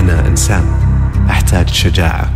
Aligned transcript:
أنا 0.00 0.26
إنسان 0.26 0.64
أحتاج 1.30 1.68
شجاعة 1.68 2.30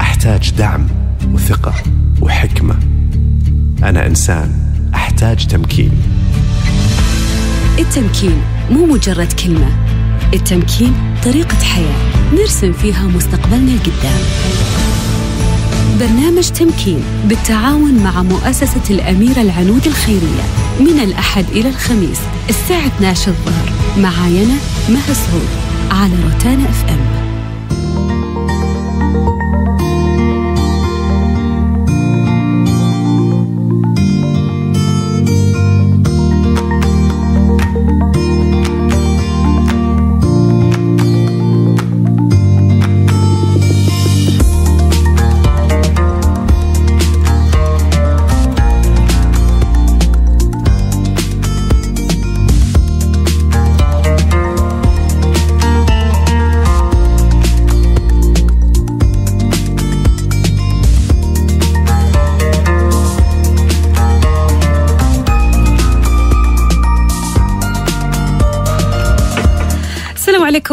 أحتاج 0.00 0.50
دعم 0.50 0.86
وثقة 1.32 1.74
وحكمة. 2.20 2.74
أنا 3.82 4.06
إنسان 4.06 4.52
أحتاج 4.94 5.46
تمكين. 5.46 5.90
التمكين 7.78 8.42
مو 8.70 8.86
مجرد 8.86 9.32
كلمة 9.32 9.68
التمكين 10.34 10.92
طريقة 11.24 11.56
حياة 11.64 11.96
نرسم 12.32 12.72
فيها 12.72 13.06
مستقبلنا 13.06 13.72
القدام 13.72 14.20
برنامج 16.00 16.48
تمكين 16.48 17.00
بالتعاون 17.24 17.94
مع 17.94 18.22
مؤسسة 18.22 18.82
الأميرة 18.90 19.40
العنود 19.40 19.86
الخيرية 19.86 20.44
من 20.80 21.00
الأحد 21.00 21.44
إلى 21.52 21.68
الخميس 21.68 22.20
الساعة 22.48 22.86
12 22.86 23.28
الظهر. 23.30 23.72
معاي 23.98 24.44
أنا 24.44 24.56
مها 24.88 25.14
سعود. 25.14 25.73
على 25.94 26.14
روتانا 26.24 26.64
اف 26.64 26.84
ام. 26.88 27.23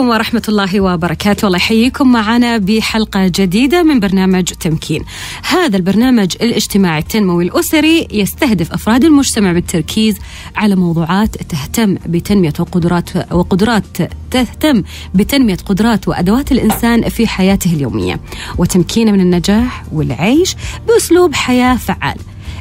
عليكم 0.01 0.15
ورحمة 0.15 0.41
الله 0.49 0.81
وبركاته. 0.81 1.45
الله 1.45 1.57
يحييكم. 1.57 2.11
معنا 2.11 2.57
بحلقة 2.57 3.27
جديدة 3.27 3.83
من 3.83 3.99
برنامج 3.99 4.43
تمكين. 4.43 5.05
هذا 5.49 5.77
البرنامج 5.77 6.35
الاجتماعي 6.41 6.99
التنموي 6.99 7.43
الأسري 7.43 8.07
يستهدف 8.11 8.71
أفراد 8.71 9.03
المجتمع 9.03 9.51
بالتركيز 9.51 10.17
على 10.55 10.75
موضوعات 10.75 11.35
تهتم 11.35 11.97
بتنمية 12.05 12.53
وقدرات 12.59 13.09
وقدرات 13.31 13.83
تهتم 14.31 14.83
بتنمية 15.15 15.57
قدرات 15.65 16.07
وأدوات 16.07 16.51
الإنسان 16.51 17.09
في 17.09 17.27
حياته 17.27 17.73
اليومية. 17.73 18.19
وتمكينه 18.57 19.11
من 19.11 19.21
النجاح 19.21 19.83
والعيش 19.91 20.55
بأسلوب 20.87 21.35
حياة 21.35 21.75
فعال. 21.75 22.17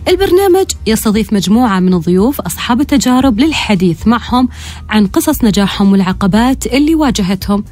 البرنامج 0.09 0.67
يستضيف 0.87 1.33
مجموعة 1.33 1.81
من 1.81 1.95
الضيوف 1.95 2.41
أصحاب 2.41 2.81
التجارب 2.81 3.41
للحديث 3.41 4.07
معهم 4.07 4.49
عن 4.89 5.07
قصص 5.07 5.45
نجاحهم 5.45 5.93
والعقبات 5.93 6.67
اللي 6.67 6.95
واجهتهم. 6.95 7.65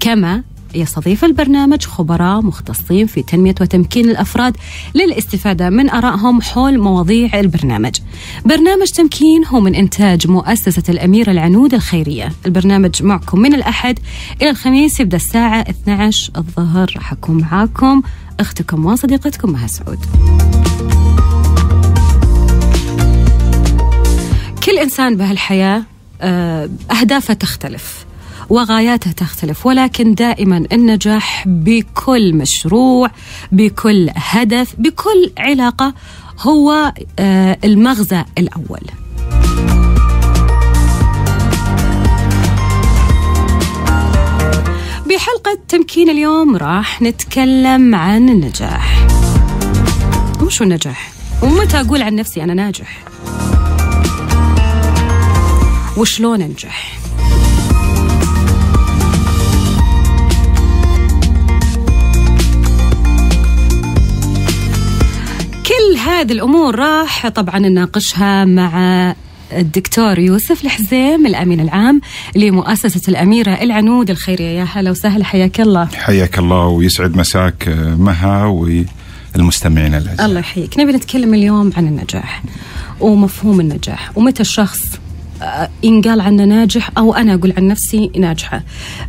كما 0.00 0.42
يستضيف 0.74 1.24
البرنامج 1.24 1.84
خبراء 1.84 2.42
مختصين 2.42 3.06
في 3.06 3.22
تنمية 3.22 3.54
وتمكين 3.60 4.10
الأفراد 4.10 4.56
للاستفادة 4.94 5.70
من 5.70 5.90
آرائهم 5.90 6.42
حول 6.42 6.78
مواضيع 6.78 7.40
البرنامج. 7.40 7.96
برنامج 8.44 8.86
تمكين 8.86 9.46
هو 9.46 9.60
من 9.60 9.74
إنتاج 9.74 10.28
مؤسسة 10.28 10.82
الأميرة 10.88 11.30
العنود 11.30 11.74
الخيرية. 11.74 12.32
البرنامج 12.46 13.02
معكم 13.02 13.40
من 13.40 13.54
الأحد 13.54 13.98
إلى 14.42 14.50
الخميس 14.50 15.00
يبدأ 15.00 15.16
الساعة 15.16 15.60
12 15.60 16.32
الظهر. 16.36 16.92
راح 16.96 17.12
أكون 17.12 17.40
معاكم 17.40 18.02
أختكم 18.40 18.86
وصديقتكم 18.86 19.52
مها 19.52 19.66
سعود. 19.66 19.98
كل 24.76 24.82
إنسان 24.82 25.16
بهالحياة 25.16 25.82
آه، 26.20 26.70
أهدافه 27.00 27.34
تختلف 27.34 28.06
وغاياته 28.48 29.12
تختلف 29.12 29.66
ولكن 29.66 30.14
دائما 30.14 30.64
النجاح 30.72 31.44
بكل 31.46 32.34
مشروع 32.34 33.10
بكل 33.52 34.10
هدف 34.16 34.74
بكل 34.78 35.30
علاقة 35.38 35.94
هو 36.40 36.92
آه، 37.18 37.58
المغزى 37.64 38.24
الأول 38.38 38.80
بحلقة 45.06 45.58
تمكين 45.68 46.10
اليوم 46.10 46.56
راح 46.56 47.02
نتكلم 47.02 47.94
عن 47.94 48.28
النجاح 48.28 49.06
وشو 50.42 50.64
النجاح؟ 50.64 51.12
ومتى 51.42 51.80
أقول 51.80 52.02
عن 52.02 52.14
نفسي 52.14 52.44
أنا 52.44 52.54
ناجح؟ 52.54 53.04
وشلون 55.96 56.42
انجح 56.42 56.98
كل 65.66 65.98
هذه 65.98 66.32
الأمور 66.32 66.74
راح 66.78 67.28
طبعا 67.28 67.58
نناقشها 67.58 68.44
مع 68.44 69.14
الدكتور 69.52 70.18
يوسف 70.18 70.64
الحزيم 70.64 71.26
الأمين 71.26 71.60
العام 71.60 72.00
لمؤسسة 72.36 73.00
الأميرة 73.08 73.50
العنود 73.50 74.10
الخيريه 74.10 74.58
يا 74.58 74.64
هلا 74.64 74.90
وسهلا 74.90 75.24
حياك 75.24 75.60
الله. 75.60 75.86
حياك 75.86 76.38
الله 76.38 76.66
ويسعد 76.66 77.16
مساك 77.16 77.68
مها 77.98 78.44
والمستمعين 78.46 79.94
الأعزاء. 79.94 80.26
الله 80.26 80.40
يحييك. 80.40 80.78
نبي 80.78 80.92
نتكلم 80.92 81.34
اليوم 81.34 81.72
عن 81.76 81.86
النجاح 81.86 82.42
ومفهوم 83.00 83.60
النجاح 83.60 84.18
ومتى 84.18 84.40
الشخص 84.40 84.80
ينقال 85.82 86.20
عنه 86.20 86.44
ناجح 86.44 86.90
أو 86.98 87.14
أنا 87.14 87.34
أقول 87.34 87.54
عن 87.56 87.68
نفسي 87.68 88.10
ناجحة. 88.18 88.62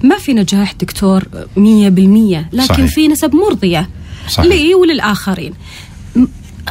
ما 0.04 0.18
في 0.18 0.34
نجاح 0.34 0.74
دكتور 0.74 1.24
مية 1.58 1.90
بالمية 1.90 2.50
لكن 2.54 2.68
صحيح. 2.68 2.86
في 2.94 3.08
نسب 3.08 3.36
مرضية 3.36 3.90
صحيح. 4.30 4.52
لي 4.52 4.76
وللآخرين. 4.76 5.54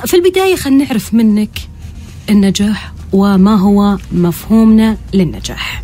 في 0.07 0.17
البداية 0.17 0.57
خلينا 0.57 0.85
نعرف 0.85 1.15
منك 1.15 1.59
النجاح 2.31 2.93
وما 3.13 3.55
هو 3.57 3.99
مفهومنا 4.13 4.97
للنجاح. 5.15 5.83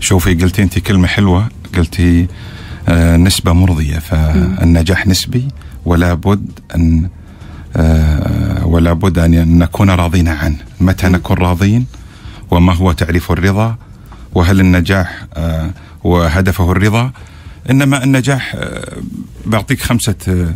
شوفي 0.00 0.34
قلتي 0.34 0.62
أنت 0.62 0.78
كلمة 0.78 1.06
حلوة 1.06 1.48
قلتي 1.76 2.26
آه 2.88 3.16
نسبة 3.16 3.52
مرضية 3.52 3.98
فالنجاح 3.98 5.06
نسبي 5.06 5.48
ولا 5.84 6.14
بد 6.14 6.50
أن 6.74 7.08
آه 7.76 8.66
ولا 8.66 8.92
بد 8.92 9.18
أن 9.18 9.58
نكون 9.58 9.90
راضين 9.90 10.28
عنه. 10.28 10.56
متى 10.80 11.08
نكون 11.08 11.36
راضين؟ 11.36 11.86
وما 12.50 12.74
هو 12.74 12.92
تعريف 12.92 13.32
الرضا؟ 13.32 13.76
وهل 14.34 14.60
النجاح 14.60 15.26
آه، 15.34 15.70
وهدفه 16.04 16.72
الرضا؟ 16.72 17.12
إنما 17.70 18.04
النجاح 18.04 18.52
آه، 18.54 18.96
بعطيك 19.46 19.82
خمسة 19.82 20.14
آه، 20.28 20.54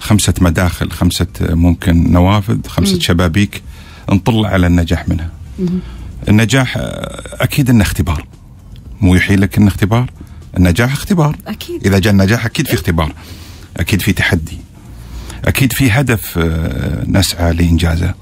خمسة 0.00 0.34
مداخل 0.40 0.90
خمسة 0.90 1.26
ممكن 1.40 2.12
نوافذ 2.12 2.66
خمسة 2.68 2.98
شبابيك 2.98 3.62
نطلع 4.12 4.48
على 4.48 4.66
النجاح 4.66 5.08
منها. 5.08 5.30
النجاح 6.28 6.74
أكيد 7.32 7.70
إنه 7.70 7.82
اختبار. 7.82 8.26
مو 9.00 9.14
يحيل 9.14 9.40
لك 9.40 9.58
إنه 9.58 9.68
اختبار. 9.68 10.10
النجاح 10.56 10.92
اختبار. 10.92 11.36
أكيد. 11.46 11.86
إذا 11.86 11.98
جاء 11.98 12.12
النجاح 12.12 12.46
أكيد 12.46 12.66
في 12.66 12.74
اختبار. 12.74 13.12
أكيد 13.76 14.02
في 14.02 14.12
تحدي. 14.12 14.58
أكيد 15.44 15.72
في 15.72 15.90
هدف 15.90 16.38
نسعى 17.06 17.52
لإنجازه. 17.52 18.14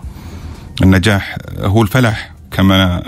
النجاح 0.83 1.37
هو 1.59 1.83
الفلاح. 1.83 2.34
كما 2.55 3.03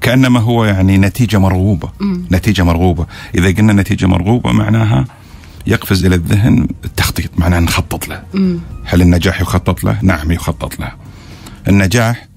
كأنما 0.00 0.40
هو 0.40 0.64
يعني 0.64 0.98
نتيجة 0.98 1.38
مرغوبة. 1.38 1.90
مم. 2.00 2.24
نتيجة 2.32 2.62
مرغوبة. 2.62 3.06
إذا 3.34 3.46
قلنا 3.46 3.72
نتيجة 3.72 4.06
مرغوبة 4.06 4.52
معناها 4.52 5.04
يقفز 5.66 6.04
إلى 6.04 6.14
الذهن 6.14 6.68
التخطيط 6.84 7.30
معناها 7.38 7.60
نخطط 7.60 8.08
له. 8.08 8.22
مم. 8.34 8.58
هل 8.84 9.02
النجاح 9.02 9.40
يخطط 9.40 9.84
له؟ 9.84 9.98
نعم 10.02 10.30
يخطط 10.30 10.80
له. 10.80 10.92
النجاح 11.68 12.28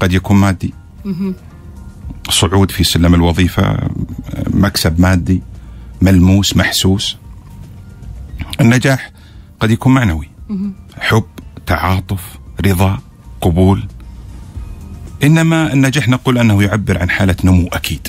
قد 0.00 0.12
يكون 0.12 0.36
مادي. 0.36 0.74
مم. 1.04 1.34
صعود 2.30 2.70
في 2.70 2.84
سلم 2.84 3.14
الوظيفة 3.14 3.90
مكسب 4.50 5.00
مادي 5.00 5.42
ملموس 6.02 6.56
محسوس. 6.56 7.16
النجاح 8.60 9.10
قد 9.60 9.70
يكون 9.70 9.94
معنوي. 9.94 10.28
حب 10.98 11.24
تعاطف 11.66 12.38
رضا 12.66 12.98
قبول. 13.40 13.88
إنما 15.22 15.72
النجاح 15.72 16.08
نقول 16.08 16.38
أنه 16.38 16.62
يعبر 16.62 16.98
عن 16.98 17.10
حالة 17.10 17.36
نمو 17.44 17.68
أكيد. 17.72 18.08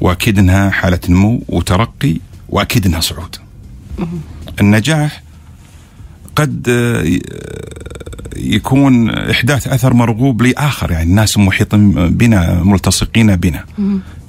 واكيد 0.00 0.38
انها 0.38 0.70
حالة 0.70 1.00
نمو 1.08 1.42
وترقي 1.48 2.16
واكيد 2.48 2.86
انها 2.86 3.00
صعود. 3.00 3.36
النجاح 4.60 5.22
قد 6.36 6.68
يكون 8.36 9.10
إحداث 9.10 9.68
أثر 9.68 9.94
مرغوب 9.94 10.42
لآخر 10.42 10.90
يعني 10.90 11.10
الناس 11.10 11.38
محيطين 11.38 11.92
بنا 11.92 12.62
ملتصقين 12.62 13.36
بنا. 13.36 13.64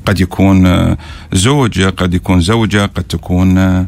قد 0.06 0.20
يكون 0.20 0.66
آه، 0.66 0.98
زوج 1.34 1.82
قد 1.82 2.14
يكون 2.14 2.42
زوجة 2.42 2.86
قد 2.86 3.04
تكون 3.04 3.58
آه، 3.58 3.88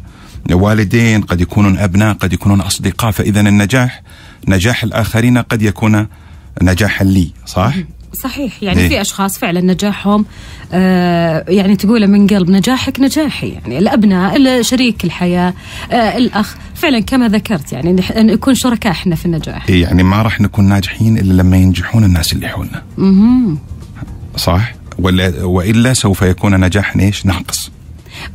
والدين 0.51 1.21
قد 1.21 1.41
يكونون 1.41 1.77
أبناء 1.77 2.13
قد 2.13 2.33
يكونون 2.33 2.61
أصدقاء. 2.61 3.11
فإذا 3.11 3.39
النجاح 3.39 4.01
نجاح 4.47 4.83
الآخرين 4.83 5.37
قد 5.37 5.61
يكون 5.61 6.07
نجاحا 6.63 7.05
لي 7.05 7.31
صح؟ 7.45 7.73
صحيح 8.13 8.63
يعني 8.63 8.79
إيه. 8.81 8.89
في 8.89 9.01
أشخاص 9.01 9.37
فعلا 9.37 9.61
نجاحهم 9.61 10.25
آه 10.73 11.45
يعني 11.47 11.75
تقوله 11.75 12.07
من 12.07 12.27
قلب 12.27 12.49
نجاحك 12.49 12.99
نجاحي 12.99 13.49
يعني 13.49 13.77
الأبناء 13.77 14.61
شريك 14.61 15.03
الحياة 15.03 15.53
آه 15.91 16.17
الأخ 16.17 16.55
فعلا 16.75 16.99
كما 16.99 17.27
ذكرت 17.27 17.73
يعني 17.73 18.01
نكون 18.15 18.55
شركاء 18.55 18.91
إحنا 18.91 19.15
في 19.15 19.25
النجاح 19.25 19.69
يعني 19.69 20.03
ما 20.03 20.21
راح 20.21 20.41
نكون 20.41 20.65
ناجحين 20.65 21.17
إلا 21.17 21.41
لما 21.41 21.57
ينجحون 21.57 22.03
الناس 22.03 22.33
اللي 22.33 22.47
حولنا 22.47 22.83
مهم. 22.97 23.57
صح؟ 24.37 24.73
ولا 24.99 25.43
وإلا 25.43 25.93
سوف 25.93 26.21
يكون 26.21 26.59
نجاحنا 26.59 27.03
إيش؟ 27.03 27.25
ناقص 27.25 27.71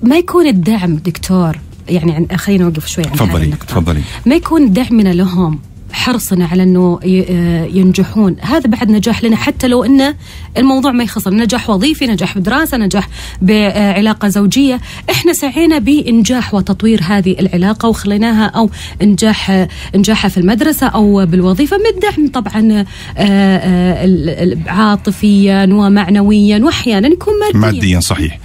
ما 0.02 0.16
يكون 0.16 0.46
الدعم 0.46 0.96
دكتور 0.96 1.58
يعني 1.88 2.12
عن 2.30 2.36
خلينا 2.36 2.64
نوقف 2.64 2.86
شوي 2.86 3.04
عن 3.06 3.12
تفضلي. 3.12 3.46
تفضلي 3.50 4.00
ما 4.26 4.34
يكون 4.34 4.72
دعمنا 4.72 5.08
لهم 5.08 5.58
حرصنا 5.94 6.46
على 6.46 6.62
إنه 6.62 7.00
آه، 7.04 7.64
ينجحون. 7.64 8.36
هذا 8.40 8.70
بعد 8.70 8.90
نجاح 8.90 9.24
لنا 9.24 9.36
حتى 9.36 9.68
لو 9.68 9.84
إن 9.84 10.14
الموضوع 10.58 10.92
ما 10.92 11.04
يخص 11.04 11.28
نجاح 11.28 11.70
وظيفي 11.70 12.06
نجاح 12.06 12.38
بدراسة 12.38 12.76
نجاح 12.76 13.08
بعلاقة 13.42 14.28
زوجية. 14.28 14.80
إحنا 15.10 15.32
سعينا 15.32 15.78
بإنجاح 15.78 16.54
وتطوير 16.54 17.00
هذه 17.02 17.36
العلاقة 17.40 17.88
وخليناها 17.88 18.46
أو 18.46 18.70
إنجاح 19.02 19.66
انجاحها 19.94 20.28
في 20.28 20.38
المدرسة 20.38 20.86
أو 20.86 21.26
بالوظيفة. 21.26 21.76
من 21.76 21.86
الدعم 21.94 22.28
طبعا 22.28 22.72
آه، 22.72 22.86
آه، 23.18 24.56
عاطفيا 24.66 25.64
ومعنويا 25.64 26.58
واحيانا 26.58 27.08
يكون 27.08 27.34
ماديا. 27.40 27.58
ماديا 27.58 28.00
صحيح. 28.00 28.38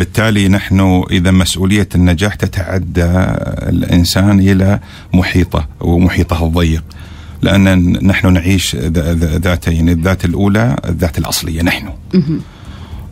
بالتالي 0.00 0.48
نحن 0.48 1.04
إذا 1.10 1.30
مسؤولية 1.30 1.88
النجاح 1.94 2.34
تتعدى 2.34 3.04
الإنسان 3.72 4.40
إلى 4.40 4.80
محيطه 5.14 5.68
ومحيطه 5.80 6.46
الضيق 6.46 6.84
لأن 7.42 7.92
نحن 8.06 8.32
نعيش 8.32 8.76
ذاتين 9.46 9.88
الذات 9.88 10.24
الأولى 10.24 10.76
الذات 10.88 11.18
الأصلية 11.18 11.62
نحن. 11.62 11.88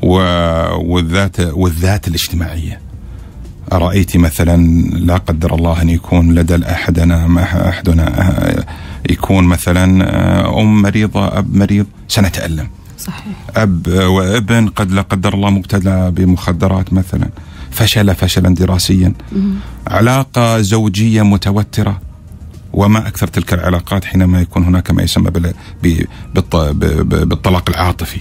و- 0.03 0.93
والذات 0.95 1.41
والذات 1.41 2.09
الاجتماعية. 2.09 2.81
أرأيت 3.73 4.17
مثلا 4.17 4.57
لا 4.93 5.17
قدر 5.17 5.55
الله 5.55 5.83
أن 5.83 5.89
يكون 5.89 6.35
لدى 6.35 6.57
أحدنا 6.67 7.27
ما 7.27 7.69
أحدنا 7.69 8.07
آه، 8.21 8.65
يكون 9.11 9.45
مثلا 9.45 10.05
آه، 10.05 10.61
أم 10.61 10.83
مريضة 10.83 11.39
أب 11.39 11.57
مريض؟ 11.57 11.87
سنتألم. 12.09 12.67
صحيح. 12.99 13.37
أب 13.56 13.87
وابن 13.88 14.69
قد 14.69 14.93
لا 14.93 15.02
قدر 15.02 15.35
الله 15.35 15.50
مبتلى 15.50 16.11
بمخدرات 16.11 16.93
مثلا. 16.93 17.29
فشل 17.70 18.14
فشلا 18.14 18.55
دراسيا. 18.55 19.12
علاقة 19.87 20.61
زوجية 20.61 21.23
متوترة. 21.23 22.00
وما 22.73 23.08
أكثر 23.08 23.26
تلك 23.26 23.55
العلاقات 23.55 24.05
حينما 24.05 24.41
يكون 24.41 24.64
هناك 24.64 24.91
ما 24.91 25.02
يسمى 25.02 25.31
بال- 25.31 25.55
ب- 25.82 26.05
بالط- 26.35 26.56
ب- 26.56 26.79
ب- 26.85 27.29
بالطلاق 27.29 27.69
العاطفي. 27.70 28.20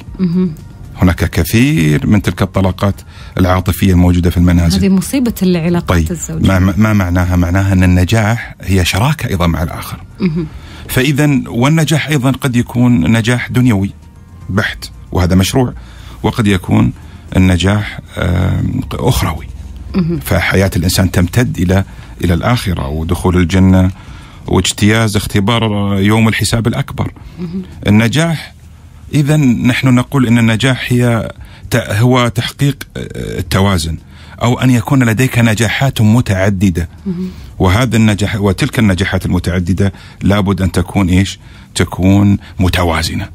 هناك 1.02 1.30
كثير 1.30 2.08
من 2.08 2.22
تلك 2.22 2.42
الطلاقات 2.42 2.96
العاطفية 3.38 3.92
الموجودة 3.92 4.30
في 4.30 4.38
المنازل. 4.38 4.80
هذه 4.80 4.90
مصيبة 4.90 5.34
العلاقات 5.44 5.90
طيب 5.90 6.12
الزوجية. 6.12 6.48
ما, 6.60 6.74
ما 6.78 6.94
معناها؟ 6.94 7.36
معناها 7.36 7.74
أن 7.74 7.84
النجاح 7.84 8.56
هي 8.62 8.86
شراكة 8.86 9.28
أيضا 9.30 9.48
مع 9.48 9.64
الآخر. 9.64 10.00
فاذا 10.90 11.42
والنجاح 11.48 12.08
أيضا 12.10 12.32
قد 12.32 12.56
يكون 12.56 13.18
نجاح 13.18 13.50
دنيوي. 13.52 13.90
بحت 14.50 14.86
وهذا 15.12 15.36
مشروع 15.36 15.74
وقد 16.24 16.48
يكون 16.48 16.94
النجاح 17.38 18.00
أخروي. 18.94 19.48
فحياة 20.22 20.72
الإنسان 20.76 21.12
تمتد 21.12 21.58
إلى 21.58 21.84
إلى 22.24 22.34
الآخرة 22.34 22.88
ودخول 22.88 23.38
الجنة 23.38 23.92
واجتياز 24.48 25.16
اختبار 25.16 25.64
يوم 26.00 26.28
الحساب 26.28 26.68
الأكبر. 26.68 27.12
النجاح 27.88 28.54
اذا 29.14 29.38
نحن 29.38 29.88
نقول 29.88 30.28
إن 30.28 30.38
النجاح 30.38 30.86
هي 30.88 31.32
هو 31.76 32.28
تحقيق 32.28 32.84
آه، 32.98 33.40
التوازن 33.40 33.98
أو 34.42 34.60
أن 34.60 34.70
يكون 34.70 35.04
لديك 35.04 35.40
نجاحات 35.40 36.02
متعددة 36.02 36.90
وهذا 37.60 37.98
النجاح 37.98 38.36
وتلك 38.36 38.80
النجاحات 38.80 39.26
المتعددة 39.26 39.94
لابد 40.22 40.62
أن 40.62 40.72
تكون 40.72 41.10
إيش؟ 41.10 41.40
تكون 41.76 42.38
متوازنة. 42.60 43.30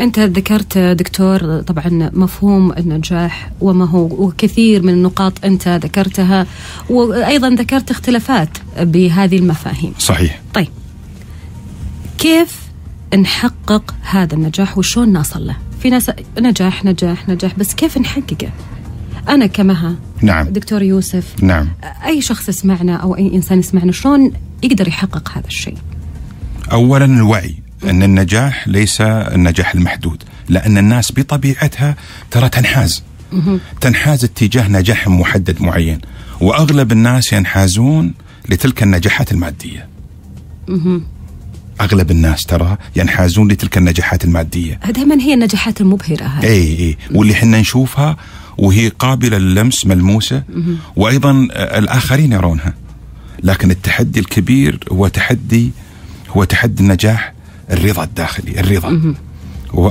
أنت 0.00 0.18
ذكرت 0.18 0.78
دكتور 0.78 1.60
طبعا 1.60 2.10
مفهوم 2.12 2.72
النجاح 2.72 3.50
وما 3.60 3.84
هو 3.84 4.04
وكثير 4.04 4.82
من 4.82 4.92
النقاط 4.92 5.44
أنت 5.44 5.68
ذكرتها 5.68 6.46
وأيضا 6.90 7.50
ذكرت 7.50 7.90
اختلافات 7.90 8.48
بهذه 8.80 9.36
المفاهيم. 9.36 9.94
صحيح. 9.98 10.40
طيب. 10.54 10.68
كيف 12.18 12.62
نحقق 13.18 13.94
هذا 14.02 14.34
النجاح 14.34 14.78
وشون 14.78 15.12
نصل 15.12 15.46
له؟ 15.46 15.56
في 15.80 15.90
ناس 15.90 16.10
نجاح 16.38 16.84
نجاح 16.84 17.28
نجاح 17.28 17.54
بس 17.58 17.74
كيف 17.74 17.98
نحققه؟ 17.98 18.50
أنا 19.28 19.46
كمها. 19.46 19.94
نعم. 20.22 20.48
دكتور 20.48 20.82
يوسف. 20.82 21.34
نعم. 21.42 21.68
أي 22.06 22.20
شخص 22.20 22.48
يسمعنا 22.48 22.96
أو 22.96 23.16
أي 23.16 23.34
إنسان 23.34 23.58
يسمعنا 23.58 23.92
شلون 23.92 24.32
يقدر 24.62 24.88
يحقق 24.88 25.28
هذا 25.34 25.46
الشيء؟ 25.46 25.76
اولا 26.72 27.04
الوعي. 27.04 27.61
أن 27.84 28.02
النجاح 28.02 28.68
ليس 28.68 29.00
النجاح 29.00 29.74
المحدود 29.74 30.22
لأن 30.48 30.78
الناس 30.78 31.12
بطبيعتها 31.12 31.96
ترى 32.30 32.48
تنحاز. 32.48 33.02
تنحاز 33.80 34.24
اتجاه 34.24 34.68
نجاح 34.68 35.08
محدد 35.08 35.62
معين 35.62 35.98
وأغلب 36.40 36.92
الناس 36.92 37.32
ينحازون 37.32 38.14
لتلك 38.48 38.82
النجاحات 38.82 39.32
المادية. 39.32 39.88
أغلب 41.80 42.10
الناس 42.10 42.46
ترى 42.46 42.76
ينحازون 42.96 43.52
لتلك 43.52 43.78
النجاحات 43.78 44.24
المادية. 44.24 44.80
دائما 44.94 45.20
هي 45.20 45.34
النجاحات 45.34 45.80
المبهرة 45.80 46.24
هذه؟ 46.24 46.46
اي 46.46 46.78
اي 46.78 46.96
واللي 47.14 47.32
إحنا 47.32 47.60
نشوفها 47.60 48.16
وهي 48.58 48.88
قابلة 48.88 49.38
للمس 49.38 49.86
ملموسة 49.86 50.42
وأيضا 50.96 51.30
الآخرين 51.52 52.32
يرونها. 52.32 52.74
لكن 53.42 53.70
التحدي 53.70 54.20
الكبير 54.20 54.78
هو 54.92 55.08
تحدي 55.08 55.70
هو 56.28 56.44
تحدي 56.44 56.82
النجاح 56.82 57.32
الرضا 57.70 58.04
الداخلي 58.04 58.60
الرضا. 58.60 59.14
هو 59.70 59.88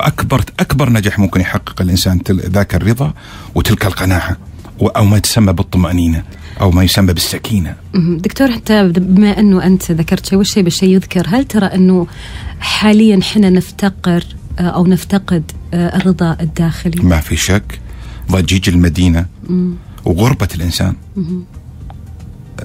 اكبر 0.59 0.89
نجاح 0.89 1.19
ممكن 1.19 1.41
يحقق 1.41 1.81
الإنسان 1.81 2.21
ذاك 2.31 2.75
الرضا 2.75 3.13
وتلك 3.55 3.85
القناعة 3.85 4.37
أو 4.81 5.05
ما 5.05 5.19
تسمى 5.19 5.53
بالطمأنينة 5.53 6.23
أو 6.61 6.71
ما 6.71 6.83
يسمى 6.83 7.13
بالسكينة. 7.13 7.75
دكتور 7.95 8.51
حتى 8.51 8.87
بما 8.87 9.39
أنه 9.39 9.65
أنت 9.65 9.91
ذكرت 9.91 10.25
شيء 10.25 10.37
والشيء 10.37 10.63
بالشيء 10.63 10.89
يذكر؟ 10.89 11.27
هل 11.27 11.45
ترى 11.45 11.65
أنه 11.65 12.07
حاليا 12.59 13.19
إحنا 13.19 13.49
نفتقر 13.49 14.23
آه، 14.59 14.61
أو 14.61 14.87
نفتقد 14.87 15.51
آه، 15.73 15.97
الرضا 15.97 16.37
الداخلي؟ 16.41 17.03
ما 17.03 17.19
في 17.19 17.35
شك. 17.35 17.79
ضجيج 18.31 18.69
المدينة 18.69 19.25
وغربة 20.05 20.47
الإنسان. 20.55 20.95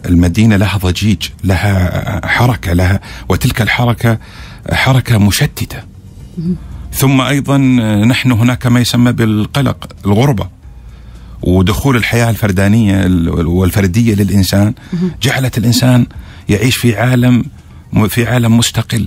المدينة 0.06 0.56
لها 0.56 0.78
ضجيج 0.78 1.22
لها 1.44 2.26
حركة 2.26 2.72
لها 2.72 3.00
وتلك 3.28 3.62
الحركة 3.62 4.18
حركة 4.72 5.18
مشتتة. 5.18 5.82
ثم 6.92 7.20
أيضا 7.20 7.58
نحن 8.04 8.32
هناك 8.32 8.66
ما 8.66 8.80
يسمى 8.80 9.12
بالقلق 9.12 9.88
الغربة. 10.06 10.48
ودخول 11.42 11.96
الحياة 11.96 12.30
الفردانية 12.30 13.06
والفردية 13.30 14.14
للإنسان. 14.14 14.74
جعلت 15.22 15.58
الإنسان 15.58 16.06
يعيش 16.48 16.76
في 16.76 16.96
عالم 16.96 17.44
في 18.08 18.26
عالم 18.26 18.58
مستقل 18.58 19.06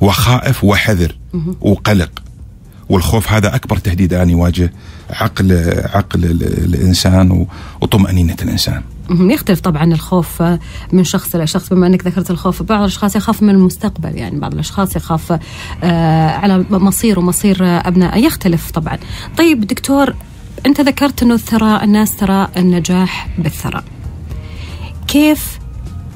وخائف 0.00 0.64
وحذر 0.64 1.16
وقلق. 1.60 2.22
والخوف 2.88 3.32
هذا 3.32 3.54
أكبر 3.54 3.76
تهديد 3.76 4.12
الان 4.12 4.30
يواجه 4.30 4.72
عقل 5.10 5.52
عقل 5.94 6.24
ال- 6.24 6.74
الإنسان 6.74 7.46
وطمأنينة 7.80 8.36
الإنسان. 8.42 8.82
يختلف 9.10 9.60
طبعا 9.60 9.84
الخوف 9.84 10.42
آه، 10.42 10.58
من 10.92 11.04
شخص 11.04 11.34
إلى 11.34 11.46
شخص. 11.46 11.68
بما 11.68 11.86
أنك 11.86 12.06
ذكرت 12.06 12.30
الخوف 12.30 12.62
بعض 12.62 12.78
الأشخاص 12.80 13.16
يخاف 13.16 13.42
من 13.42 13.50
المستقبل. 13.50 14.16
يعني 14.16 14.38
بعض 14.38 14.52
الأشخاص 14.52 14.96
يخاف 14.96 15.38
آه، 15.84 16.28
على 16.30 16.64
مصير 16.70 17.18
ومصير 17.18 17.56
ابنائه 17.60 18.18
يختلف 18.24 18.70
طبعا. 18.70 18.98
طيب 19.38 19.66
دكتور 19.66 20.14
أنت 20.66 20.80
ذكرت 20.80 21.22
إنه 21.22 21.34
الثراء 21.34 21.84
الناس 21.84 22.16
ترى 22.16 22.48
النجاح 22.56 23.28
بالثراء. 23.38 23.84
كيف 25.08 25.58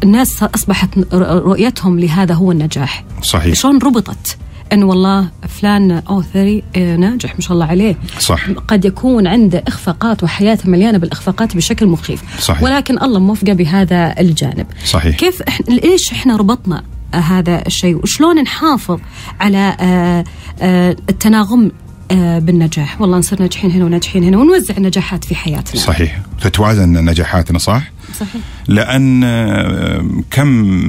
الناس 0.02 0.42
أصبحت 0.42 0.88
رؤيتهم 1.14 1.98
لهذا 2.00 2.34
هو 2.34 2.52
النجاح؟ 2.52 3.04
صحيح. 3.22 3.54
شلون 3.54 3.78
ربطت؟ 3.78 4.36
انه 4.72 4.86
والله 4.86 5.28
فلان 5.48 5.90
أو 5.90 6.22
ثري 6.22 6.62
آه، 6.76 6.96
ناجح 6.96 7.34
ما 7.34 7.40
شاء 7.40 7.52
الله 7.52 7.66
عليه. 7.66 7.96
صح. 8.18 8.50
قد 8.50 8.84
يكون 8.84 9.26
عنده 9.26 9.62
إخفاقات 9.68 10.22
وحياته 10.22 10.70
مليانة 10.70 10.98
بالإخفاقات 10.98 11.56
بشكل 11.56 11.86
مخيف. 11.86 12.22
صحيح. 12.40 12.62
ولكن 12.62 13.02
الله 13.02 13.18
موفقة 13.18 13.52
بهذا 13.52 14.14
الجانب. 14.20 14.66
صحيح. 14.84 15.16
كيف 15.16 15.42
إحنا 15.42 15.74
ليش 15.74 16.12
إحنا 16.12 16.36
ربطنا 16.36 16.82
هذا 17.14 17.66
الشيء؟ 17.66 17.96
وشلون 17.96 18.42
نحافظ 18.42 19.00
على 19.40 19.76
آه، 19.80 20.24
آه، 20.60 20.96
التناغم 21.10 21.70
آه، 22.10 22.38
بالنجاح؟ 22.38 23.00
والله 23.00 23.18
نصير 23.18 23.42
ناجحين 23.42 23.70
هنا 23.70 23.84
وناجحين 23.84 24.24
هنا 24.24 24.38
ونوزع 24.38 24.76
النجاحات 24.76 25.24
في 25.24 25.34
حياتنا. 25.34 25.80
صحيح. 25.80 26.20
تتوازن 26.40 27.04
نجاحاتنا 27.04 27.58
صح؟ 27.58 27.82
صحيح. 28.20 28.42
لأن 28.68 29.24
كم 30.30 30.46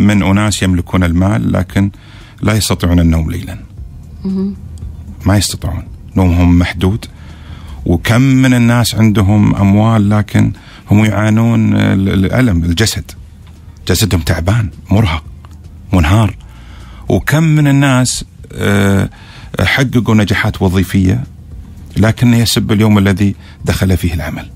من 0.07 0.23
أناس 0.23 0.63
يملكون 0.63 1.03
المال 1.03 1.51
لكن 1.51 1.91
لا 2.41 2.53
يستطيعون 2.53 2.99
النوم 2.99 3.31
ليلا. 3.31 3.57
ما 5.25 5.37
يستطيعون. 5.37 5.83
نومهم 6.15 6.59
محدود. 6.59 7.05
وكم 7.85 8.21
من 8.21 8.53
الناس 8.53 8.95
عندهم 8.95 9.55
أموال 9.55 10.09
لكن 10.09 10.51
هم 10.91 11.05
يعانون 11.05 11.75
ال- 11.75 12.09
الألم 12.25 12.63
الجسد. 12.63 13.11
جسدهم 13.87 14.21
تعبان 14.21 14.69
مرهق 14.91 15.23
منهار. 15.93 16.35
وكم 17.09 17.43
من 17.43 17.67
الناس 17.67 18.25
آه، 18.53 19.09
حققوا 19.59 20.15
نجاحات 20.15 20.61
وظيفية 20.61 21.23
لكن 21.97 22.33
يسب 22.33 22.71
اليوم 22.71 22.97
الذي 22.97 23.35
دخل 23.65 23.97
فيه 23.97 24.13
العمل. 24.13 24.49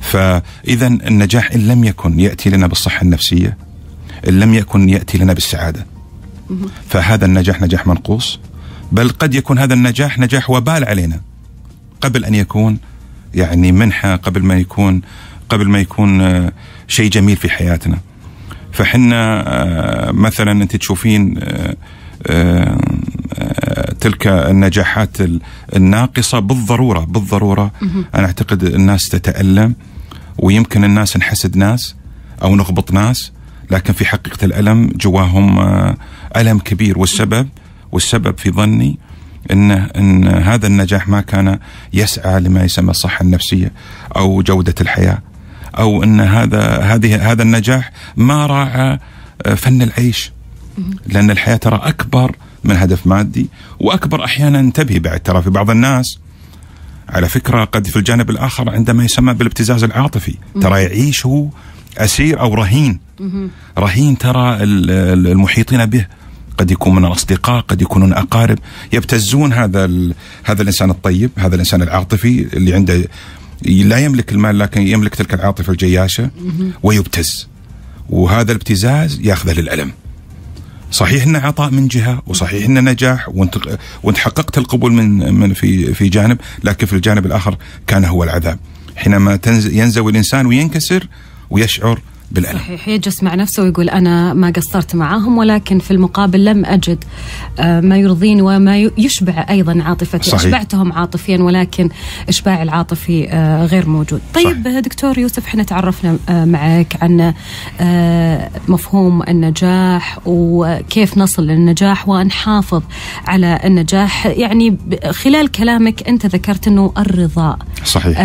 فإذا 0.00 0.86
النجاح 0.86 1.52
إن 1.52 1.60
لم 1.68 1.84
يكن 1.84 2.20
يأتي 2.20 2.50
لنا 2.50 2.66
بالصحة 2.66 3.02
النفسية 3.02 3.56
إن 4.28 4.40
لم 4.40 4.54
يكن 4.54 4.88
يأتي 4.88 5.18
لنا 5.18 5.32
بالسعادة. 5.32 5.86
فهذا 6.88 7.26
النجاح 7.26 7.62
نجاح 7.62 7.86
منقوص 7.86 8.38
بل 8.92 9.08
قد 9.08 9.34
يكون 9.34 9.58
هذا 9.58 9.74
النجاح 9.74 10.18
نجاح 10.18 10.50
وبال 10.50 10.84
علينا. 10.84 11.20
قبل 12.00 12.24
أن 12.24 12.34
يكون 12.34 12.78
يعني 13.34 13.72
منحة 13.72 14.16
قبل 14.16 14.42
ما 14.42 14.54
يكون 14.58 15.02
قبل 15.48 15.68
ما 15.68 15.80
يكون 15.80 16.20
آه، 16.20 16.52
شيء 16.88 17.10
جميل 17.10 17.36
في 17.36 17.48
حياتنا. 17.50 17.98
فحنا 18.72 19.44
آه، 19.46 20.10
مثلا 20.10 20.52
أنت 20.52 20.76
تشوفين 20.76 21.34
آه، 22.26 22.78
تلك 24.00 24.26
النجاحات 24.26 25.20
ال- 25.20 25.40
الناقصة 25.76 26.38
بالضرورة 26.38 27.00
بالضرورة 27.04 27.72
أنا 28.14 28.26
أعتقد 28.26 28.62
الناس 28.62 29.08
تتألم 29.08 29.74
ويمكن 30.38 30.84
الناس 30.84 31.16
نحسد 31.16 31.56
ناس 31.56 31.94
أو 32.42 32.56
نغبط 32.56 32.92
ناس 32.92 33.32
لكن 33.70 33.92
في 33.92 34.04
حقيقة 34.04 34.44
الألم 34.44 34.90
جواهم 34.96 35.58
آه، 35.58 35.96
ألم 36.36 36.58
كبير. 36.58 36.98
والسبب 36.98 37.48
والسبب 37.92 38.38
في 38.38 38.50
ظني 38.50 38.98
إن 39.50 39.70
إن 39.70 40.28
هذا 40.28 40.66
النجاح 40.66 41.08
ما 41.08 41.20
كان 41.20 41.58
يسعى 41.92 42.40
لما 42.40 42.64
يسمى 42.64 42.90
الصحة 42.90 43.22
النفسية 43.22 43.72
أو 44.16 44.42
جودة 44.42 44.74
الحياة 44.80 45.18
أو 45.78 46.02
إن 46.02 46.20
هذا 46.20 46.78
هذه 46.78 47.32
هذا 47.32 47.42
النجاح 47.42 47.92
ما 48.16 48.46
راعى 48.46 48.98
آه، 49.46 49.54
فن 49.54 49.82
العيش. 49.82 50.32
لأن 51.06 51.30
الحياة 51.30 51.56
ترى 51.56 51.80
أكبر 51.82 52.36
من 52.64 52.76
هدف 52.76 53.06
مادي 53.06 53.48
وأكبر 53.80 54.24
أحيانا 54.24 54.70
تبهي 54.70 54.98
بعد. 54.98 55.20
ترى 55.20 55.42
في 55.42 55.50
بعض 55.50 55.70
الناس 55.70 56.18
على 57.08 57.28
فكرة 57.28 57.64
قد 57.64 57.86
في 57.86 57.96
الجانب 57.96 58.30
الآخر 58.30 58.70
عندما 58.70 59.04
يسمى 59.04 59.34
بالابتزاز 59.34 59.84
العاطفي 59.84 60.34
ترى 60.60 60.82
يعيش 60.82 61.26
هو 61.26 61.46
أسير 61.98 62.40
أو 62.40 62.54
رهين. 62.54 63.00
رهين 63.78 64.18
ترى 64.18 64.62
ال- 64.62 64.90
ال- 64.90 65.26
المحيطين 65.26 65.86
به. 65.86 66.06
قد 66.58 66.70
يكون 66.70 66.94
من 66.94 67.04
الاصدقاء 67.04 67.60
قد 67.60 67.82
يكونون 67.82 68.12
أقارب. 68.12 68.58
يبتزون 68.92 69.52
هذا 69.52 69.90
هذا 70.44 70.62
الإنسان 70.62 70.90
الطيب 70.90 71.30
هذا 71.36 71.54
الإنسان 71.54 71.82
العاطفي 71.82 72.46
اللي 72.56 72.74
عنده 72.74 73.04
لا 73.62 73.98
يملك 73.98 74.32
المال 74.32 74.58
لكن 74.58 74.82
يملك 74.86 75.14
تلك 75.14 75.34
العاطفة 75.34 75.72
الجياشه 75.72 76.30
ويبتز. 76.82 77.48
وهذا 78.10 78.52
الابتزاز 78.52 79.20
يأخذه 79.20 79.60
للألم. 79.60 79.92
صحيح 80.92 81.22
إنه 81.22 81.38
عطاء 81.38 81.70
من 81.70 81.88
جهة 81.88 82.22
وصحيح 82.26 82.64
إنه 82.64 82.80
نجاح 82.80 83.28
وانت 83.28 83.58
وانت 84.02 84.18
حققت 84.18 84.58
القبول 84.58 84.92
من 84.92 85.34
من 85.34 85.54
في 85.54 85.94
في 85.94 86.08
جانب 86.08 86.38
لكن 86.64 86.86
في 86.86 86.92
الجانب 86.92 87.26
الآخر 87.26 87.56
كان 87.86 88.04
هو 88.04 88.24
العذاب. 88.24 88.58
حينما 88.96 89.38
ينزوي 89.46 90.10
الإنسان 90.12 90.46
وينكسر 90.46 91.06
ويشعر 91.50 92.00
بالألم 92.30 92.58
صحيح 92.58 92.88
يجلس 92.88 93.22
مع 93.22 93.34
نفسه 93.34 93.62
ويقول 93.62 93.90
أنا 93.90 94.34
ما 94.34 94.50
قصرت 94.50 94.94
معاهم 94.94 95.38
ولكن 95.38 95.78
في 95.78 95.90
المقابل 95.90 96.44
لم 96.44 96.64
أجد 96.64 97.04
آه، 97.58 97.80
ما 97.80 97.98
يرضيني 97.98 98.42
وما 98.42 98.78
يشبع 98.78 99.46
أيضا 99.50 99.82
عاطفتي 99.82 100.30
صحيح. 100.30 100.44
أشبعتهم 100.44 100.92
عاطفيا 100.92 101.38
ولكن 101.38 101.88
إشباع 102.28 102.62
العاطفي 102.62 103.28
آه، 103.28 103.64
غير 103.66 103.88
موجود 103.88 104.20
طيب 104.34 104.64
صحيح. 104.64 104.78
دكتور 104.78 105.18
يوسف 105.18 105.46
إحنا 105.46 105.62
تعرفنا 105.62 106.18
آه، 106.28 106.44
معك 106.44 106.96
عن 107.02 107.34
مفهوم 108.68 109.22
النجاح 109.22 110.18
وكيف 110.26 111.18
نصل 111.18 111.46
للنجاح 111.46 112.08
ونحافظ 112.08 112.82
على 113.26 113.60
النجاح 113.64 114.26
يعني 114.26 114.76
خلال 115.10 115.50
كلامك 115.50 116.08
أنت 116.08 116.26
ذكرت 116.26 116.68
أنه 116.68 116.92
الرضا 116.98 117.58
صحيح 117.84 118.16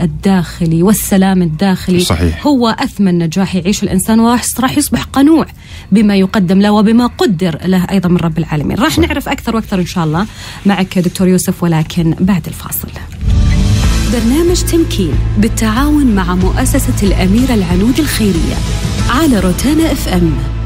الداخلي 0.00 0.82
والسلام 0.82 1.42
الداخلي 1.42 2.00
صحيح. 2.00 2.46
هو 2.46 2.68
أثمن 2.68 3.19
نجاح 3.26 3.54
يعيش 3.56 3.82
الإنسان 3.82 4.20
وراح 4.20 4.42
راح 4.60 4.78
يصبح 4.78 5.04
قنوع 5.04 5.46
بما 5.92 6.16
يقدم 6.16 6.60
له 6.60 6.70
وبما 6.70 7.06
قدر 7.06 7.58
له 7.64 7.86
أيضا 7.90 8.08
من 8.08 8.16
رب 8.16 8.38
العالمين. 8.38 8.78
راح. 8.78 8.98
نعرف 8.98 9.28
أكثر 9.28 9.56
وأكثر 9.56 9.78
إن 9.78 9.86
شاء 9.86 10.04
الله 10.04 10.26
معك 10.66 10.98
دكتور 10.98 11.28
يوسف 11.28 11.62
ولكن 11.62 12.14
بعد 12.20 12.46
الفاصل. 12.46 12.88
برنامج 14.12 14.62
تمكين 14.62 15.12
بالتعاون 15.38 16.06
مع 16.14 16.34
مؤسسة 16.34 17.02
الأميرة 17.02 17.54
العنود 17.54 17.98
الخيرية 17.98 18.54
على 19.10 19.40
روتانا 19.40 19.92
إف 19.92 20.08
إم. 20.08 20.59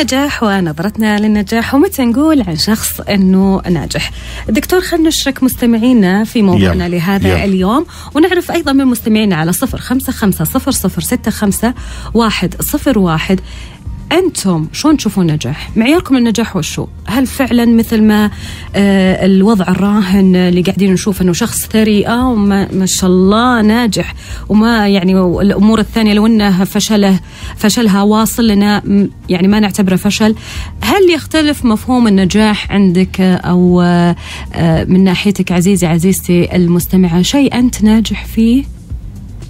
النجاح 0.00 0.42
ونظرتنا 0.42 1.18
للنجاح 1.18 1.74
ومتى 1.74 2.02
نقول 2.04 2.42
عن 2.42 2.56
شخص 2.56 3.00
إنه 3.00 3.62
ناجح. 3.70 4.10
دكتور 4.48 4.80
خلينا 4.80 5.08
نشرك 5.08 5.42
مستمعينا 5.42 6.24
في 6.24 6.42
موضوعنا 6.42 6.86
يلا، 6.86 6.96
لهذا 6.96 7.28
يلا. 7.28 7.44
اليوم 7.44 7.86
ونعرف 8.14 8.50
أيضا 8.50 8.72
من 8.72 8.84
مستمعينا 8.86 9.36
على 9.36 9.52
صفر 9.52 9.78
خمسة 9.78 10.12
خمسة 10.12 10.44
صفر 10.44 10.70
صفر 10.70 11.02
ستة 11.02 11.30
خمسة 11.30 11.74
واحد 12.14 12.62
صفر 12.62 12.98
واحد 12.98 13.40
أنتم 14.12 14.66
شلون 14.72 14.96
تشوفون 14.96 15.30
النجاح؟ 15.30 15.70
معياركم 15.76 16.16
للنجاح 16.16 16.56
وشو؟ 16.56 16.86
هل 17.06 17.26
فعلا 17.26 17.64
مثل 17.64 18.02
ما 18.02 18.30
آه 18.76 19.26
الوضع 19.26 19.68
الراهن 19.68 20.36
اللي 20.36 20.62
قاعدين 20.62 20.92
نشوف 20.92 21.22
إنه 21.22 21.32
شخص 21.32 21.66
ثري 21.66 22.06
آه 22.06 22.34
ما 22.34 22.86
شاء 22.86 23.10
الله 23.10 23.62
ناجح 23.62 24.14
وما 24.48 24.88
يعني 24.88 25.20
الأمور 25.20 25.78
الثانية 25.78 26.12
لو 26.12 26.26
إنه 26.26 26.64
فشله 26.64 27.20
فشلها 27.56 28.02
واصل 28.02 28.46
لنا 28.46 28.82
يعني 29.28 29.48
ما 29.48 29.60
نعتبره 29.60 29.96
فشل، 29.96 30.34
هل 30.80 31.10
يختلف 31.14 31.64
مفهوم 31.64 32.08
النجاح 32.08 32.72
عندك 32.72 33.20
أو 33.20 33.82
آه 33.82 34.16
آه 34.54 34.84
من 34.84 35.04
ناحيتك 35.04 35.52
عزيزي 35.52 35.86
عزيزتي 35.86 36.56
المستمعة 36.56 37.22
شيء 37.22 37.54
أنت 37.54 37.82
ناجح 37.82 38.26
فيه 38.26 38.64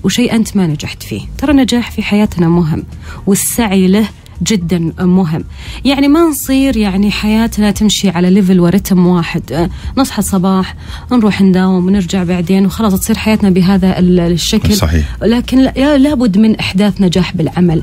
وشيء 0.05 0.35
أنت 0.35 0.57
ما 0.57 0.67
نجحت 0.67 1.03
فيه 1.03 1.21
ترى 1.39 1.51
النجاح 1.51 1.91
في 1.91 2.03
حياتنا 2.03 2.49
مهم 2.49 2.85
والسعي 3.27 3.87
له 3.87 4.09
جدا 4.43 4.93
مهم 5.01 5.45
يعني 5.85 6.09
ما 6.09 6.21
نصير 6.21 6.77
يعني 6.77 7.11
حياتنا 7.11 7.71
تمشي 7.71 8.09
على 8.09 8.31
ليفل 8.31 8.61
ورتم 8.61 9.07
واحد 9.07 9.53
أه، 9.53 9.71
نصحى 9.99 10.19
الصباح 10.19 10.75
نروح 11.13 11.43
نداوم 11.43 11.87
ونرجع 11.87 12.25
بعدين 12.25 12.67
وخلاص 12.67 13.01
تصير 13.01 13.19
حياتنا 13.19 13.51
بهذا 13.51 13.99
ال- 13.99 14.21
الشكل 14.21 14.75
صحيح. 14.75 15.05
لكن 15.23 15.59
لا- 15.59 15.99
لابد 15.99 16.39
من 16.39 16.57
إحداث 16.57 17.01
نجاح 17.01 17.37
بالعمل 17.37 17.83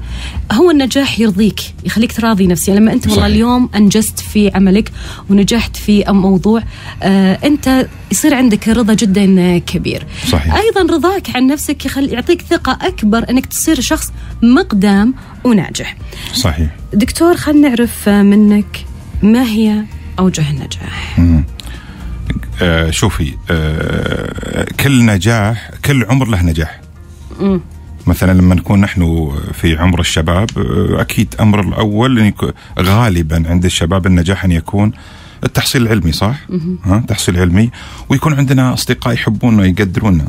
هو 0.51 0.71
النجاح 0.71 1.19
يرضيك 1.19 1.59
يخليك 1.85 2.11
تراضي 2.11 2.47
نفسيا 2.47 2.75
لما 2.75 2.93
أنت 2.93 3.07
والله. 3.07 3.25
اليوم 3.25 3.69
أنجزت 3.75 4.19
في 4.19 4.51
عملك 4.55 4.91
ونجحت 5.29 5.75
في 5.77 6.03
موضوع 6.07 6.63
آه 7.03 7.39
أنت 7.43 7.87
يصير 8.11 8.33
عندك 8.33 8.67
رضا 8.67 8.93
جدا 8.93 9.57
كبير 9.57 10.05
صحيح. 10.31 10.55
أيضا 10.55 10.93
رضاك 10.95 11.35
عن 11.35 11.47
نفسك 11.47 11.85
يخل 11.85 12.09
يعطيك 12.13 12.41
ثقة 12.41 12.77
أكبر 12.81 13.25
أنك 13.29 13.45
تصير 13.45 13.79
شخص 13.81 14.11
مقدام 14.43 15.13
وناجح. 15.43 15.95
صحيح 16.33 16.69
دكتور 16.93 17.35
خلينا 17.37 17.69
نعرف 17.69 18.09
منك 18.09 18.85
ما 19.23 19.43
هي 19.43 19.83
أوجه 20.19 20.49
النجاح؟ 20.49 21.19
آه 22.61 22.89
شوفي 22.89 23.33
آه 23.51 24.65
كل 24.79 25.05
نجاح 25.05 25.71
كل 25.85 26.05
عمر 26.05 26.27
له 26.27 26.41
نجاح 26.43 26.81
مم. 27.39 27.61
مثلا 28.07 28.31
لما 28.33 28.55
نكون 28.55 28.81
نحن 28.81 29.31
في 29.53 29.77
عمر 29.77 29.99
الشباب 29.99 30.49
آه، 30.57 31.01
أكيد 31.01 31.35
أمر 31.39 31.59
الأول 31.59 32.33
غالبا 32.79 33.43
عند 33.49 33.65
الشباب 33.65 34.05
النجاح 34.07 34.45
أن 34.45 34.51
يكون 34.51 34.91
التحصيل 35.43 35.81
العلمي 35.81 36.11
صح؟ 36.11 36.35
ها 36.83 37.03
تحصيل 37.07 37.39
علمي 37.39 37.71
ويكون 38.09 38.33
عندنا 38.33 38.73
أصدقاء 38.73 39.13
يحبونا 39.13 39.65
يقدرونا 39.65 40.27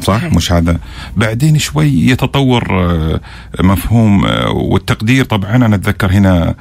صح؟ 0.00 0.16
صحيح. 0.18 0.32
مش 0.32 0.52
هذا. 0.52 0.78
بعدين 1.16 1.58
شوي 1.58 1.88
يتطور 1.88 2.66
آه، 2.70 3.20
مفهوم 3.60 4.24
آه، 4.24 4.50
والتقدير. 4.50 5.24
طبعا 5.24 5.56
أنا 5.56 5.74
أتذكر 5.76 6.12
هنا 6.12 6.54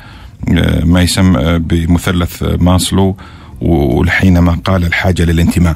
آه، 0.57 0.85
ما 0.85 1.01
يسمى 1.01 1.59
بمثلث 1.59 2.43
ماسلو 2.43 3.17
وحينما 3.61 4.57
قال 4.65 4.85
الحاجة 4.85 5.23
للانتماء. 5.23 5.75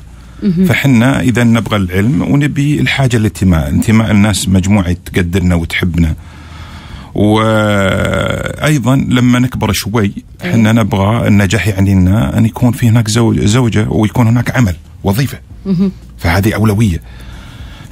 فحنا 0.68 1.20
إذا 1.22 1.44
نبغى 1.44 1.76
العلم 1.78 2.22
ونبي 2.22 2.80
الحاجة 2.80 3.18
للانتماء. 3.18 3.70
انتماء 3.70 4.12
الناس 4.12 4.50
مجموعة 4.50 4.96
تقدرنا 5.06 5.56
وتحبنا. 5.56 6.16
وأيضا 7.16 8.96
لما 8.96 9.40
نكبر 9.40 9.72
شوي 9.72 10.12
إحنا 10.46 10.72
نبغى 10.72 11.28
النجاح 11.28 11.68
يعني 11.68 11.94
لنا 11.94 12.38
أن 12.38 12.46
يكون 12.46 12.72
في 12.72 12.90
هناك 12.90 13.08
زوج 13.08 13.40
زوجة 13.40 13.90
ويكون 13.90 14.28
هناك 14.28 14.58
عمل 14.58 14.76
وظيفة. 15.04 15.38
فهذه 16.18 16.56
أولوية. 16.56 17.02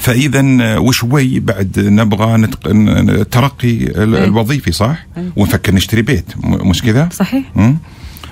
فإذا 0.03 0.77
وشوي 0.79 1.39
بعد 1.39 1.79
نبغى 1.79 2.37
نتق... 2.37 2.67
ن- 2.67 3.29
ترقي 3.29 3.69
ال- 3.83 4.15
أي. 4.15 4.23
الوظيفي 4.23 4.71
صح 4.71 5.05
أي. 5.17 5.29
ونفكر 5.35 5.73
نشتري 5.75 6.01
بيت 6.01 6.25
مش 6.43 6.81
كذا 6.81 7.09
صحيح؟ 7.11 7.43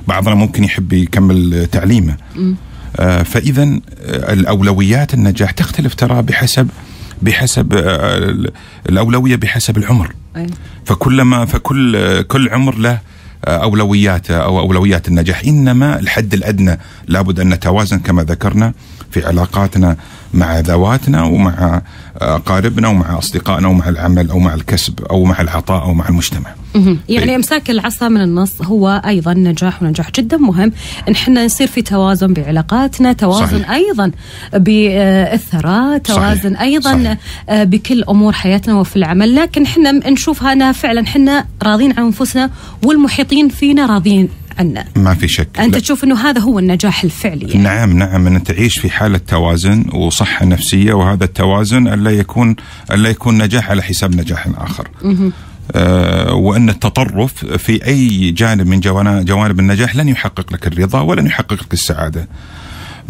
بعضنا 0.07 0.35
ممكن 0.35 0.63
يحب 0.63 0.93
يكمل 0.93 1.67
تعليمه 1.71 2.15
آه 2.99 3.23
فإذا 3.23 3.63
آه، 3.63 4.33
الأولويات 4.33 5.13
النجاح 5.13 5.51
تختلف 5.51 5.95
ترى 5.95 6.21
بحسب 6.21 6.69
بحسب 7.21 7.73
آه، 7.73 8.17
ال- 8.17 8.51
الأولوية 8.89 9.35
بحسب 9.35 9.77
العمر 9.77 10.11
أي. 10.37 10.47
فكلما 10.85 11.45
فكل 11.45 11.95
آه، 11.95 12.21
كل 12.21 12.49
عمر 12.49 12.75
له 12.77 12.99
آه، 13.45 13.63
اولوياته 13.63 14.35
أو 14.37 14.59
أولويات 14.59 15.07
النجاح 15.07 15.41
إنما 15.47 15.99
الحد 15.99 16.33
الأدنى 16.33 16.77
لابد 17.07 17.39
أن 17.39 17.49
نتوازن 17.49 17.99
كما 17.99 18.23
ذكرنا 18.23 18.73
في 19.11 19.25
علاقاتنا 19.25 19.97
مع 20.33 20.59
ذواتنا 20.59 21.23
ومع 21.23 21.81
آه، 22.21 22.35
اقاربنا 22.35 22.87
ومع 22.87 23.17
أصدقائنا 23.17 23.67
ومع 23.67 23.89
العمل 23.89 24.29
أو 24.29 24.39
مع 24.39 24.53
الكسب 24.53 24.99
أو 25.01 25.23
مع 25.23 25.41
العطاء 25.41 25.83
أو 25.83 25.93
مع 25.93 26.09
المجتمع. 26.09 26.49
يعني 26.75 27.29
إيه. 27.29 27.35
امساك 27.35 27.69
العصا 27.69 28.09
من 28.09 28.21
النص 28.21 28.61
هو 28.61 29.01
أيضا 29.05 29.33
نجاح 29.33 29.83
ونجاح 29.83 30.11
جدا 30.11 30.37
مهم 30.37 30.71
إن 31.07 31.13
إحنا 31.13 31.45
نصير 31.45 31.67
في 31.67 31.81
توازن 31.81 32.33
بعلاقاتنا 32.33 33.13
توازن 33.13 33.45
صحيح. 33.45 33.61
صحيح. 33.61 33.71
أيضا 33.71 34.11
بالثراء 34.53 35.97
توازن 35.97 36.53
صحيح. 36.53 36.61
أيضا 36.61 36.93
صحيح. 36.93 37.17
آه، 37.49 37.63
بكل 37.63 38.03
أمور 38.03 38.33
حياتنا 38.33 38.75
وفي 38.75 38.95
العمل 38.95 39.35
لكن 39.35 39.63
إحنا 39.63 39.91
نشوفها 39.91 40.53
انها 40.53 40.71
فعلا 40.71 41.01
إحنا 41.01 41.45
راضين 41.63 41.91
عن 41.91 42.03
أنفسنا 42.03 42.49
والمحيطين 42.85 43.49
فينا 43.49 43.85
راضين 43.85 44.29
عنا 44.59 44.85
ما 44.95 45.13
في 45.15 45.27
شك 45.27 45.59
أنت 45.59 45.73
لا. 45.75 45.79
تشوف 45.81 46.03
إنه 46.03 46.29
هذا 46.29 46.41
هو 46.41 46.59
النجاح 46.59 47.03
الفعلي 47.03 47.45
يعني. 47.47 47.63
نعم 47.63 47.97
نعم 47.97 48.27
أن 48.27 48.43
تعيش 48.43 48.79
في 48.79 48.89
حالة 48.89 49.17
توازن 49.17 49.85
وصحة 49.93 50.45
نفسية 50.45 50.93
وهذا 50.93 51.23
التوازن 51.23 51.87
الا 51.87 52.11
يكون 52.11 52.55
الا 52.91 53.09
يكون 53.09 53.43
نجاح 53.43 53.69
على 53.69 53.83
حساب 53.83 54.15
نجاح 54.15 54.47
آخر. 54.57 54.87
آه 55.75 56.33
وأن 56.33 56.69
التطرف 56.69 57.45
في 57.45 57.85
أي 57.85 58.31
جانب 58.31 58.67
من 58.67 58.79
جوانب 59.25 59.59
النجاح 59.59 59.95
لن 59.95 60.09
يحقق 60.09 60.53
لك 60.53 60.67
الرضا 60.67 61.01
ولن 61.01 61.25
يحقق 61.25 61.53
لك 61.53 61.73
السعادة. 61.73 62.27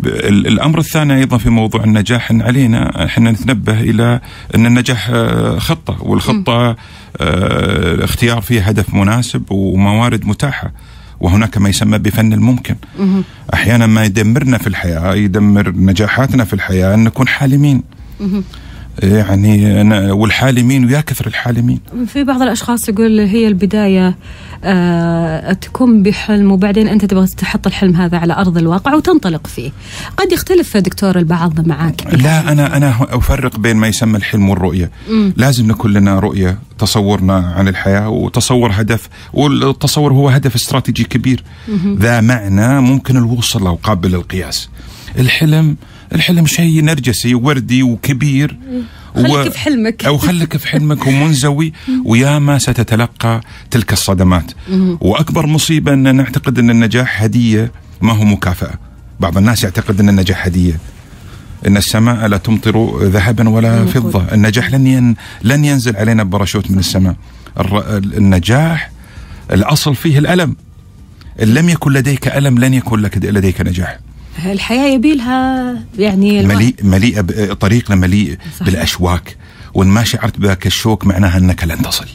الأمر 0.05 0.79
الثاني 0.79 1.15
أيضا 1.15 1.38
في 1.38 1.50
موضوع 1.50 1.83
النجاح 1.83 2.31
إن 2.31 2.41
علينا 2.41 3.05
إحنا 3.05 3.31
نتنبه 3.31 3.79
إلى 3.81 4.19
أن 4.55 4.65
النجاح 4.65 5.10
آه، 5.13 5.60
خطة 5.60 5.98
والخطة 6.03 6.75
آه، 7.21 8.03
اختيار 8.03 8.41
فيها 8.41 8.69
هدف 8.69 8.93
مناسب 8.93 9.43
وموارد 9.51 10.25
متاحة 10.25 10.71
وهناك 11.22 11.58
ما 11.58 11.70
يسمى 11.70 11.98
بفن 11.98 12.34
الممكن. 12.34 12.75
أحيانا 13.54 13.88
ما 13.88 14.06
يدمرنا 14.06 14.58
في 14.58 14.68
الحياة 14.68 15.16
يدمر 15.16 15.72
نجاحاتنا 15.72 16.44
في 16.46 16.54
الحياة 16.54 16.94
أن 16.94 17.04
نكون 17.04 17.28
حالمين. 17.28 17.84
يعني 19.03 19.83
أنا- 19.83 20.11
والحالمين 20.11 20.85
ويا 20.85 21.01
كثر 21.01 21.27
الحالمين. 21.27 21.79
في 22.07 22.24
بعض 22.24 22.42
الأشخاص 22.42 22.89
يقول 22.89 23.20
هي 23.20 23.48
البداية 23.48 24.16
آه 24.63 25.53
تكون 25.53 26.03
بحلم 26.03 26.51
وبعدين 26.51 26.87
أنت 26.87 27.05
تبغى 27.05 27.27
تحط 27.27 27.68
الحلم 27.68 27.96
هذا 27.96 28.18
على 28.18 28.33
أرض 28.33 28.57
الواقع 28.57 28.94
وتنطلق 28.96 29.48
فيه. 29.48 29.72
قد 30.18 30.31
يختلف 30.31 30.77
دكتور 30.77 31.18
البعض 31.18 31.68
معك 31.68 32.07
لا 32.13 32.51
أنا 32.51 32.77
أنا 32.77 32.96
أفرق 33.00 33.57
بين 33.59 33.77
ما 33.77 33.87
يسمى 33.87 34.18
الحلم 34.18 34.50
والرؤية. 34.50 34.92
لازم 35.37 35.68
نكون 35.68 35.94
لنا 35.94 36.20
رؤية 36.20 36.57
تصورنا 36.79 37.53
عن 37.57 37.68
الحياة 37.68 38.09
وتصور 38.09 38.72
هدف 38.74 39.09
والتصور 39.33 40.13
هو 40.13 40.29
هدف 40.29 40.55
استراتيجي 40.55 41.03
كبير. 41.03 41.44
ذا 42.00 42.22
معنى 42.22 42.81
ممكن 42.81 43.18
الوصول 43.18 43.63
له 43.63 43.77
قابل 43.83 44.11
للقياس. 44.11 44.70
الحلم 45.20 45.75
الحلم 46.15 46.45
شيء 46.45 46.83
نرجسي 46.83 47.35
ووردي 47.35 47.83
وكبير. 47.83 48.57
خليك 49.15 49.51
في 49.51 49.59
حلمك. 49.59 50.05
أو 50.05 50.17
خليك 50.17 50.57
في 50.57 50.67
حلمك 50.67 51.07
ومنزوي. 51.07 51.74
وياما 52.05 52.57
ستتلقى 52.57 53.41
تلك 53.71 53.93
الصدمات. 53.93 54.51
وأكبر 55.01 55.45
مصيبة 55.47 55.93
أن 55.93 56.15
نعتقد 56.15 56.59
أن 56.59 56.69
النجاح 56.69 57.24
هدية 57.24 57.71
ما 58.01 58.13
هو 58.13 58.24
مكافأة. 58.25 58.74
بعض 59.19 59.37
الناس 59.37 59.63
يعتقد 59.63 60.00
أن 60.00 60.09
النجاح 60.09 60.45
هدية. 60.45 60.79
إن 61.67 61.77
السماء 61.77 62.27
لا 62.27 62.37
تمطر 62.37 63.03
ذهبا 63.03 63.50
ولا 63.50 63.85
فضة. 63.85 64.25
النجاح 64.33 64.71
لن 64.71 64.87
ين 64.87 65.15
لن 65.43 65.65
ينزل 65.65 65.97
علينا 65.97 66.24
بباراشوت 66.24 66.71
من 66.71 66.79
السماء. 66.79 67.15
الر- 67.59 67.97
النجاح 67.97 68.91
الأصل 69.51 69.95
فيه 69.95 70.19
الألم. 70.19 70.55
إن 71.41 71.47
لم 71.47 71.69
يكن 71.69 71.91
لديك 71.93 72.27
ألم 72.27 72.59
لن 72.59 72.74
يكن 72.74 73.00
لك 73.00 73.17
لديك 73.17 73.61
نجاح. 73.61 74.00
الحياة 74.46 74.87
يبي 74.94 75.15
لها 75.15 75.74
يعني. 76.00 76.44
مليء 76.83 77.22
ب- 77.22 77.53
طريقنا 77.53 77.96
مليء 77.96 78.37
صحيح. 78.55 78.63
بالأشواك 78.70 79.37
وإن 79.74 79.87
ما 79.87 80.03
شعرت 80.03 80.39
بذاك 80.39 80.67
الشوك 80.67 81.05
معناها 81.05 81.37
إنك 81.37 81.63
لن 81.63 81.81
تصل 81.81 82.07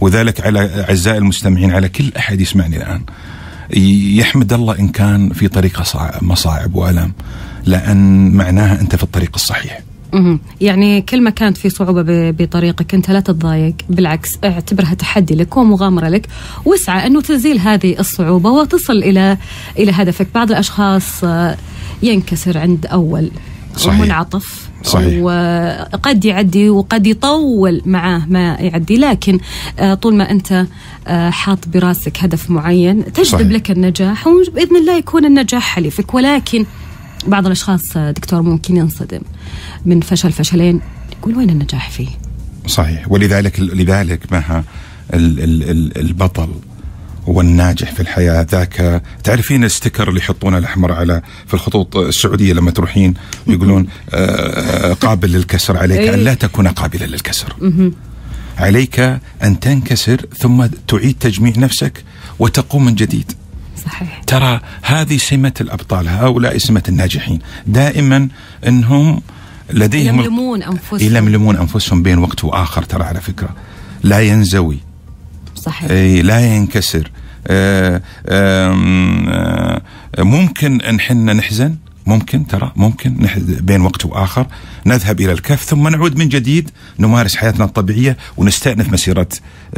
وذلك 0.00 0.40
على 0.46 0.84
أعزائي 0.88 1.18
المستمعين 1.18 1.70
على 1.70 1.88
كل 1.88 2.12
أحد 2.16 2.40
يسمعني 2.40 2.76
الآن 2.76 3.02
يحمد 4.16 4.52
الله 4.52 4.78
إن 4.78 4.88
كان 4.88 5.30
في 5.32 5.48
طريقه 5.48 6.10
مصاعب 6.22 6.74
والام 6.74 7.12
لأن 7.64 8.30
معناها 8.30 8.80
أنت 8.80 8.96
في 8.96 9.02
الطريق 9.02 9.30
الصحيح. 9.34 9.80
يعني 10.60 11.02
كل 11.02 11.20
ما 11.20 11.30
كانت 11.30 11.56
في 11.56 11.68
صعوبة 11.68 12.30
بطريقك 12.30 12.94
أنت 12.94 13.10
لا 13.10 13.20
تتضايق 13.20 13.74
بالعكس 13.88 14.38
اعتبرها 14.44 14.94
تحدي 14.94 15.34
لك 15.34 15.56
ومغامرة 15.56 16.08
لك 16.08 16.26
واسعى 16.64 17.06
أنه 17.06 17.20
تزيل 17.20 17.58
هذه 17.58 17.98
الصعوبة 17.98 18.50
وتصل 18.50 18.96
إلى 18.96 19.36
إلى 19.78 19.92
هدفك 19.92 20.28
بعض 20.34 20.50
الأشخاص 20.50 21.24
آه، 21.24 21.56
ينكسر 22.02 22.58
عند 22.58 22.86
أول 22.86 23.30
صحيح. 23.76 24.00
منعطف 24.00 24.68
صحيح. 24.82 25.22
وقد 25.22 26.24
يعدي 26.24 26.70
وقد 26.70 27.06
يطول 27.06 27.82
معاه 27.86 28.22
ما 28.28 28.54
يعدي 28.54 28.96
لكن 28.96 29.38
آه، 29.78 29.94
طول 29.94 30.14
ما 30.14 30.30
أنت 30.30 30.66
آه، 31.06 31.30
حاط 31.30 31.68
براسك 31.68 32.18
هدف 32.24 32.50
معين 32.50 33.12
تجذب 33.12 33.24
صحيح. 33.24 33.46
لك 33.46 33.70
النجاح 33.70 34.26
وبإذن 34.26 34.76
الله 34.76 34.96
يكون 34.96 35.24
النجاح 35.24 35.62
حليفك 35.62 36.14
ولكن 36.14 36.64
بعض 37.26 37.46
الأشخاص 37.46 37.96
آه، 37.96 38.10
دكتور 38.10 38.42
ممكن 38.42 38.76
ينصدم 38.76 39.20
من 39.86 40.00
فشل 40.00 40.32
فشلين 40.32 40.80
يقول 41.18 41.36
وين 41.36 41.50
النجاح 41.50 41.90
فيه؟ 41.90 42.08
صحيح. 42.66 43.04
ولذلك 43.12 43.60
لذلك 43.60 44.32
مها 44.32 44.64
ال- 45.14 45.40
ال- 45.40 45.70
ال- 45.70 45.98
البطل 45.98 46.48
والناجح 47.26 47.92
في 47.92 48.00
الحياة. 48.00 48.46
ذاك 48.50 49.02
تعرفين 49.24 49.64
الستيكر 49.64 50.08
اللي 50.08 50.20
يحطونه 50.20 50.58
الأحمر 50.58 50.92
على 50.92 51.22
في 51.46 51.54
الخطوط 51.54 51.96
السعودية 51.96 52.52
لما 52.52 52.70
تروحين 52.70 53.14
يقولون 53.46 53.86
آه، 54.10 54.92
قابل 54.92 55.32
للكسر 55.32 55.76
عليك 55.76 56.00
أن 56.08 56.18
لا 56.18 56.34
تكون 56.34 56.68
قابلا 56.68 57.04
للكسر. 57.04 57.56
عليك 58.58 59.00
أن 59.42 59.60
تنكسر 59.60 60.20
ثم 60.38 60.66
تعيد 60.88 61.16
تجميع 61.20 61.52
نفسك 61.56 62.04
وتقوم 62.38 62.84
من 62.84 62.94
جديد. 62.94 63.32
صحيح. 63.86 64.22
ترى 64.26 64.60
هذه 64.82 65.16
سمة 65.16 65.52
الأبطال 65.60 66.08
هؤلاء 66.08 66.58
سمة 66.58 66.82
الناجحين 66.88 67.38
دائما 67.66 68.28
أنهم 68.66 69.22
لديهم 69.70 70.20
يلملمون 70.20 70.62
أنفسهم. 70.62 71.00
يلملمون 71.00 71.56
أنفسهم 71.56 72.02
بين 72.02 72.18
وقت 72.18 72.44
وآخر 72.44 72.82
ترى 72.82 73.04
على 73.04 73.20
فكرة. 73.20 73.48
لا 74.02 74.20
ينزوي. 74.20 74.78
صحيح. 75.54 75.90
أي 75.90 76.22
لا 76.22 76.56
ينكسر. 76.56 77.10
آه، 77.46 78.02
آه، 78.26 79.82
ممكن 80.18 80.80
إن 80.80 81.00
حنا 81.00 81.32
نحزن؟ 81.32 81.76
ممكن 82.06 82.46
ترى 82.46 82.72
ممكن 82.76 83.28
بين 83.60 83.80
وقت 83.80 84.06
وآخر 84.06 84.46
نذهب 84.86 85.20
إلى 85.20 85.32
الكهف 85.32 85.62
ثم 85.64 85.88
نعود 85.88 86.16
من 86.18 86.28
جديد 86.28 86.70
نمارس 86.98 87.36
حياتنا 87.36 87.64
الطبيعية 87.64 88.16
ونستأنف 88.36 88.92
مسيره 88.92 89.28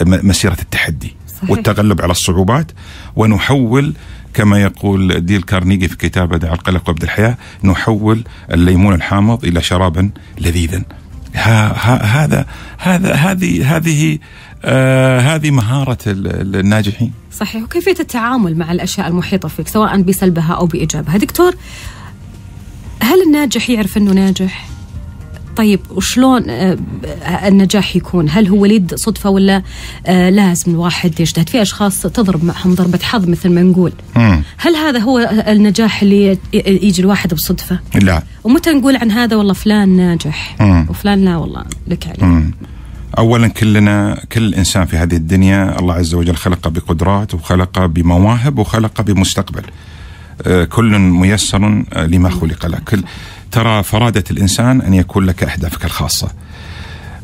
مسيرة 0.02 0.56
التحدي. 0.62 1.16
صحيح. 1.38 1.50
والتغلب 1.50 2.00
على 2.02 2.10
الصعوبات. 2.10 2.72
ونحول 3.16 3.94
كما 4.34 4.62
يقول 4.62 5.20
ديل 5.26 5.42
كارنيجي 5.42 5.88
في 5.88 5.96
كتابه 5.96 6.36
دع 6.36 6.52
القلق 6.52 6.88
وابدا 6.88 7.04
الحياة 7.04 7.36
نحول 7.64 8.24
الليمون 8.52 8.94
الحامض 8.94 9.44
إلى 9.44 9.62
شرابا 9.62 10.10
لذيذا. 10.40 10.82
ها 11.34 11.66
ها 11.72 12.24
هذا 12.24 12.46
هذا 12.78 13.14
هذه 13.14 13.76
هذه 13.76 14.18
آه 14.64 15.20
هذه 15.20 15.50
مهارة 15.50 15.98
ال- 16.06 16.56
الناجحين. 16.56 17.12
صحيح. 17.32 17.62
وكيفية 17.62 17.96
التعامل 18.00 18.58
مع 18.58 18.72
الأشياء 18.72 19.08
المحيطة 19.08 19.48
فيك 19.48 19.68
سواء 19.68 20.02
بسلبها 20.02 20.52
أو 20.54 20.66
بإيجابها؟ 20.66 21.16
دكتور 21.16 21.54
هل 23.02 23.22
الناجح 23.26 23.70
يعرف 23.70 23.96
أنه 23.96 24.12
ناجح؟ 24.12 24.68
طيب 25.58 25.80
وشلون 25.90 26.50
آه، 26.50 26.78
النجاح 27.48 27.96
يكون؟ 27.96 28.28
هل 28.30 28.48
هو 28.48 28.56
وليد 28.62 28.94
صدفة 28.94 29.30
ولا 29.30 29.62
آه، 30.06 30.30
لازم 30.30 30.72
الواحد 30.72 31.20
يجتهد؟ 31.20 31.48
في 31.48 31.62
أشخاص 31.62 32.02
تضرب 32.02 32.44
معهم 32.44 32.74
ضربة 32.74 32.98
حظ 33.02 33.28
مثل 33.28 33.48
ما 33.48 33.62
نقول. 33.62 33.92
مم. 34.16 34.42
هل 34.56 34.76
هذا 34.76 34.98
هو 34.98 35.18
النجاح 35.48 36.02
اللي 36.02 36.38
يجي 36.52 37.02
الواحد 37.02 37.34
بصدفة؟ 37.34 37.78
لا 37.94 38.22
ومتى 38.44 38.70
نقول 38.70 38.96
عن 38.96 39.10
هذا 39.10 39.36
والله 39.36 39.52
فلان 39.52 39.88
ناجح 39.88 40.56
مم. 40.60 40.86
وفلان 40.90 41.24
لا 41.24 41.36
والله 41.36 41.64
لك 41.86 42.06
عليه. 42.06 42.24
مم. 42.24 42.54
اولا 43.18 43.48
كلنا 43.48 44.20
كل 44.32 44.54
إنسان 44.54 44.86
في 44.86 44.96
هذه 44.96 45.16
الدنيا 45.16 45.78
الله 45.78 45.94
عز 45.94 46.14
وجل 46.14 46.36
خلقه 46.36 46.70
بقدرات 46.70 47.34
وخلقه 47.34 47.86
بمواهب 47.86 48.58
وخلقه 48.58 49.02
بمستقبل 49.02 49.62
آه، 50.46 50.64
كل 50.64 50.98
ميسر 50.98 51.84
لما 51.96 52.30
خلق 52.30 52.66
له 52.66 52.78
كل 52.78 53.02
ترى 53.52 53.82
فرادة 53.82 54.24
الإنسان 54.30 54.80
أن 54.80 54.94
يكون 54.94 55.24
لك 55.26 55.42
أهدافك 55.42 55.84
الخاصة. 55.84 56.28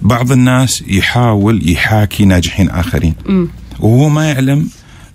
بعض 0.03 0.33
الناس 0.33 0.85
يحاول 0.87 1.71
يحاكي 1.71 2.25
ناجحين 2.25 2.71
آخرين. 2.71 3.15
وهو 3.81 4.09
ما 4.09 4.31
يعلم 4.31 4.69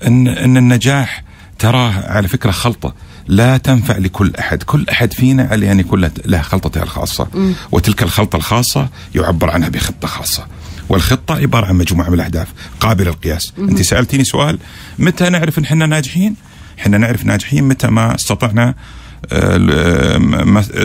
أن, 0.08 0.28
أن 0.28 0.58
النجاح 0.58 1.24
تراه 1.60 1.92
على 2.12 2.28
فكرة 2.28 2.52
خلطة. 2.52 2.94
لا 3.28 3.58
تنفع 3.58 3.98
لكل 3.98 4.34
أحد. 4.40 4.64
كل 4.64 4.86
أحد 4.92 5.14
فينا 5.14 5.44
عليه 5.52 5.72
أن 5.72 5.80
يكون 5.80 6.12
له- 6.26 6.42
خلطته 6.42 6.84
الخاصة. 6.84 7.28
وتلك 7.72 8.04
الخلطة 8.04 8.36
الخاصة 8.36 8.90
يعبر 9.16 9.50
عنها 9.50 9.70
بخطة 9.70 10.08
خاصة. 10.08 10.48
والخطة 10.90 11.36
عبارة 11.36 11.66
عن 11.66 11.76
مجموعة 11.76 12.08
من 12.08 12.14
الأهداف. 12.14 12.48
قابلة 12.80 13.06
للقياس 13.12 13.54
أنت 13.60 13.82
سألتيني 13.82 14.24
سؤال 14.24 14.60
متى 15.00 15.30
نعرف 15.30 15.60
أن 15.60 15.64
إحنا 15.64 15.86
ناجحين؟ 15.86 16.36
إحنا 16.80 16.98
نعرف 16.98 17.26
ناجحين 17.26 17.64
متى 17.64 17.88
ما 17.88 18.16
استطعنا 18.16 18.76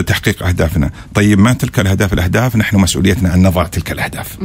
تحقيق 0.07 0.43
أهدافنا، 0.43 0.91
طيب 1.13 1.39
ما 1.39 1.53
تلك 1.53 1.79
الأهداف 1.79 2.13
الأهداف 2.13 2.55
نحن 2.55 2.77
مسؤوليتنا 2.77 3.33
ان 3.33 3.43
نضع 3.43 3.63
تلك 3.63 3.91
الأهداف. 3.91 4.37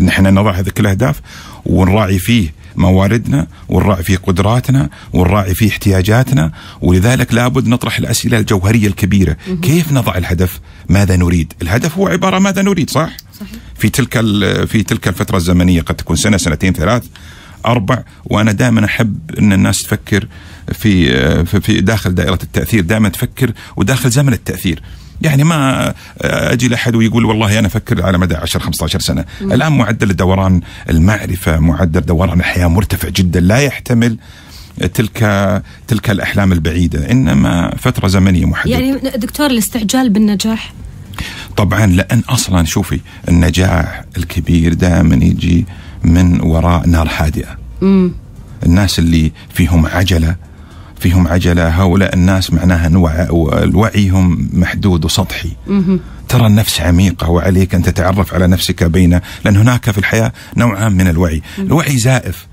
ان 0.00 0.08
إحنا 0.08 0.30
نضع 0.30 0.50
هذه 0.50 0.72
الاهداف 0.80 1.20
ونراعي 1.66 2.18
فيه 2.18 2.58
مواردنا 2.76 3.46
ونراعي 3.68 4.02
فيه 4.02 4.16
قدراتنا 4.16 4.88
ونراعي 5.12 5.54
فيه 5.54 5.68
احتياجاتنا 5.68 6.52
ولذلك 6.80 7.34
لابد 7.34 7.68
نطرح 7.68 7.98
الأسئلة 7.98 8.38
الجوهرية 8.38 8.86
الكبيرة، 8.86 9.36
كيف 9.62 9.92
نضع 9.92 10.16
الهدف؟ 10.16 10.60
ماذا 10.88 11.16
نريد؟ 11.16 11.52
الهدف 11.62 11.98
هو 11.98 12.08
عبارة 12.08 12.38
ماذا 12.38 12.62
نريد 12.62 12.90
صح؟ 12.90 13.10
صحيح. 13.40 13.50
في 13.78 13.88
تلك 13.88 14.20
في 14.66 14.82
تلك 14.82 15.08
الفترة 15.08 15.36
الزمنية 15.36 15.80
قد 15.80 15.94
تكون 15.94 16.16
سنة 16.16 16.36
سنتين 16.36 16.72
ثلاث 16.72 17.04
أربع 17.66 18.02
وأنا 18.24 18.52
دائما 18.52 18.84
أحب 18.84 19.18
إن 19.38 19.52
الناس 19.52 19.82
تفكر 19.82 20.28
في 20.72 21.08
في- 21.44 21.60
في 21.60 21.80
داخل 21.80 22.14
دائرة 22.14 22.38
التأثير 22.42 22.80
دائما 22.80 23.08
تفكر 23.08 23.52
وداخل 23.76 24.10
زمن 24.10 24.32
التأثير. 24.32 24.82
يعني 25.22 25.44
ما 25.44 25.94
أجي 26.20 26.68
لأحد 26.68 26.94
ويقول 26.94 27.24
والله 27.24 27.58
أنا 27.58 27.66
أفكر 27.66 28.02
على 28.06 28.18
مدى 28.18 28.34
10 28.36 28.60
15 28.60 29.00
سنة. 29.00 29.24
الآن 29.40 29.72
معدل 29.72 30.16
دوران 30.16 30.60
المعرفة 30.90 31.58
معدل 31.58 32.00
دوران 32.00 32.38
الحياة 32.40 32.66
مرتفع 32.66 33.08
جدا 33.08 33.40
لا 33.40 33.58
يحتمل 33.58 34.18
تلك 34.94 35.18
تلك 35.88 36.10
الأحلام 36.10 36.52
البعيدة. 36.52 37.10
إنما 37.10 37.74
فترة 37.78 38.08
زمنية 38.08 38.44
محددة. 38.44 38.72
يعني 38.72 38.92
دكتور 39.16 39.46
الاستعجال 39.46 40.10
بالنجاح؟ 40.10 40.72
طبعا 41.56 41.86
لأن 41.86 42.22
أصلا 42.28 42.64
شوفي 42.64 43.00
النجاح 43.28 44.04
الكبير 44.16 44.74
دائما 44.74 45.14
يجي 45.14 45.66
من 46.04 46.40
وراء 46.40 46.86
نار 46.86 47.08
هادئه 47.16 47.58
امم 47.82 48.12
الناس 48.66 48.98
اللي 48.98 49.32
فيهم 49.54 49.86
عجلة 49.86 50.36
فيهم 51.00 51.28
عجلة. 51.28 51.68
هؤلاء 51.82 52.14
الناس 52.14 52.52
معناها 52.52 52.96
وع- 52.98 53.28
وعيهم 53.74 54.48
محدود 54.52 55.04
وسطحي. 55.04 55.50
ترى 56.28 56.46
النفس 56.46 56.80
عميقة 56.80 57.30
وعليك 57.30 57.74
أن 57.74 57.82
تتعرف 57.82 58.34
على 58.34 58.46
نفسك 58.46 58.84
بين 58.84 59.20
لأن 59.44 59.56
هناك 59.56 59.90
في 59.90 59.98
الحياة 59.98 60.32
نوعان 60.56 60.92
من 60.92 61.08
الوعي. 61.08 61.42
الوعي 61.58 61.98
زائف. 61.98 62.46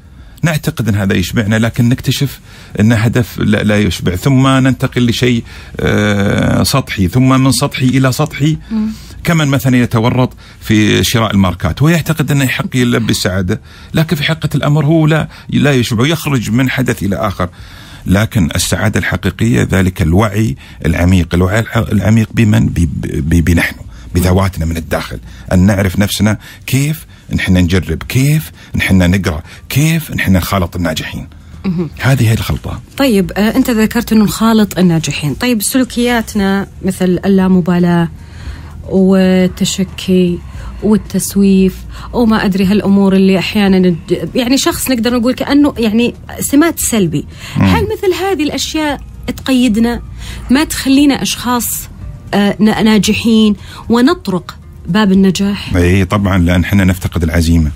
نعتقد 0.43 0.88
أن 0.89 0.95
هذا 0.95 1.13
يشبعنا 1.13 1.55
لكن 1.55 1.89
نكتشف 1.89 2.39
أن 2.79 2.91
هدف 2.93 3.38
لا, 3.39 3.63
لا 3.63 3.79
يشبع. 3.79 4.15
ثم 4.15 4.47
ننتقل 4.47 5.05
لشيء 5.08 5.43
آه، 5.79 6.63
سطحي. 6.63 7.08
ثم 7.08 7.29
من 7.43 7.51
سطحي 7.51 7.86
إلى 7.86 8.12
سطحي. 8.12 8.58
كمن 9.23 9.47
مثلا 9.47 9.77
يتورط 9.77 10.34
في 10.62 11.03
شراء 11.03 11.31
الماركات؟ 11.31 11.81
ويعتقد 11.81 12.31
انه 12.31 12.43
يحق 12.43 12.75
يلبي 12.75 13.12
السعاده 13.12 13.62
لكن 13.93 14.15
في 14.15 14.23
حقيقه 14.23 14.49
الأمر 14.55 14.86
هو 14.86 15.08
لا 15.08 15.27
لا 15.49 15.71
يشبع 15.73 16.08
يخرج 16.08 16.51
من 16.51 16.69
حدث 16.69 17.03
إلى 17.03 17.15
آخر. 17.15 17.49
لكن 18.06 18.50
السعادة 18.56 19.00
الحقيقية 19.00 19.68
ذلك 19.72 20.02
الوعي 20.02 20.56
العميق 20.86 21.36
الوعي 21.36 21.65
العميق 21.76 22.30
بمن؟ 22.34 22.70
بنحن 23.30 23.76
بذواتنا 24.15 24.65
من 24.65 24.78
الداخل. 24.78 25.20
أن 25.54 25.60
نعرف 25.60 26.00
نفسنا 26.00 26.38
كيف 26.65 27.06
نحن 27.34 27.58
نجرب 27.58 28.04
كيف 28.04 28.52
نحن 28.76 29.12
نقرأ 29.12 29.44
كيف 29.70 30.12
نحن 30.12 30.34
نخالط 30.34 30.76
الناجحين. 30.76 31.28
هذه 32.00 32.30
هي 32.30 32.34
الخلطة. 32.34 32.82
طيب 32.98 33.32
آه 33.32 33.56
أنت 33.56 33.70
ذكرت 33.70 34.12
إنه 34.12 34.24
نخالط 34.24 34.80
الناجحين. 34.80 35.34
طيب 35.34 35.62
سلوكياتنا 35.62 36.68
مثل 36.82 37.20
اللامبالاة 37.26 38.10
والتشكي 38.89 40.39
والتسويف 40.84 41.76
وما 42.14 42.46
أدري 42.46 42.66
هالأمور 42.66 43.16
اللي 43.16 43.40
أحيانا 43.40 43.96
يعني 44.36 44.58
شخص 44.58 44.90
نقدر 44.90 45.14
نقول 45.18 45.34
كأنه 45.34 45.74
يعني 45.78 46.14
سمات 46.40 46.80
سلبي. 46.80 47.26
هل 47.56 47.84
مثل 47.84 48.14
هذه 48.24 48.44
الأشياء 48.44 49.02
تقيدنا؟ 49.38 50.02
ما 50.52 50.64
تخلينا 50.64 51.22
أشخاص 51.22 51.90
آه، 52.34 52.56
نا- 52.60 52.82
ناجحين 52.82 53.56
ونطرق 53.90 54.56
باب 54.88 55.12
النجاح؟ 55.12 55.76
إي 55.76 56.06
طبعا 56.06 56.38
لأن 56.38 56.64
إحنا 56.64 56.84
نفتقد 56.84 57.24
العزيمة. 57.24 57.72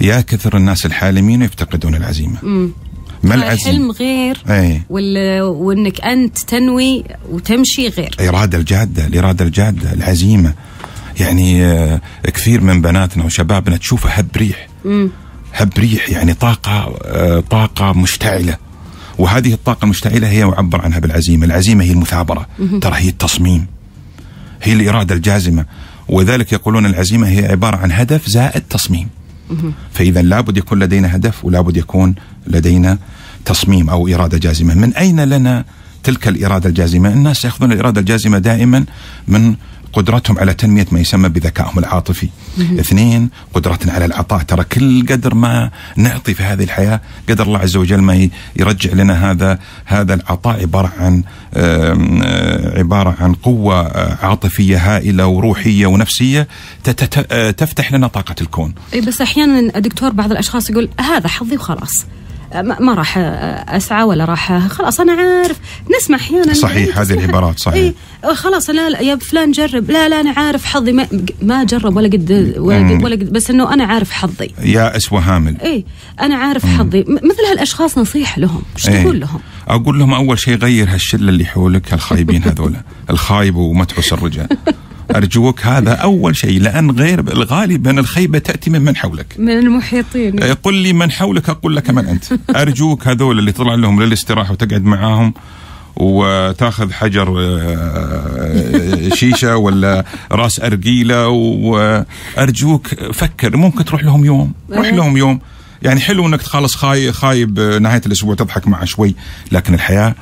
يا 0.00 0.20
كثر 0.20 0.56
الناس 0.56 0.86
الحالمين 0.86 1.42
يفتقدون 1.42 1.94
العزيمة. 1.94 2.36
ما 2.42 3.34
الحلم 3.34 3.42
العزيمة؟ 3.42 3.92
غير 3.92 4.42
إي. 4.50 4.82
وال... 4.90 5.42
وإنك 5.42 6.00
أنت 6.00 6.38
تنوي 6.38 7.04
وتمشي 7.30 7.88
غير. 7.88 8.14
الإرادة 8.20 8.58
الجادة 8.58 9.06
الإرادة 9.06 9.44
الجادة 9.44 9.92
العزيمة. 9.92 10.54
يعني 11.20 11.64
آه، 11.64 12.00
كثير 12.24 12.60
من 12.60 12.82
بناتنا 12.82 13.24
وشبابنا 13.24 13.76
تشوفه 13.76 14.10
هب 14.10 14.28
ريح. 14.36 14.68
هب 15.52 15.72
ريح 15.78 16.10
يعني 16.10 16.34
طاقة 16.34 16.96
آه، 17.04 17.40
طاقة 17.40 17.92
مشتعلة. 17.92 18.56
وهذه 19.18 19.52
الطاقة 19.52 19.84
المشتعلة 19.84 20.28
هي 20.28 20.38
يعبر 20.38 20.82
عنها 20.82 20.98
بالعزيمة. 20.98 21.46
العزيمة 21.46 21.84
هي 21.84 21.92
المثابرة. 21.92 22.46
ترى 22.80 22.94
هي 22.96 23.08
التصميم. 23.08 23.66
هي 24.62 24.72
الإرادة 24.72 25.14
الجازمة. 25.14 25.64
وذلك 26.08 26.52
يقولون 26.52 26.86
العزيمة 26.86 27.28
هي 27.28 27.46
عبارة 27.46 27.76
عن 27.76 27.92
هدف 27.92 28.28
زائد 28.28 28.62
تصميم. 28.70 29.08
فإذا 29.92 30.22
لابد 30.22 30.56
يكون 30.56 30.78
لدينا 30.78 31.16
هدف 31.16 31.44
ولابد 31.44 31.76
يكون 31.76 32.14
لدينا 32.46 32.98
تصميم 33.44 33.90
أو 33.90 34.08
إرادة 34.08 34.38
جازمة. 34.38 34.74
من 34.74 34.94
أين 34.94 35.20
لنا 35.20 35.64
تلك 36.02 36.28
الإرادة 36.28 36.68
الجازمة؟ 36.68 37.08
الناس 37.08 37.44
يأخذون 37.44 37.72
الإرادة 37.72 38.00
الجازمة 38.00 38.38
دائما 38.38 38.84
من 39.28 39.54
قدرتهم 39.96 40.38
على 40.38 40.54
تنمية 40.54 40.86
ما 40.92 41.00
يسمى 41.00 41.28
بذكائهم 41.28 41.78
العاطفي. 41.78 42.28
اثنين 42.60 43.28
قدرتنا 43.54 43.92
على 43.92 44.04
العطاء. 44.04 44.42
ترى 44.42 44.64
كل 44.64 45.06
قدر 45.08 45.34
ما 45.34 45.70
نعطي 45.96 46.34
في 46.34 46.42
هذه 46.42 46.64
الحياة 46.64 47.00
قدر 47.28 47.46
الله 47.46 47.58
عز 47.58 47.76
وجل 47.76 47.98
ما 48.00 48.28
يرجع 48.56 48.92
لنا 48.92 49.30
هذا 49.30 49.58
هذا 49.84 50.14
العطاء 50.14 50.60
عبارة 50.60 50.92
عن 50.98 51.22
آه، 51.54 52.78
عبارة 52.78 53.16
عن 53.20 53.32
قوة 53.34 53.80
آه، 53.86 54.26
عاطفية 54.26 54.76
هائلة 54.96 55.26
وروحية 55.26 55.86
ونفسية 55.86 56.48
تت- 56.84 57.26
آه، 57.32 57.50
تفتح 57.50 57.92
لنا 57.92 58.06
طاقة 58.06 58.34
الكون. 58.40 58.74
اي 58.94 59.00
بس 59.00 59.20
أحيانا 59.20 59.78
دكتور 59.78 60.10
بعض 60.12 60.30
الأشخاص 60.30 60.70
يقول 60.70 60.88
هذا 61.00 61.28
حظي 61.28 61.56
وخلاص. 61.56 62.06
ما 62.62 62.94
راح 62.94 63.18
أسعى 63.68 64.02
ولا 64.02 64.24
راح 64.24 64.66
خلاص 64.66 65.00
أنا 65.00 65.12
عارف. 65.12 65.56
نسمع 65.96 66.16
أحيانا 66.16 66.54
صحيح، 66.54 66.76
إيه، 66.96 67.02
هذه 67.02 67.12
العبارات، 67.12 67.58
صحيح. 67.58 67.74
إيه 67.76 67.94
خلاص 68.34 68.70
لا, 68.70 68.90
لا 68.90 69.00
يا 69.00 69.16
فلان 69.16 69.52
جرب. 69.52 69.90
لا 69.90 70.08
لا 70.08 70.20
أنا 70.20 70.30
عارف 70.30 70.64
حظي. 70.64 70.92
ما, 70.92 71.06
ما 71.42 71.64
جرب 71.64 71.96
ولا 71.96 72.08
قد 72.08 72.54
ولا 72.58 72.78
قد, 72.94 73.04
ولا 73.04 73.14
قد 73.16 73.32
بس 73.32 73.50
إنه 73.50 73.74
أنا 73.74 73.84
عارف 73.84 74.10
حظي. 74.12 74.50
يائس 74.62 75.12
وهامل 75.12 75.60
اي 75.60 75.84
أنا 76.20 76.34
عارف 76.36 76.66
حظي. 76.66 77.00
م- 77.00 77.14
مثل 77.14 77.42
هالأشخاص 77.50 77.98
نصيحه 77.98 78.40
لهم. 78.40 78.62
إيش 78.76 78.88
إيه. 78.88 79.02
تقول 79.02 79.20
لهم؟ 79.20 79.40
أقول 79.68 79.98
لهم 79.98 80.14
أول 80.14 80.38
شيء 80.38 80.56
غير 80.58 80.88
هالشلة 80.94 81.28
اللي 81.28 81.44
حولك 81.44 81.92
هالخايبين 81.92 82.42
هذولا. 82.42 82.82
الخايب 83.10 83.56
ومتعس 83.56 84.12
الرجال. 84.12 84.48
أرجوك 85.14 85.66
هذا 85.66 85.92
أول 85.92 86.36
شيء 86.36 86.60
لأن 86.60 86.90
غير 86.90 87.44
غالبا 87.44 88.00
الخيبة 88.00 88.38
تأتي 88.38 88.70
من 88.70 88.82
من 88.82 88.96
حولك. 88.96 89.26
من 89.38 89.58
المحيطين. 89.58 90.42
إيه، 90.42 90.52
قل 90.52 90.74
لي 90.74 90.92
من 90.92 91.10
حولك 91.10 91.48
أقول 91.48 91.76
لك 91.76 91.90
من 91.90 92.06
أنت. 92.06 92.24
أرجوك 92.56 93.08
هذول 93.08 93.38
اللي 93.38 93.52
تطلع 93.52 93.74
لهم 93.74 94.02
للاستراحة 94.02 94.52
وتقعد 94.52 94.84
معاهم 94.84 95.34
وتأخذ 95.96 96.92
حجر 96.92 97.40
آه، 97.40 97.60
آه، 97.60 99.08
شيشة 99.14 99.56
ولا 99.56 100.04
رأس 100.32 100.60
أرجيلة 100.60 101.28
وأرجوك 101.28 102.86
فكر 103.12 103.56
ممكن 103.56 103.84
تروح 103.84 104.04
لهم 104.04 104.24
يوم 104.24 104.52
روح 104.72 104.86
إيه. 104.86 104.92
لهم 104.92 105.16
يوم. 105.16 105.40
يعني 105.82 106.00
حلو 106.00 106.26
إنك 106.26 106.42
تخلص 106.42 106.74
خايب 106.74 107.10
خايب 107.10 107.60
نهاية 107.60 108.02
الأسبوع 108.06 108.34
تضحك 108.34 108.68
معه 108.68 108.84
شوي 108.84 109.14
لكن 109.52 109.74
الحياة 109.74 110.14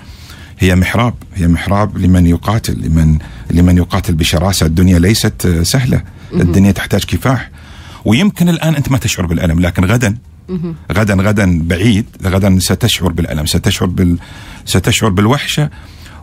هي 0.59 0.75
محراب 0.75 1.15
هي 1.35 1.49
محراب 1.49 1.99
لمن 1.99 2.27
يقاتل 2.27 2.81
لمن 2.81 3.19
لمن 3.55 3.77
يقاتل 3.77 4.15
بشراسة 4.15 4.67
الدنيا 4.67 4.99
ليست 4.99 5.61
سهلة. 5.63 6.03
الدنيا 6.33 6.73
تحتاج 6.73 7.05
كفاح. 7.05 7.51
ويمكن 8.05 8.49
الآن 8.49 8.75
أنت 8.75 8.91
ما 8.91 8.99
تشعر 8.99 9.27
بالألم 9.27 9.61
لكن 9.61 9.85
غدا 9.85 10.17
غدا 10.93 11.15
غدا 11.15 11.59
بعيد 11.63 12.07
غدا 12.27 12.59
ستشعر 12.59 13.09
بالألم 13.13 13.47
ستشعر 13.47 13.89
بال 13.89 14.19
ستشعر 14.67 15.11
بالوحشة 15.11 15.71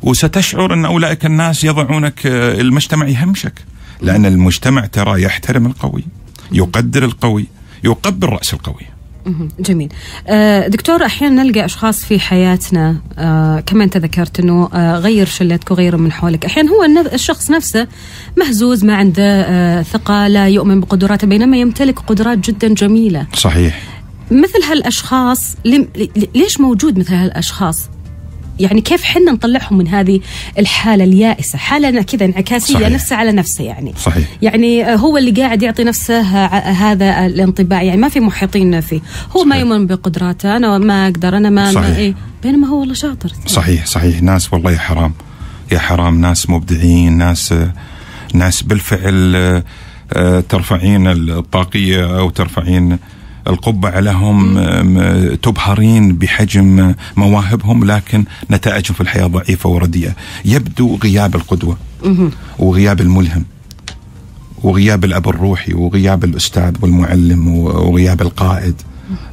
وستشعر 0.02 0.74
أن 0.74 0.86
أولئك 0.86 1.26
الناس 1.26 1.64
يضعونك 1.64 2.26
آه، 2.26 2.62
المجتمع 2.62 3.08
يهمشك. 3.08 3.54
لأن 4.02 4.26
المجتمع 4.26 4.86
ترى 4.86 5.22
يحترم 5.22 5.66
القوي 5.66 6.04
يقدر 6.52 7.06
القوي 7.06 7.46
يقبل 7.84 8.30
رأس 8.30 8.54
القوي. 8.54 8.86
جميل. 9.60 9.90
آه، 10.28 10.68
دكتور 10.68 11.06
أحيانا 11.06 11.44
نلقى 11.44 11.66
أشخاص 11.66 12.06
في 12.06 12.20
حياتنا 12.20 12.96
آه، 13.18 13.60
كما 13.60 13.84
أنت 13.84 13.98
ذكرت 13.98 14.40
إنه 14.40 14.70
آه، 14.74 14.98
غير 15.00 15.26
شلتك 15.26 15.72
وغيره 15.72 15.98
من 15.98 16.12
حولك. 16.12 16.46
أحيانا 16.46 16.72
هو 16.72 16.84
الشخص 17.14 17.52
نفسه 17.52 17.88
مهزوز 18.38 18.86
ما 18.86 18.96
عنده 18.96 19.84
ثقة 19.84 20.28
لا 20.28 20.48
يؤمن 20.48 20.80
بقدراته 20.80 21.28
بينما 21.28 21.58
يمتلك 21.58 22.00
قدرات 22.00 22.38
جدا 22.38 22.68
جميلة. 22.68 23.28
صحيح. 23.34 23.82
مثل 24.32 24.64
هالأشخاص 24.70 25.56
ليش 26.36 26.60
موجود 26.60 27.00
مثل 27.00 27.14
هالأشخاص؟ 27.14 27.90
يعني 28.60 28.82
كيف 28.82 29.04
حنا 29.04 29.32
نطلعهم 29.32 29.78
من 29.78 29.88
هذه 29.88 30.20
الحالة 30.60 31.04
اليائسة؟ 31.04 31.58
حالة 31.58 32.02
كذا 32.02 32.26
انعكاسية 32.26 32.74
صحيح. 32.74 32.90
نفسه 32.90 33.16
على 33.16 33.32
نفسه 33.32 33.64
يعني. 33.64 33.94
صحيح. 33.98 34.28
يعني 34.42 34.96
هو 34.96 35.18
اللي 35.18 35.32
قاعد 35.32 35.64
يعطي 35.64 35.84
نفسه 35.84 36.22
هذا 36.72 37.26
الانطباع 37.26 37.84
يعني 37.84 38.02
ما 38.02 38.10
في 38.10 38.20
محيطين 38.20 38.82
فيه 38.82 39.00
هو 39.38 39.44
ما 39.44 39.56
صحيح. 39.56 39.66
يؤمن 39.66 39.88
بقدراته 39.88 40.58
أنا 40.58 40.78
ما 40.78 41.08
أقدر 41.08 41.38
أنا 41.38 41.50
ما, 41.50 41.72
صحيح. 41.72 41.90
ما 41.90 41.96
إيه. 41.96 42.14
بينما 42.44 42.68
هو 42.68 42.80
والله 42.80 42.94
شاطر. 42.94 43.32
صحيح 43.48 43.86
صحيح. 43.86 44.22
ناس 44.22 44.54
والله 44.54 44.72
يا 44.72 44.78
حرام. 44.78 45.14
يا 45.72 45.80
حرام. 45.80 46.22
ناس 46.22 46.50
مبدعين 46.50 47.18
ناس 47.18 47.54
ناس 48.34 48.62
بالفعل 48.62 49.36
آه، 49.36 49.64
آه، 50.14 50.40
ترفعين 50.50 51.08
الطاقية 51.08 52.20
أو 52.20 52.30
ترفعين 52.30 52.98
القبعة 53.48 54.00
لهم 54.00 54.60
تبهرين 55.36 56.18
بحجم 56.18 56.94
مواهبهم 57.18 57.84
لكن 57.84 58.26
نتائجهم 58.52 58.94
في 58.94 59.02
الحياة 59.02 59.28
ضعيفة 59.28 59.70
ورديئة. 59.70 60.12
يبدو 60.46 60.96
غياب 61.04 61.36
القدوة 61.36 61.78
وغياب 62.60 63.02
الملهم 63.02 63.46
وغياب 64.64 65.06
الأب 65.06 65.30
الروحي 65.30 65.74
وغياب 65.74 66.24
الأستاذ 66.24 66.74
والمعلم 66.82 67.48
وغياب 67.58 68.22
القائد. 68.22 68.76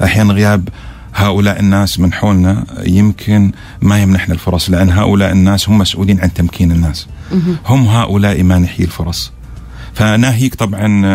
أحيانا 0.04 0.32
غياب 0.32 0.68
هؤلاء 1.14 1.60
الناس 1.60 2.00
من 2.00 2.12
حولنا 2.12 2.66
يمكن 2.86 3.52
ما 3.82 4.02
يمنحنا 4.02 4.34
الفرص 4.34 4.70
لأن 4.70 4.90
هؤلاء 4.90 5.32
الناس 5.32 5.68
هم 5.68 5.78
مسؤولين 5.78 6.20
عن 6.20 6.32
تمكين 6.34 6.72
الناس. 6.72 7.06
هم 7.66 7.86
هؤلاء 7.86 8.42
مانحي 8.42 8.84
الفرص. 8.84 9.32
فناهيك 9.98 10.54
طبعا 10.54 11.06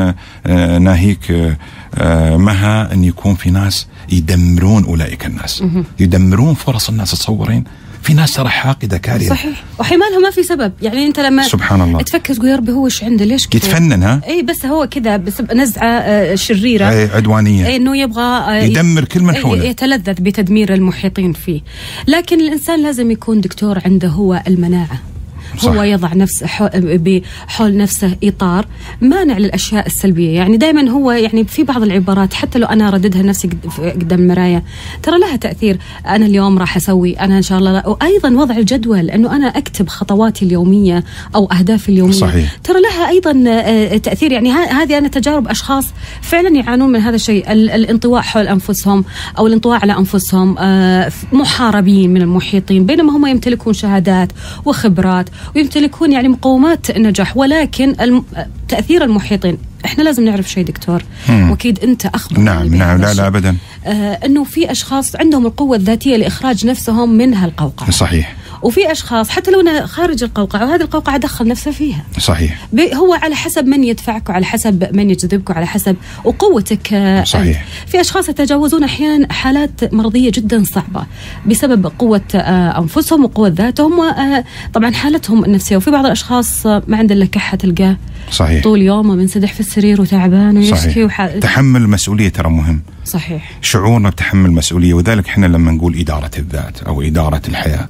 آه، 0.46 0.78
ناهيك 0.78 1.32
آه، 1.32 1.58
آه، 1.96 2.38
مها 2.38 2.94
أن 2.94 3.04
يكون 3.04 3.36
في 3.36 3.52
ناس 3.52 3.88
يدمرون 4.12 4.84
أولئك 4.84 5.26
الناس. 5.26 5.64
يدمرون 6.00 6.54
فرص 6.54 6.90
الناس 6.90 7.12
تصورين. 7.12 7.64
في 8.02 8.14
ناس 8.14 8.34
ترى 8.34 8.50
حاقدة 8.50 8.98
كارهة. 8.98 9.30
صحيح. 9.30 9.64
وحمالها 9.80 10.20
ما 10.20 10.32
في 10.32 10.44
سبب. 10.44 10.74
يعني 10.82 11.08
أنت 11.08 11.20
لما 11.20 11.44
سبحان 11.44 11.82
الله. 11.82 12.02
تفكر 12.02 12.34
تقول 12.34 12.50
يا 12.50 12.56
ربي 12.56 12.72
هو 12.72 12.86
إيش 12.86 13.04
عنده؟ 13.04 13.26
ليش 13.26 13.48
كذا؟ 13.48 13.58
يتفنن 13.58 14.04
ها؟ 14.04 14.22
اي 14.28 14.42
بس 14.42 14.66
هو 14.66 14.88
كذا 14.92 15.18
نزعة 15.54 16.36
شريرة. 16.36 16.90
أي 16.90 17.10
عدوانية. 17.10 17.68
إيه 17.68 17.76
إنه 17.76 17.98
يبغى 17.98 18.66
يدمر 18.66 19.06
كل 19.06 19.22
من 19.22 19.34
إيه، 19.34 19.44
حوله. 19.44 19.64
يتلذذ 19.64 20.22
بتدمير 20.22 20.74
المحيطين 20.74 21.34
فيه. 21.34 21.62
لكن 22.08 22.42
الإنسان 22.42 22.84
لازم 22.84 23.12
يكون 23.12 23.42
دكتور 23.42 23.80
عنده 23.86 24.08
هو 24.08 24.44
المناعة. 24.48 25.13
صح. 25.58 25.72
هو 25.72 25.84
يضع 25.84 26.14
نفسه 26.14 26.48
حو- 26.48 26.70
بحول 26.76 27.78
نفسه 27.78 28.16
إطار 28.24 28.66
مانع 29.02 29.38
للأشياء 29.38 29.86
السلبية. 29.88 30.30
يعني 30.36 30.58
دائما 30.58 30.90
هو 30.90 31.12
يعني 31.12 31.44
في 31.46 31.64
بعض 31.64 31.84
العبارات 31.84 32.34
حتى 32.34 32.60
لو 32.60 32.68
أنا 32.68 32.90
رددها 32.90 33.22
نفسي 33.22 33.50
قدام 33.80 34.20
المرايه 34.20 34.64
ترى 35.04 35.20
لها 35.20 35.36
تأثير. 35.36 35.78
أنا 36.08 36.26
اليوم 36.26 36.58
راح 36.60 36.76
أسوي 36.78 37.14
أنا 37.20 37.38
إن 37.38 37.42
شاء 37.42 37.60
الله 37.60 37.72
لا. 37.74 37.88
وأيضا 37.88 38.30
وضع 38.30 38.58
الجدول 38.58 39.10
إنه 39.10 39.36
أنا 39.36 39.48
أكتب 39.48 39.88
خطواتي 39.90 40.46
اليومية 40.46 41.04
أو 41.36 41.46
أهدافي 41.46 41.90
اليومية. 41.90 42.14
صحيح. 42.14 42.56
ترى 42.64 42.82
لها 42.82 43.10
أيضا 43.10 43.44
آه، 43.48 43.98
تأثير. 43.98 44.32
يعني 44.32 44.52
ه- 44.52 44.72
هذه 44.84 44.98
أنا 44.98 45.08
تجارب 45.08 45.48
أشخاص 45.48 45.86
فعلا 46.22 46.50
يعانون 46.50 46.90
من 46.92 47.00
هذا 47.00 47.16
الشيء. 47.16 47.52
ال- 47.52 47.70
الانطواء 47.70 48.22
حول 48.22 48.48
أنفسهم 48.48 49.06
أو 49.38 49.48
الانطواء 49.48 49.80
على 49.82 49.98
أنفسهم 49.98 50.56
آه، 50.60 51.12
محاربين 51.32 52.14
من 52.14 52.22
المحيطين. 52.22 52.86
بينما 52.86 53.18
هم 53.18 53.26
يمتلكون 53.26 53.74
شهادات 53.74 54.32
وخبرات 54.66 55.30
ويمتلكون 55.56 56.12
يعني 56.12 56.28
مقومات 56.28 56.90
النجاح 56.90 57.38
ولكن 57.38 57.96
الم- 58.02 58.26
تأثير 58.68 59.04
المحيطين. 59.04 59.58
إحنا 59.86 60.04
لازم 60.04 60.26
نعرف 60.26 60.50
شيء 60.50 60.64
دكتور. 60.66 61.04
مم. 61.30 61.52
وأكيد 61.52 61.80
أنت 61.80 62.06
اخبر 62.06 62.40
نعم 62.40 62.76
نعم 62.76 63.02
لا 63.02 63.14
لا 63.14 63.28
أبدا. 63.28 63.56
آه 63.86 64.20
إنه 64.26 64.44
في 64.44 64.72
أشخاص 64.72 65.16
عندهم 65.16 65.46
القوة 65.46 65.78
الذاتية 65.78 66.16
لإخراج 66.18 66.66
نفسهم 66.66 67.10
من 67.10 67.34
هالقوقعة. 67.34 67.92
صحيح. 67.92 68.36
وفي 68.64 68.92
أشخاص 68.92 69.30
حتى 69.30 69.52
لو 69.52 69.62
انه 69.62 69.86
خارج 69.86 70.24
القوقعة 70.24 70.66
وهذه 70.66 70.82
القوقعة 70.82 71.18
دخل 71.18 71.48
نفسه 71.48 71.72
فيها. 71.72 72.04
صحيح. 72.20 72.68
هو 72.94 73.14
على 73.14 73.36
حسب 73.36 73.66
من 73.66 73.84
يدفعك 73.84 74.30
وعلى 74.30 74.46
حسب 74.46 74.96
من 74.96 75.10
يجذبك 75.10 75.50
وعلى 75.50 75.68
حسب 75.68 75.96
وقوتك 76.24 76.94
آه، 76.94 77.24
صحيح. 77.24 77.66
أنت. 77.84 77.90
في 77.90 78.02
أشخاص 78.02 78.30
يتجاوزون 78.30 78.84
أحيانا 78.84 79.34
حالات 79.34 79.94
مرضية 79.94 80.32
جدا 80.32 80.64
صعبة 80.64 81.06
بسبب 81.48 81.92
قوة 82.00 82.22
آه، 82.36 82.80
أنفسهم 82.80 83.24
وقوة 83.24 83.48
ذاتهم 83.48 83.94
وطبعا 84.00 84.92
حالتهم 84.92 85.46
النفسية. 85.46 85.78
وفي 85.78 85.92
بعض 85.92 86.06
الأشخاص 86.06 86.68
آه، 86.68 86.84
ما 86.88 86.98
عنده 86.98 87.16
إلا 87.16 87.26
كحة 87.26 87.58
تلقاه 87.58 87.98
صحيح. 88.32 88.64
طول 88.64 88.82
يومه 88.82 89.16
منسدح 89.16 89.54
في 89.54 89.60
السرير 89.60 90.02
وتعبان 90.02 90.58
ويشكي 90.58 90.76
صحيح. 90.78 90.98
وح... 91.06 91.26
تحمل 91.26 91.82
المسؤولية 91.82 92.30
ترى 92.30 92.50
مهم. 92.50 92.82
صحيح. 93.06 93.52
شعورنا 93.62 94.10
بتحمل 94.10 94.50
المسؤولية 94.50 94.94
وذلك 94.94 95.28
إحنا 95.28 95.46
لما 95.46 95.72
نقول 95.72 96.00
إدارة 96.00 96.32
الذات 96.38 96.84
أو 96.84 97.02
إدارة 97.02 97.42
الحياة. 97.48 97.88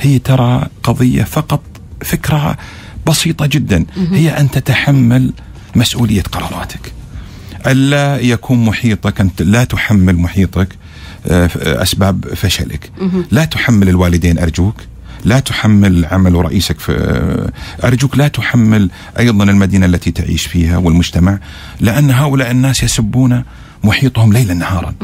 هي 0.00 0.18
ترى 0.18 0.66
قضية 0.82 1.22
فقط 1.22 1.62
فكرة 2.04 2.56
بسيطة 3.06 3.46
جدا. 3.46 3.84
هي 4.12 4.30
أن 4.30 4.50
تتحمل 4.50 5.32
مسؤولية 5.74 6.22
قراراتك. 6.22 6.92
ألا 7.66 8.18
يكون 8.20 8.64
محيطك 8.64 9.20
أنت 9.20 9.42
لا 9.42 9.64
تحمل 9.64 10.16
محيطك 10.16 10.68
آه، 11.26 11.50
أسباب 11.82 12.34
فشلك. 12.34 12.90
لا 13.30 13.44
تحمل 13.44 13.88
الوالدين 13.88 14.38
أرجوك. 14.38 14.74
لا 15.24 15.40
تحمل 15.40 16.04
عمل 16.04 16.34
رئيسك 16.34 16.78
في 16.80 16.92
آه، 16.92 17.86
أرجوك. 17.86 18.18
لا 18.18 18.28
تحمل 18.28 18.90
أيضا 19.18 19.44
المدينة 19.44 19.86
التي 19.86 20.10
تعيش 20.10 20.46
فيها 20.46 20.76
والمجتمع 20.76 21.38
لأن 21.80 22.10
هؤلاء 22.10 22.50
الناس 22.50 22.82
يسبون 22.82 23.42
محيطهم 23.84 24.32
ليلا 24.32 24.54
نهارا. 24.54 24.94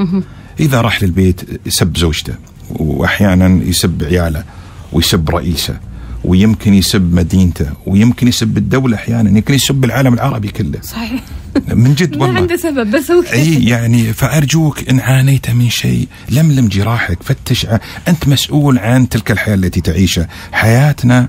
إذا 0.61 0.81
راح 0.81 1.03
للبيت 1.03 1.61
يسب 1.67 1.97
زوجته 1.97 2.35
وأحيانا 2.71 3.65
يسب 3.65 4.05
عياله. 4.05 4.45
ويسب 4.93 5.31
رئيسه 5.31 5.77
ويمكن 6.25 6.75
يسب 6.75 7.15
مدينته 7.15 7.67
ويمكن 7.87 8.29
يسب 8.29 8.59
الدولة 8.59 8.97
أحيانا 8.97 9.31
يمكن 9.31 9.55
يسب 9.55 9.85
العالم 9.85 10.15
العربي 10.15 10.49
كله. 10.49 10.81
صحيح. 10.83 11.23
من 11.69 11.95
جد 11.95 12.17
ما 12.17 12.23
والله. 12.27 12.41
عنده 12.41 12.57
سبب 12.57 12.91
بس 12.97 13.11
هو. 13.11 13.23
إي 13.33 13.65
يعني 13.65 14.13
فأرجوك 14.13 14.89
إن 14.89 15.01
عانيت 15.01 15.51
من 15.51 15.71
شيء 15.71 16.09
لملم 16.31 16.69
جراحك 16.69 17.23
فتش 17.23 17.67
ع- 17.67 17.79
أنت 18.09 18.29
مسؤول 18.29 18.79
عن 18.79 19.09
تلك 19.09 19.31
الحياة 19.31 19.55
التي 19.55 19.81
تعيشها. 19.81 20.29
حياتنا 20.53 21.29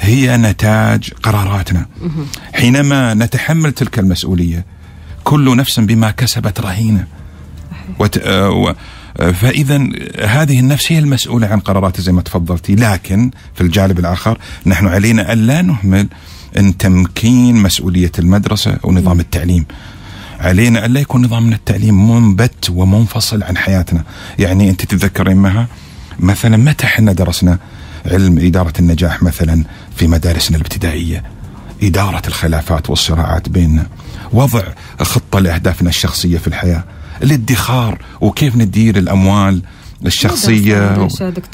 هي 0.00 0.36
نتاج 0.36 1.10
قراراتنا. 1.22 1.86
حينما 2.54 3.14
نتحمل 3.14 3.72
تلك 3.72 3.98
المسؤولية 3.98 4.64
كل 5.24 5.56
نفس 5.56 5.80
بما 5.80 6.10
كسبت 6.10 6.60
رهينة. 6.60 7.06
وت... 7.98 8.18
فإذا 9.16 9.88
هذه 10.24 10.60
النفس 10.60 10.92
هي 10.92 10.98
المسؤولة 10.98 11.46
عن 11.46 11.60
قراراتها 11.60 12.02
زي 12.02 12.12
ما 12.12 12.22
تفضلتي. 12.22 12.74
لكن 12.74 13.30
في 13.54 13.60
الجانب 13.60 13.98
الآخر 13.98 14.38
نحن 14.66 14.86
علينا 14.86 15.32
أن 15.32 15.38
لا 15.38 15.62
نهمل 15.62 16.08
أن 16.58 16.76
تمكين 16.76 17.56
مسؤولية 17.56 18.12
المدرسة 18.18 18.78
ونظام 18.82 19.20
التعليم. 19.20 19.66
علينا 20.40 20.84
أن 20.84 20.92
لا 20.92 21.00
يكون 21.00 21.24
نظامنا 21.24 21.56
التعليم 21.56 22.10
منبت 22.10 22.70
ومنفصل 22.70 23.42
عن 23.42 23.56
حياتنا. 23.56 24.04
يعني 24.38 24.70
أنت 24.70 24.84
تتذكرين 24.84 25.36
معها 25.36 25.66
مثلا 26.20 26.56
متى 26.56 26.84
إحنا 26.84 27.12
درسنا 27.12 27.58
علم 28.06 28.38
إدارة 28.38 28.72
النجاح 28.78 29.22
مثلا 29.22 29.64
في 29.96 30.06
مدارسنا 30.06 30.56
الابتدائية؟ 30.56 31.22
إدارة 31.82 32.22
الخلافات 32.26 32.90
والصراعات 32.90 33.48
بيننا. 33.48 33.86
وضع 34.32 34.62
خطة 35.00 35.38
لأهدافنا 35.38 35.88
الشخصية 35.88 36.38
في 36.38 36.46
الحياة. 36.46 36.84
الادخار 37.22 37.98
وكيف 38.20 38.56
ندير 38.56 38.98
الأموال 38.98 39.62
الشخصية؟ 40.06 40.94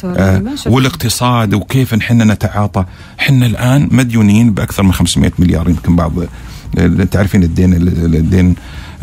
آه،. 0.05 0.41
والاقتصاد 0.75 1.55
وكيف 1.55 1.95
نحن 1.95 2.31
نتعاطى؟ 2.31 2.85
إحنا 3.21 3.47
الآن 3.47 3.89
مديونين 3.93 4.53
بأكثر 4.55 4.83
من 4.83 4.93
500 4.93 5.33
مليار 5.39 5.69
يمكن 5.71 5.97
بعض 5.97 6.13
آه، 6.79 7.05
تعرفين 7.11 7.43
الدين 7.43 7.73
الدين 7.75 8.55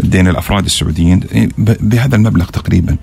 الدين 0.03 0.27
الأفراد 0.27 0.65
السعوديين 0.65 1.19
ب- 1.57 1.89
بهذا 1.89 2.15
المبلغ 2.15 2.45
تقريبا. 2.45 2.95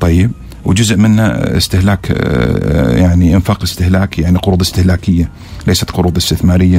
طيب 0.00 0.30
وجزء 0.64 0.96
منه 0.96 1.22
استهلاك 1.26 2.12
آه، 2.16 2.96
يعني 2.96 3.34
إنفاق 3.34 3.62
استهلاكي 3.62 4.22
يعني 4.22 4.38
قروض 4.38 4.60
استهلاكية 4.60 5.28
ليست 5.66 5.90
قروض 5.90 6.16
استثمارية. 6.16 6.78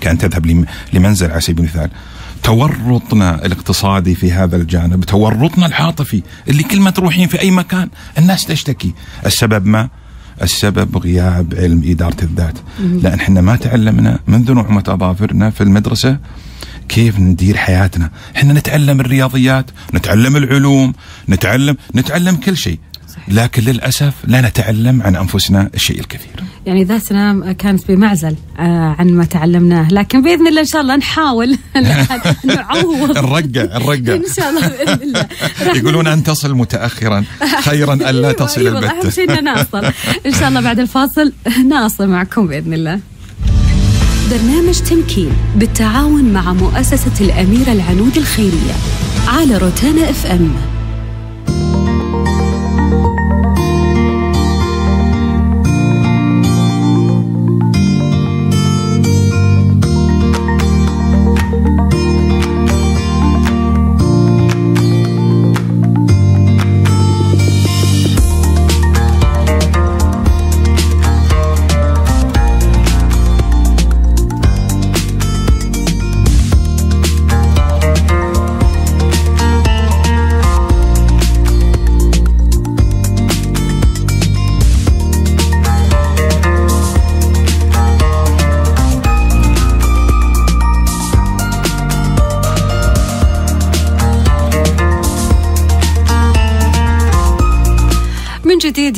كان 0.00 0.18
تذهب 0.18 0.46
لم- 0.46 0.64
لمنزل 0.92 1.30
على 1.30 1.40
سبيل 1.40 1.58
المثال. 1.64 1.90
تورطنا 2.42 3.46
الاقتصادي 3.46 4.14
في 4.14 4.32
هذا 4.32 4.56
الجانب 4.56 5.04
تورطنا 5.04 5.66
العاطفي 5.66 6.22
اللي 6.48 6.62
كل 6.62 6.80
ما 6.80 6.90
تروحين 6.90 7.28
في 7.28 7.40
أي 7.40 7.50
مكان 7.50 7.88
الناس 8.18 8.46
تشتكي. 8.46 8.92
السبب 9.26 9.66
ما؟ 9.66 9.88
السبب 10.42 10.96
غياب 10.98 11.54
علم 11.54 11.82
إدارة 11.84 12.16
الذات. 12.22 12.54
لأن 12.80 13.20
إحنا 13.20 13.40
ما 13.40 13.56
تعلمنا 13.56 14.18
منذ 14.26 14.52
نعومة 14.52 14.84
أظافرنا 14.88 15.50
في 15.50 15.60
المدرسة 15.60 16.18
كيف 16.88 17.18
ندير 17.18 17.56
حياتنا. 17.56 18.10
إحنا 18.36 18.52
نتعلم 18.52 19.00
الرياضيات 19.00 19.70
نتعلم 19.94 20.36
العلوم 20.36 20.92
نتعلم 21.28 21.76
نتعلم 21.96 22.36
كل 22.36 22.56
شيء. 22.56 22.78
لكن 23.30 23.62
للأسف 23.62 24.14
لا 24.24 24.40
نتعلم 24.40 25.02
عن 25.02 25.16
أنفسنا 25.16 25.70
الشيء 25.74 26.00
الكثير. 26.00 26.44
يعني 26.66 26.84
ذاتنا 26.84 27.52
كانت 27.52 27.88
بمعزل 27.88 28.36
آه، 28.58 28.96
عن 28.98 29.08
ما 29.08 29.24
تعلمناه. 29.24 29.88
لكن 29.90 30.22
بإذن 30.22 30.46
الله 30.46 30.60
إن 30.60 30.66
شاء 30.66 30.82
الله 30.82 30.96
نحاول. 30.96 31.58
نعوض 32.44 33.18
الرقع 33.24 33.76
الرقع. 33.76 34.14
إن 34.14 34.24
شاء 34.36 34.50
الله 34.50 34.68
بإذن 34.68 35.02
الله. 35.02 35.26
يقولون 35.78 36.06
أن 36.06 36.22
تصل 36.22 36.54
متأخرا. 36.54 37.24
خيرا 37.62 37.92
أن 37.92 38.14
لا 38.14 38.32
تصل 38.32 38.60
أيوة، 38.60 38.78
أهم 38.78 38.84
البتة 38.84 39.10
شيء 39.10 39.38
اننا 39.38 39.54
نوصل 39.54 39.92
إن 40.26 40.32
شاء 40.32 40.48
الله 40.48 40.60
بعد 40.60 40.78
الفاصل 40.78 41.32
ناصل 41.68 42.08
معكم 42.08 42.46
بإذن 42.46 42.72
الله. 42.72 43.00
برنامج 44.30 44.80
تمكين 44.80 45.32
بالتعاون 45.56 46.24
مع 46.24 46.52
مؤسسة 46.52 47.12
الأميرة 47.20 47.72
العنود 47.72 48.16
الخيرية 48.16 48.74
على 49.28 49.56
روتانا 49.58 50.10
إف 50.10 50.26
إم. 50.26 50.77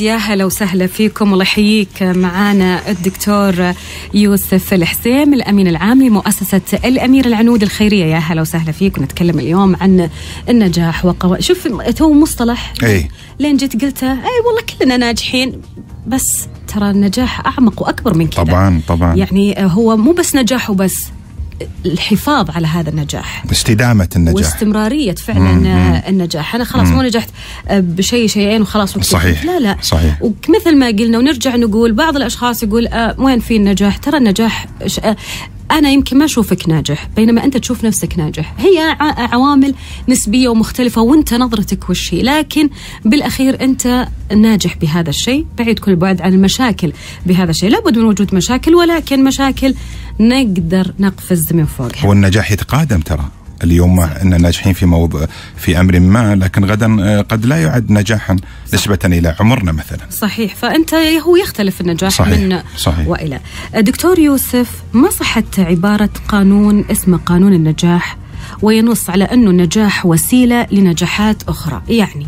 يا 0.01 0.15
هلا 0.15 0.45
وسهلا 0.45 0.87
فيكم. 0.87 1.29
والله 1.29 1.43
يحييك. 1.43 2.03
معانا 2.03 2.89
الدكتور 2.89 3.73
يوسف 4.13 4.73
الحسين 4.73 5.33
الأمين 5.33 5.67
العام 5.67 6.03
لمؤسسة 6.03 6.61
الأمير 6.85 7.25
العنود 7.25 7.63
الخيرية. 7.63 8.05
يا 8.05 8.17
هلا 8.17 8.41
وسهلا 8.41 8.71
فيك. 8.71 8.97
ونتكلم 8.97 9.39
اليوم 9.39 9.75
عن 9.75 10.09
النجاح 10.49 11.05
وقو... 11.05 11.35
شوف 11.39 11.67
تو 11.67 12.13
مصطلح 12.13 12.73
إي. 12.83 13.07
لين 13.39 13.57
جيت 13.57 13.81
قلته 13.81 14.11
إي 14.11 14.39
والله 14.45 14.61
كلنا 14.79 14.97
ناجحين 14.97 15.61
بس 16.07 16.47
ترى 16.67 16.89
النجاح 16.89 17.45
أعمق 17.45 17.81
وأكبر 17.81 18.17
من 18.17 18.27
كذا. 18.27 18.43
طبعا 18.43 18.81
طبعا. 18.87 19.15
يعني 19.15 19.55
هو 19.59 19.97
مو 19.97 20.11
بس 20.11 20.35
نجاح 20.35 20.69
وبس 20.69 21.07
الحفاظ 21.85 22.49
على 22.51 22.67
هذا 22.67 22.89
النجاح 22.89 23.45
استدامة 23.51 24.09
النجاح 24.15 24.35
واستمرارية 24.35 25.15
فعلا 25.15 25.39
مم، 25.39 25.63
مم. 25.63 26.01
النجاح 26.07 26.55
أنا 26.55 26.63
خلاص 26.63 26.87
مو 26.87 27.01
نجحت 27.01 27.29
آه، 27.67 27.79
بشيء 27.79 28.27
شيئين 28.27 28.61
وخلاص 28.61 28.97
وقفت. 28.97 29.09
صحيح. 29.09 29.45
لا 29.45 29.59
لا 29.59 29.77
صحيح. 29.81 30.21
ومثل 30.21 30.77
ما 30.77 30.87
قلنا 30.87 31.17
ونرجع 31.17 31.55
نقول 31.55 31.93
بعض 31.93 32.15
الأشخاص 32.15 32.63
يقول 32.63 32.87
آه 32.87 33.15
وين 33.19 33.39
في 33.39 33.55
النجاح 33.55 33.97
ترى 33.97 34.17
النجاح 34.17 34.65
ش- 34.85 34.99
آه، 34.99 35.15
أنا 35.71 35.89
يمكن 35.89 36.17
ما 36.17 36.25
أشوفك 36.25 36.69
ناجح 36.69 37.09
بينما 37.15 37.43
أنت 37.43 37.57
تشوف 37.57 37.85
نفسك 37.85 38.19
ناجح. 38.19 38.53
هي 38.57 38.97
عوامل 39.17 39.75
نسبية 40.09 40.49
ومختلفة 40.49 41.01
وأنت 41.01 41.33
نظرتك 41.33 41.89
وش 41.89 42.13
هي. 42.13 42.21
لكن 42.21 42.69
بالأخير 43.05 43.63
أنت 43.63 44.07
ناجح 44.35 44.77
بهذا 44.77 45.09
الشيء. 45.09 45.45
بعيد 45.57 45.79
كل 45.79 45.91
البعد 45.91 46.21
عن 46.21 46.33
المشاكل 46.33 46.93
بهذا 47.25 47.51
الشيء. 47.51 47.69
لابد 47.69 47.97
من 47.97 48.05
وجود 48.05 48.35
مشاكل 48.35 48.75
ولكن 48.75 49.23
مشاكل 49.23 49.75
نقدر 50.19 50.93
نقفز 50.99 51.53
من 51.53 51.65
فوقها. 51.65 52.07
والنجاح 52.07 52.51
يتقادم 52.51 52.99
ترى. 52.99 53.25
اليوم 53.63 53.99
إن 53.99 54.41
ناجحين 54.41 54.73
في 54.73 54.85
موضوع 54.85 55.27
في 55.57 55.79
أمر 55.79 55.99
ما 55.99 56.35
لكن 56.35 56.65
غدا 56.65 56.97
آه، 57.03 57.21
قد 57.21 57.45
لا 57.45 57.61
يعد 57.61 57.91
نجاحا 57.91 58.35
نسبة 58.73 58.99
إلى 59.05 59.35
عمرنا 59.39 59.71
مثلا. 59.71 59.99
صحيح. 60.09 60.55
فأنت 60.55 60.93
هو 60.93 61.35
يختلف 61.35 61.81
النجاح 61.81 62.11
صحيح، 62.11 62.39
من 62.39 62.59
صحيح. 62.77 63.07
وإلى. 63.07 63.39
دكتور 63.75 64.19
يوسف 64.19 64.69
ما 64.93 65.09
صحة 65.09 65.43
عبارة 65.57 66.09
قانون 66.27 66.85
اسمه 66.91 67.17
قانون 67.17 67.53
النجاح؟ 67.53 68.17
وينص 68.61 69.09
على 69.09 69.23
أنه 69.23 69.49
النجاح 69.49 70.05
وسيلة 70.05 70.67
لنجاحات 70.71 71.43
أخرى 71.47 71.81
يعني 71.89 72.27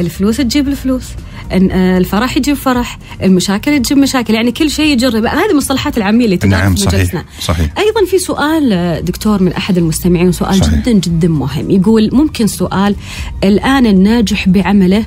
الفلوس 0.00 0.36
تجيب 0.36 0.68
الفلوس 0.68 1.04
آه، 1.52 1.98
الفرح 1.98 2.36
يجيب 2.36 2.56
فرح 2.56 2.98
المشاكل 3.22 3.82
تجيب 3.82 3.98
مشاكل 3.98 4.34
يعني 4.34 4.52
كل 4.52 4.70
شيء 4.70 4.92
يجرب 4.92 5.26
هذه 5.26 5.50
المصطلحات 5.50 5.98
العامية 5.98 6.24
اللي 6.24 6.36
تدار 6.36 6.50
نعم، 6.60 6.74
في 6.74 6.80
صحيح، 6.80 6.94
مجلسنا 6.94 7.24
صحيح. 7.40 7.78
أيضا 7.78 8.04
في 8.10 8.18
سؤال 8.18 8.72
آه، 8.72 9.00
دكتور 9.00 9.42
من 9.42 9.52
أحد 9.52 9.78
المستمعين 9.78 10.32
سؤال 10.32 10.54
صحيح. 10.54 10.74
جدا 10.74 10.92
جدا 10.92 11.28
مهم 11.28 11.70
يقول 11.70 12.10
ممكن 12.12 12.46
سؤال 12.46 12.96
الآن 13.44 13.86
الناجح 13.86 14.48
بعمله 14.48 15.04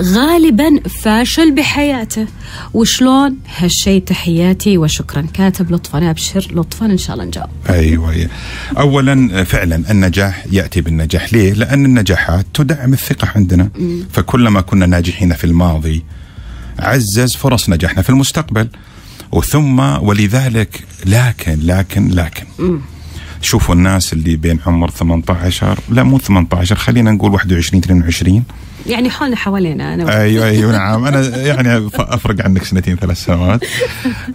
غالبا 0.00 0.80
فاشل 1.02 1.54
بحياته. 1.54 2.26
وشلون؟ 2.74 3.36
هالشيء 3.56 4.02
تحياتي 4.02 4.78
وشكرا. 4.78 5.26
كاتب 5.34 5.72
لطفا 5.72 6.10
أبشر 6.10 6.46
لطفا 6.54 6.86
إن 6.86 6.98
شاء 6.98 7.14
الله 7.14 7.24
نجاوب. 7.26 7.48
أيوه 7.70 8.10
أيوة. 8.10 8.30
اولا 8.78 9.40
آه، 9.40 9.42
فعلا 9.42 9.90
النجاح 9.90 10.44
يأتي 10.52 10.80
بالنجاح. 10.80 11.32
ليه؟ 11.32 11.52
لأن 11.52 11.84
النجاحات 11.84 12.46
تدعم 12.54 12.92
الثقة 12.92 13.28
عندنا. 13.36 13.70
فكلما 14.12 14.60
كنا 14.60 14.86
ناجحين 14.86 15.34
في 15.34 15.44
الماضي 15.44 16.04
عزز 16.78 17.36
فرص 17.36 17.70
نجاحنا 17.70 18.02
في 18.02 18.10
المستقبل. 18.10 18.68
وثم 19.32 19.80
ولذلك 19.80 20.84
لكن 21.06 21.58
لكن 21.62 22.08
لكن. 22.08 22.46
شوفوا 23.42 23.74
الناس 23.74 24.12
اللي 24.12 24.36
بين 24.36 24.58
عمر 24.66 24.90
18 24.90 25.78
لا 25.90 26.02
مو 26.02 26.18
18 26.18 26.76
خلينا 26.76 27.10
نقول 27.10 27.32
21 27.32 27.82
22 27.82 28.44
يعني 28.86 29.10
حولنا 29.10 29.36
حوالينا 29.36 29.94
أنا 29.94 30.20
أيوه 30.20 30.46
أيوه 30.46 30.72
نعم. 30.78 31.04
أنا 31.04 31.36
يعني 31.36 31.88
أفرق 31.94 32.44
عنك 32.44 32.64
سنتين 32.64 32.96
ثلاث 32.96 33.24
سنوات. 33.24 33.64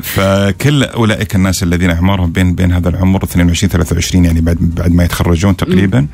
فكل 0.02 0.84
أولئك 0.84 1.36
الناس 1.36 1.64
الذين 1.64 1.90
أعمارهم 1.90 2.32
بين 2.32 2.56
بين 2.56 2.72
هذا 2.72 2.90
العمر 2.90 3.24
22 3.24 3.70
23 3.70 4.26
يعني 4.26 4.42
بعد 4.42 4.58
بعد 4.60 4.92
ما 4.92 5.04
يتخرجون 5.04 5.56
تقريبا 5.58 6.08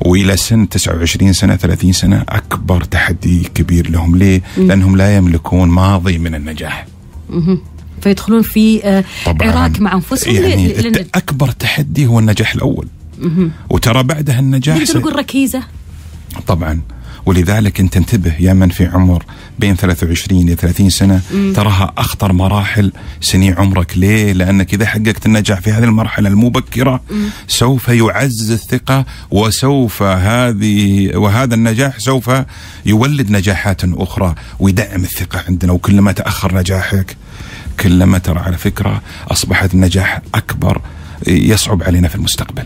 وإلى 0.00 0.36
سن 0.36 0.68
29 0.68 1.32
سنة 1.32 1.56
30 1.56 1.92
سنة 1.92 2.24
أكبر 2.28 2.84
تحدي 2.84 3.48
كبير 3.54 3.90
لهم. 3.90 4.16
ليه؟ 4.16 4.42
لأنهم 4.56 4.96
لا 4.96 5.16
يملكون 5.16 5.68
ماضي 5.68 6.18
من 6.18 6.34
النجاح. 6.34 6.86
فيدخلون 8.00 8.42
في 8.42 8.84
آه، 8.84 9.04
عراك 9.26 9.80
مع 9.80 9.94
أنفسهم 9.94 10.34
يعني 10.34 11.06
أكبر 11.14 11.50
تحدي 11.50 12.06
هو 12.06 12.18
النجاح 12.18 12.54
الأول. 12.54 12.86
وترى 13.70 14.02
بعدها 14.02 14.38
النجاح 14.38 14.76
نقدر 14.76 14.98
نقول 14.98 15.16
ركيزة. 15.16 15.62
طبعا. 16.46 16.80
ولذلك 17.26 17.80
أنت 17.80 17.96
انتبه 17.96 18.34
يا 18.40 18.52
من 18.52 18.68
في 18.68 18.86
عمر 18.86 19.24
بين 19.58 19.76
23 19.76 20.42
إلى 20.48 20.54
30 20.54 20.90
سنة 20.90 21.20
تراها 21.54 21.92
أخطر 21.98 22.32
مراحل 22.32 22.92
سنين 23.20 23.54
عمرك. 23.54 23.98
ليه؟ 23.98 24.32
لأنك 24.32 24.74
إذا 24.74 24.86
حققت 24.86 25.26
النجاح 25.26 25.60
في 25.60 25.70
هذه 25.70 25.84
المرحلة 25.84 26.28
المبكرة 26.28 27.00
سوف 27.48 27.88
يعزز 27.88 28.50
الثقة 28.50 29.04
وسوف 29.30 30.02
هذه 30.02 31.10
وهذا 31.16 31.54
النجاح 31.54 31.98
سوف 31.98 32.30
يولد 32.86 33.30
نجاحات 33.30 33.80
أخرى 33.84 34.34
ويدعم 34.58 35.02
الثقة 35.02 35.44
عندنا 35.48 35.72
وكلما 35.72 36.12
تأخر 36.12 36.54
نجاحك 36.54 37.16
كلما 37.80 38.18
ترى 38.18 38.38
على 38.38 38.56
فكرة 38.58 39.02
أصبحت 39.30 39.74
النجاح 39.74 40.20
أكبر 40.34 40.80
يصعب 41.26 41.82
علينا 41.82 42.08
في 42.08 42.14
المستقبل. 42.14 42.62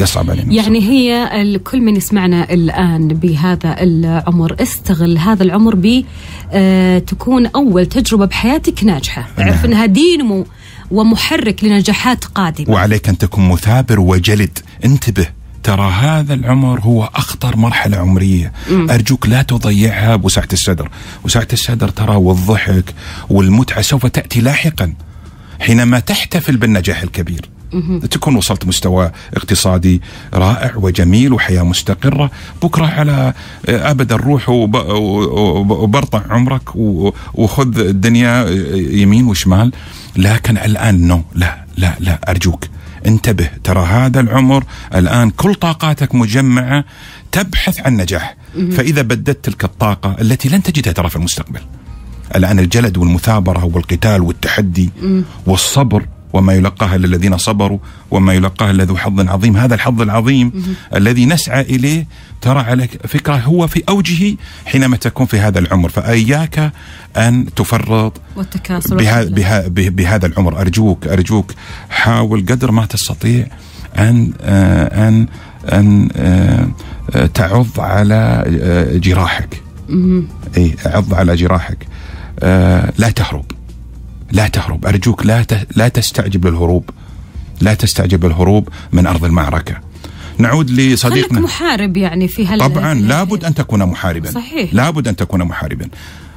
يصعب 0.00 0.30
علينا 0.30 0.52
يعني 0.52 0.80
هي 0.82 1.40
ال- 1.42 1.62
كل 1.62 1.80
من 1.80 1.96
يسمعنا 1.96 2.52
الآن 2.52 3.08
بهذا 3.08 3.76
العمر 3.82 4.56
استغل 4.60 5.18
هذا 5.18 5.42
العمر 5.42 5.74
ب 5.74 6.04
آه، 6.52 6.98
تكون 6.98 7.46
أول 7.46 7.86
تجربة 7.86 8.24
بحياتك 8.26 8.84
ناجحة. 8.84 9.28
نعم. 9.38 9.48
اعرف 9.48 9.64
أنها 9.64 9.86
دينمو 9.86 10.46
ومحرك 10.90 11.64
لنجاحات 11.64 12.24
قادمة. 12.24 12.70
وعليك 12.74 13.08
أن 13.08 13.18
تكون 13.18 13.48
مثابر 13.48 14.00
وجلد. 14.00 14.58
انتبه. 14.84 15.26
ترى 15.66 15.90
هذا 15.90 16.34
العمر 16.34 16.80
هو 16.80 17.10
أخطر 17.14 17.56
مرحلة 17.56 17.96
عمرية. 17.96 18.52
أرجوك 18.70 19.26
لا 19.28 19.42
تضيعها 19.42 20.16
بوسعة 20.16 20.48
الصدر. 20.52 20.88
وسعة 21.24 21.48
الصدر 21.52 21.88
ترى 21.88 22.16
والضحك 22.16 22.94
والمتعة 23.30 23.82
سوف 23.82 24.06
تأتي 24.06 24.40
لاحقا 24.40 24.94
حينما 25.60 25.98
تحتفل 25.98 26.56
بالنجاح 26.56 27.02
الكبير. 27.02 27.48
تكون 28.10 28.36
وصلت 28.36 28.66
مستوى 28.66 29.10
اقتصادي 29.36 30.02
رائع 30.34 30.72
وجميل 30.76 31.32
وحياة 31.32 31.62
مستقرة. 31.62 32.30
بكرة 32.62 32.86
على 32.86 33.34
أبد 33.68 34.12
الروح 34.12 34.48
وب- 34.48 34.74
وب- 34.76 35.70
وبرطع 35.70 36.22
عمرك 36.30 36.76
وخذ 37.34 37.78
الدنيا 37.78 38.46
يمين 39.02 39.26
وشمال. 39.26 39.72
لكن 40.16 40.58
الآن 40.58 41.06
نو 41.08 41.22
لا 41.34 41.64
لا 41.76 41.94
لا 42.00 42.18
أرجوك. 42.28 42.64
انتبه 43.06 43.50
ترى 43.64 43.84
هذا 43.84 44.20
العمر 44.20 44.64
الآن 44.94 45.30
كل 45.30 45.54
طاقاتك 45.54 46.14
مجمعة 46.14 46.84
تبحث 47.32 47.80
عن 47.80 47.96
نجاح. 47.96 48.36
فإذا 48.72 49.02
بددت 49.02 49.44
تلك 49.44 49.64
الطاقة 49.64 50.16
التي 50.20 50.48
لن 50.48 50.62
تجدها 50.62 50.92
ترى 50.92 51.10
في 51.10 51.16
المستقبل 51.16 51.60
الآن 52.34 52.58
الجلد 52.58 52.96
والمثابرة 52.96 53.64
والقتال 53.64 54.20
والتحدي 54.22 54.90
والصبر 55.46 56.06
وما 56.36 56.52
يلقاها 56.52 56.96
للذين 56.98 57.36
صبروا 57.38 57.78
وما 58.10 58.34
يلقاها 58.34 58.72
لذو 58.72 58.96
حظ 58.96 59.28
عظيم. 59.28 59.56
هذا 59.56 59.74
الحظ 59.74 60.00
العظيم 60.02 60.52
الذي 60.94 61.26
نسعى 61.26 61.60
إليه 61.60 62.06
ترى 62.40 62.60
على 62.60 62.88
فكرة 62.88 63.34
هو 63.36 63.66
في 63.66 63.82
أوجه 63.88 64.36
حينما 64.66 64.96
تكون 64.96 65.26
في 65.26 65.38
هذا 65.38 65.58
العمر. 65.58 65.88
فإياك 65.88 66.72
أن 67.16 67.46
تفرط 67.56 68.12
والتكاسل 68.36 68.96
بها. 68.96 69.24
بها 69.24 69.68
به- 69.68 69.88
بهذا 69.88 70.26
العمر. 70.26 70.60
أرجوك 70.60 71.06
أرجوك 71.06 71.52
حاول 71.90 72.40
قدر 72.40 72.70
ما 72.70 72.86
تستطيع 72.86 73.46
أن 73.98 74.32
آه، 74.40 75.08
أن 75.08 75.26
أن 75.72 76.08
آه، 76.16 77.26
تعض 77.26 77.66
على 77.78 78.44
آه، 78.62 78.96
جراحك. 78.96 79.62
اي 80.56 80.74
عض 80.86 81.14
على 81.14 81.36
جراحك. 81.36 81.86
آه 82.40 82.92
لا 82.98 83.10
تهرب. 83.10 83.44
لا 84.32 84.48
تهرب. 84.48 84.86
أرجوك 84.86 85.26
لا 85.26 85.46
لا 85.76 85.88
تستعجب 85.88 86.46
للهروب. 86.46 86.90
لا 87.60 87.74
تستعجب 87.74 88.26
الهروب 88.26 88.68
من 88.92 89.06
أرض 89.06 89.24
المعركة. 89.24 89.76
نعود 90.38 90.70
لصديقنا. 90.70 91.40
محارب 91.40 91.96
يعني 91.96 92.28
في 92.28 92.46
هال 92.46 92.58
طبعا 92.58 92.94
لابد 92.94 93.44
أن 93.44 93.54
تكون 93.54 93.84
محاربا. 93.86 94.30
صحيح. 94.30 94.74
لابد 94.74 95.08
أن 95.08 95.16
تكون 95.16 95.44
محاربا. 95.44 95.88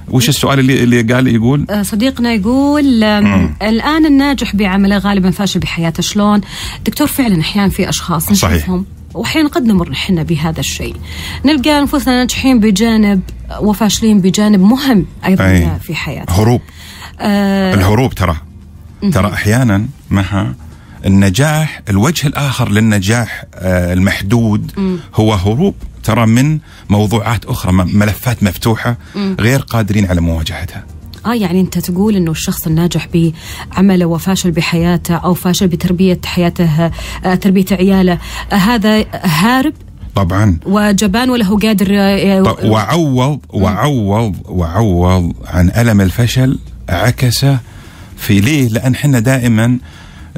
وش 0.10 0.30
السؤال 0.30 0.60
اللي 0.60 0.84
اللي 0.84 1.02
قال 1.02 1.28
يقول؟ 1.28 1.66
آه، 1.70 1.82
صديقنا 1.82 2.34
يقول 2.34 3.04
آم، 3.04 3.56
الآن 3.62 4.06
الناجح 4.06 4.56
بعمله 4.56 4.98
غالبا 4.98 5.32
فاشل 5.32 5.60
بحياته. 5.60 6.02
شلون؟ 6.02 6.42
دكتور 6.86 7.08
فعلا 7.08 7.42
أحيانا 7.42 7.70
في 7.70 7.90
أشخاص. 7.90 8.34
صحيح. 8.34 8.54
نشوفهم 8.56 8.86
واحيانا 9.14 9.50
قد 9.50 9.66
نمر 9.66 9.90
نحن 9.90 10.24
بهذا 10.24 10.60
الشيء. 10.60 10.96
نلقى 11.46 11.80
أنفسنا 11.80 12.20
ناجحين 12.20 12.60
بجانب 12.60 13.22
وفاشلين 13.62 14.22
بجانب 14.22 14.60
مهم 14.60 15.06
أيضا 15.26 15.46
أي. 15.46 15.70
في 15.82 15.96
حياتنا. 15.96 16.36
هروب. 16.36 16.62
آه 17.20 17.74
الهروب 17.74 18.14
ترى. 18.14 18.36
ترى 19.14 19.34
أحيانا 19.34 19.86
مها 20.12 20.56
النجاح 21.06 21.82
الوجه 21.90 22.28
الآخر 22.28 22.70
للنجاح 22.72 23.46
آه، 23.56 23.94
المحدود 23.94 24.72
هو 25.16 25.34
هروب. 25.34 25.76
ترى 26.04 26.26
من 26.26 26.60
موضوعات 26.90 27.46
أخرى 27.46 27.72
ملفات 27.72 28.44
مفتوحة 28.44 28.98
غير 29.40 29.60
قادرين 29.60 30.06
على 30.06 30.22
مواجهتها. 30.22 30.86
آه 31.26 31.34
يعني 31.34 31.62
أنت 31.62 31.80
تقول 31.80 32.16
إنه 32.16 32.32
الشخص 32.32 32.68
الناجح 32.68 33.08
بعمله 33.14 34.06
وفاشل 34.06 34.52
بحياته 34.52 35.16
أو 35.16 35.34
فاشل 35.34 35.68
بتربية 35.68 36.20
حياته 36.26 36.92
آه 37.26 37.36
تربية 37.36 37.66
عياله 37.72 38.18
آه 38.52 38.56
هذا 38.56 39.06
هارب؟ 39.24 39.74
طبعا. 40.16 40.58
وجبان 40.66 41.30
ولا 41.30 41.46
هو 41.46 41.58
قادر 41.58 41.92
وعوض 42.64 43.40
وعوض 43.50 44.36
وعوض 44.50 45.34
عن 45.46 45.70
ألم 45.78 46.02
الفشل 46.02 46.60
عكسه 46.90 47.60
في 48.18 48.40
ليه؟ 48.40 48.70
لأن 48.70 48.94
إحنا 48.94 49.20
دائما 49.20 49.78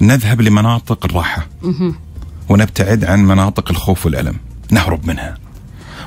نذهب 0.01 0.41
لمناطق 0.41 1.05
الراحة. 1.05 1.47
ونبتعد 2.49 3.05
عن 3.05 3.25
مناطق 3.25 3.69
الخوف 3.69 4.05
والألم. 4.05 4.35
نهرب 4.71 5.05
منها. 5.05 5.37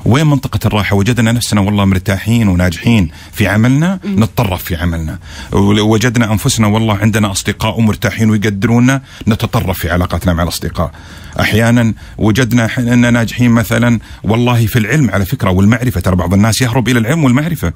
وين 0.05 0.27
منطقة 0.27 0.59
الراحة؟ 0.65 0.95
وجدنا 0.95 1.31
نفسنا 1.31 1.61
والله 1.61 1.85
مرتاحين 1.85 2.47
وناجحين 2.47 3.11
في 3.31 3.47
عملنا 3.47 3.99
نتطرف 4.05 4.63
في 4.63 4.75
عملنا. 4.75 5.19
وجدنا 5.51 6.31
أنفسنا 6.31 6.67
والله 6.67 6.97
عندنا 6.97 7.31
أصدقاء 7.31 7.79
ومرتاحين 7.79 8.29
ويقدرونا 8.29 9.01
نتطرف 9.27 9.79
في 9.79 9.89
علاقاتنا 9.89 10.33
مع 10.33 10.43
الأصدقاء. 10.43 10.91
أحيانا 11.39 11.93
وجدنا 12.17 12.69
أننا 12.77 13.11
ناجحين 13.11 13.51
مثلا 13.51 13.99
والله 14.23 14.65
في 14.65 14.79
العلم 14.79 15.09
على 15.09 15.25
فكرة 15.25 15.49
والمعرفة 15.49 16.01
ترى 16.01 16.15
بعض 16.15 16.33
الناس 16.33 16.61
يهرب 16.61 16.87
إلى 16.89 16.99
العلم 16.99 17.23
والمعرفة. 17.23 17.73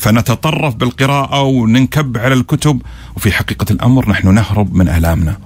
فنتطرف 0.00 0.74
بالقراءة 0.74 1.42
وننكب 1.42 2.18
على 2.18 2.34
الكتب. 2.34 2.82
وفي 3.16 3.32
حقيقة 3.32 3.66
الأمر 3.70 4.10
نحن 4.10 4.34
نهرب 4.34 4.74
من 4.74 4.88
آلامنا 4.88 5.36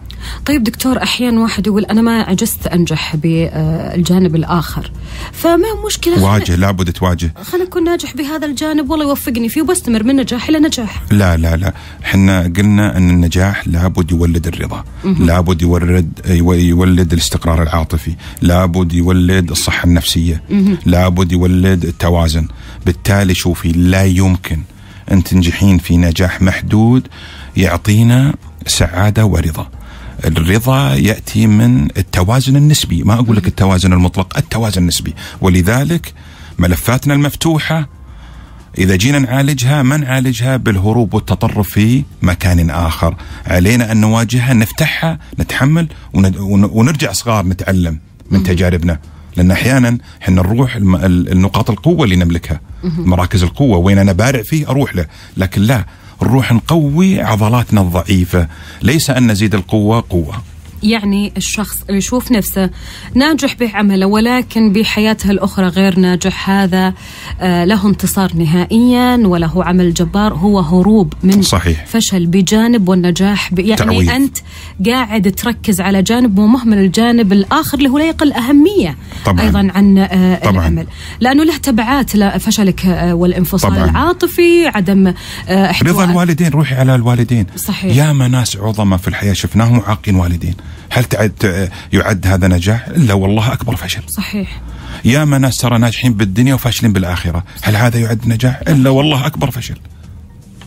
طيب 0.47 0.65
دكتور 0.65 1.03
أحيانا 1.03 1.41
واحد 1.41 1.67
يقول 1.67 1.85
أنا 1.85 2.03
ما 2.03 2.23
عجزت 2.23 2.67
أنجح 2.67 3.17
بالجانب 3.17 4.37
الآخر. 4.37 4.91
فما 5.33 5.69
مشكلة 5.87 6.23
واجه 6.25 6.57
لابد 6.57 6.93
تواجه. 6.93 7.35
خلنا 7.43 7.65
نكون 7.65 7.85
ناجح 7.85 8.15
بهذا 8.17 8.47
الجانب 8.47 8.91
والله 8.91 9.05
يوفقني 9.05 9.49
فيه 9.49 9.63
وبستمر 9.63 10.03
من 10.03 10.17
نجاح 10.17 10.49
إلى 10.49 10.59
نجاح. 10.59 11.03
لا 11.11 11.37
لا 11.37 11.57
لا. 11.57 11.73
إحنا 12.05 12.41
قلنا 12.57 12.97
أن 12.97 13.11
النجاح 13.11 13.69
لابد 13.69 14.11
يولد 14.11 14.47
الرضا. 14.47 14.85
لابد 15.05 15.63
يولد 15.63 16.21
يو- 16.27 16.53
يولد 16.53 17.13
الاستقرار 17.13 17.63
العاطفي. 17.63 18.15
لابد 18.43 18.93
يولد 18.93 19.51
الصحة 19.51 19.85
النفسية. 19.87 20.43
لابد 20.87 21.33
يولد 21.33 21.85
التوازن. 21.85 22.49
بالتالي 22.87 23.35
شوفي 23.35 23.73
لا 23.73 24.05
يمكن 24.05 24.61
أن 25.13 25.25
تنجحين 25.25 25.79
في 25.79 25.97
نجاح 25.97 26.43
محدود 26.43 27.09
يعطينا 27.57 28.35
سعادة 28.67 29.27
ورضا. 29.27 29.69
الرضا 30.25 30.95
يأتي 30.95 31.47
من 31.47 31.85
التوازن 31.97 32.57
النسبي. 32.57 33.03
ما 33.03 33.15
أقول 33.15 33.37
لك 33.37 33.47
التوازن 33.47 33.93
المطلق 33.93 34.37
التوازن 34.39 34.83
النسبي. 34.83 35.15
ولذلك 35.41 36.13
ملفاتنا 36.59 37.15
المفتوحة 37.15 37.89
إذا 38.79 38.97
جينا 38.97 39.19
نعالجها 39.19 39.83
ما 39.83 39.97
نعالجها 39.97 40.57
بالهروب 40.57 41.15
والتطرف 41.15 41.69
في 41.69 42.05
مكان 42.23 42.71
آخر. 42.71 43.17
علينا 43.47 43.93
أن 43.93 44.01
نواجهها 44.01 44.55
نفتحها 44.55 45.19
نتحمل 45.41 45.89
ون- 46.15 46.39
ون- 46.39 46.71
ونرجع 46.73 47.13
صغار 47.13 47.47
نتعلم 47.47 47.99
من 48.31 48.43
تجاربنا. 48.43 48.99
لأن 49.37 49.51
أحيانا 49.51 49.99
إحنا 50.23 50.35
نروح 50.43 50.77
النقاط 50.77 51.71
القوة 51.71 52.05
اللي 52.05 52.17
نملكها 52.17 52.61
مراكز 52.85 53.43
القوة 53.43 53.79
وين 53.79 53.99
أنا 53.99 54.13
بارع 54.13 54.43
فيه 54.43 54.69
أروح 54.71 54.97
له. 54.97 55.07
لكن 55.37 55.63
لا 55.63 55.85
نروح 56.23 56.53
نقوي 56.53 57.21
عضلاتنا 57.21 57.81
الضعيفة. 57.81 58.49
ليس 58.83 59.11
أن 59.11 59.31
نزيد 59.31 59.55
القوة 59.55 60.05
قوة. 60.11 60.43
يعني 60.85 61.33
الشخص 61.37 61.77
اللي 61.89 61.99
يشوف 61.99 62.33
نفسه 62.33 62.71
ناجح 63.15 63.55
بعمله 63.61 64.07
ولكن 64.07 64.73
بحياته 64.73 65.31
الأخرى 65.31 65.67
غير 65.69 65.99
ناجح 65.99 66.51
هذا 66.51 66.95
آه، 67.41 67.65
له 67.65 67.87
انتصار 67.87 68.31
نهائيا 68.37 69.17
وله 69.17 69.65
عمل 69.65 69.95
جبار 69.95 70.35
هو 70.35 70.61
هروب 70.61 71.13
من 71.23 71.43
صحيح. 71.43 71.87
فشل 71.87 72.27
بجانب 72.27 72.89
والنجاح 72.89 73.55
ب... 73.55 73.59
يعني 73.59 73.77
تعويض. 73.77 74.11
أنت 74.11 74.37
قاعد 74.87 75.33
تركز 75.33 75.81
على 75.81 76.03
جانب 76.03 76.39
ومهمل 76.39 76.79
الجانب 76.79 77.33
الآخر 77.33 77.79
اللي 77.79 77.89
هو 77.89 77.99
لا 77.99 78.05
يقل 78.05 78.33
أهمية 78.33 78.97
طبعاً. 79.27 79.41
أيضا 79.41 79.69
عن 79.75 79.99
آه، 79.99 80.39
طبعاً. 80.39 80.53
العمل 80.53 80.87
لأنه 81.21 81.45
له 81.45 81.57
تبعات 81.57 82.15
لا- 82.17 82.39
فشلك 82.39 82.87
آه، 82.87 83.15
والانفصال 83.15 83.71
طبعاً. 83.71 83.85
العاطفي 83.85 84.67
عدم 84.67 85.15
احتواء 85.49 85.93
رضا 85.95 86.05
الوالدين 86.05 86.49
روحي 86.49 86.75
على 86.75 86.95
الوالدين 86.95 87.47
صحيح. 87.57 87.97
ياما 87.97 88.29
ناس 88.29 88.57
عظماء 88.57 88.99
في 88.99 89.09
الحياة 89.09 89.33
شفناهم 89.33 89.81
عاقين 89.87 90.15
والدين 90.15 90.55
هل 90.91 91.05
تعد 91.05 91.71
يعد 91.93 92.27
هذا 92.27 92.49
نجاح؟ 92.49 92.87
إلا 92.87 93.15
والله 93.15 93.53
أكبر 93.53 93.77
فشل. 93.77 94.03
صحيح. 94.09 94.61
ياما 95.05 95.39
ناس 95.39 95.57
ترى 95.57 95.79
ناجحين 95.79 96.15
بالدنيا 96.15 96.55
وفاشلين 96.55 96.93
بالآخرة 96.93 97.45
هل 97.63 97.77
هذا 97.77 97.99
يعد 97.99 98.29
نجاح؟ 98.29 98.61
إلا 98.69 98.91
والله 98.91 99.27
أكبر 99.27 99.51
فشل. 99.51 99.77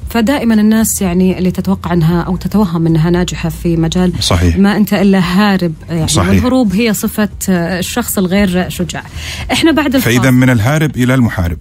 فدائما 0.09 0.53
الناس 0.53 1.01
يعني 1.01 1.37
اللي 1.37 1.51
تتوقع 1.51 1.93
أنها 1.93 2.21
أو 2.21 2.35
تتوهم 2.35 2.87
أنها 2.87 3.09
ناجحة 3.09 3.49
في 3.49 3.77
مجال 3.77 4.13
صحيح. 4.19 4.57
ما 4.57 4.77
أنت 4.77 4.93
إلا 4.93 5.19
هارب 5.19 5.73
يعني 5.89 6.07
صحيح. 6.07 6.29
والهروب 6.29 6.73
هي 6.73 6.93
صفة 6.93 7.29
الشخص 7.49 8.17
الغير 8.17 8.69
شجاع. 8.69 9.03
إحنا 9.51 9.71
بعد 9.71 9.95
الفاصل 9.95 10.17
فإذا 10.17 10.31
من 10.31 10.49
الهارب 10.49 10.95
إلى 10.95 11.13
المحارب 11.13 11.57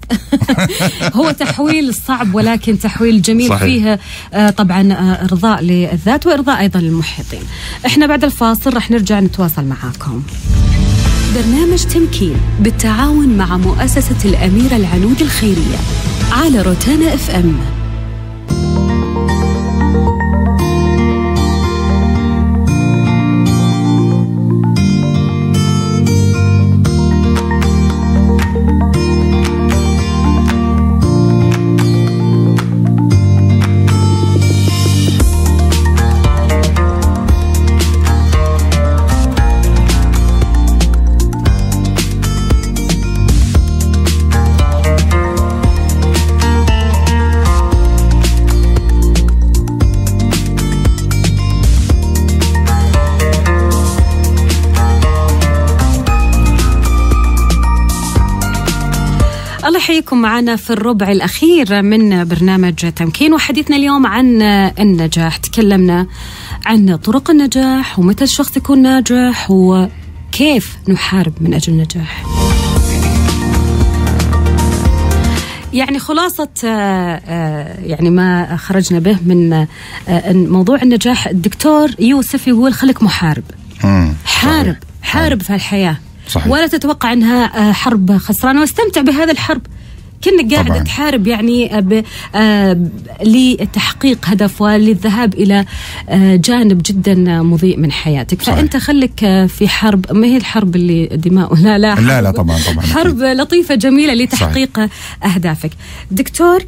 هو 1.17 1.31
تحويل 1.31 1.95
صعب 1.95 2.35
ولكن 2.35 2.79
تحويل 2.79 3.23
جميل 3.23 3.49
صحيح. 3.49 3.61
فيه 3.61 3.99
آه، 4.35 4.51
طبعا 4.51 4.93
آه، 4.93 5.25
إرضاء 5.25 5.63
للذات 5.63 6.27
وإرضاء 6.27 6.61
أيضا 6.61 6.81
للمحيطين. 6.81 7.43
إحنا 7.87 8.07
بعد 8.07 8.25
الفاصل 8.25 8.75
راح 8.75 8.91
نرجع 8.91 9.21
نتواصل 9.21 9.65
معاكم. 9.65 10.23
برنامج 11.35 11.85
تمكين 11.85 12.37
بالتعاون 12.61 13.29
مع 13.29 13.57
مؤسسة 13.57 14.17
الأميرة 14.25 14.77
العنود 14.77 15.23
الخيرية 15.23 15.79
على 16.33 16.63
روتانا 16.63 17.15
إف 17.15 17.31
إم 17.31 17.76
يحييكم 60.17 60.31
معنا 60.31 60.57
في 60.57 60.71
الربع 60.71 61.13
الأخير 61.13 61.83
من 61.83 62.25
برنامج 62.25 62.75
تمكين 62.75 63.35
وحديثنا 63.35 63.77
اليوم 63.77 64.07
عن 64.07 64.43
النجاح 64.79 65.37
تكلمنا 65.37 66.07
عن 66.67 66.97
طرق 66.97 67.31
النجاح 67.31 67.99
ومتى 67.99 68.25
الشخص 68.25 68.57
يكون 68.57 68.83
ناجح 68.83 69.51
وكيف 69.51 70.77
نحارب 70.89 71.33
من 71.41 71.55
أجل 71.55 71.73
النجاح 71.73 72.25
يعني 75.73 75.99
خلاصة 75.99 76.49
آه، 76.65 77.21
آه، 77.27 77.81
يعني 77.81 78.11
ما 78.11 78.57
خرجنا 78.57 78.99
به 78.99 79.19
من 79.27 79.53
آه، 79.53 80.33
موضوع 80.33 80.83
النجاح 80.83 81.27
الدكتور 81.27 81.91
يوسف 81.99 82.49
يقول 82.49 82.73
خليك 82.73 83.03
محارب. 83.03 83.45
حارب. 84.25 84.77
حارب 85.03 85.43
في 85.43 85.55
الحياة 85.55 85.97
صحيح. 86.29 86.47
ولا 86.47 86.67
تتوقع 86.67 87.13
إنها 87.13 87.73
حرب 87.73 88.17
خسرانة 88.17 88.61
واستمتع 88.61 89.01
بهذا 89.01 89.33
الحرب 89.33 89.63
كأنك 90.23 90.53
قاعد 90.55 90.67
طبعاً. 90.67 90.79
تحارب 90.83 91.27
يعني 91.27 91.77
آه، 91.77 91.81
ب- 91.81 92.05
آه، 92.35 92.79
لتحقيق 93.25 94.19
هدف 94.25 94.61
وللذهاب 94.63 95.35
إلى 95.35 95.65
آه، 96.09 96.37
جانب 96.37 96.83
جدا 96.87 97.15
مضيء 97.43 97.77
من 97.79 97.93
حياتك 97.93 98.43
صحيح. 98.43 98.55
فأنت 98.57 98.77
خليك 98.77 99.25
آه، 99.25 99.47
في 99.47 99.69
حرب 99.69 100.13
ما 100.13 100.27
هي 100.27 100.37
الحرب 100.37 100.77
اللي 100.77 101.07
دماء 101.07 101.55
لا 101.55 101.79
لا 101.79 101.95
لا، 101.95 102.21
لا، 102.23 102.27
حرب- 102.29 102.35
طبعاً، 102.37 102.59
طبعاً،. 102.73 102.87
حرب 102.87 103.19
لطيفة 103.23 103.75
جميلة 103.75 104.15
لتحقيق 104.15 104.89
أهدافك 105.25 105.71
دكتور 106.11 106.63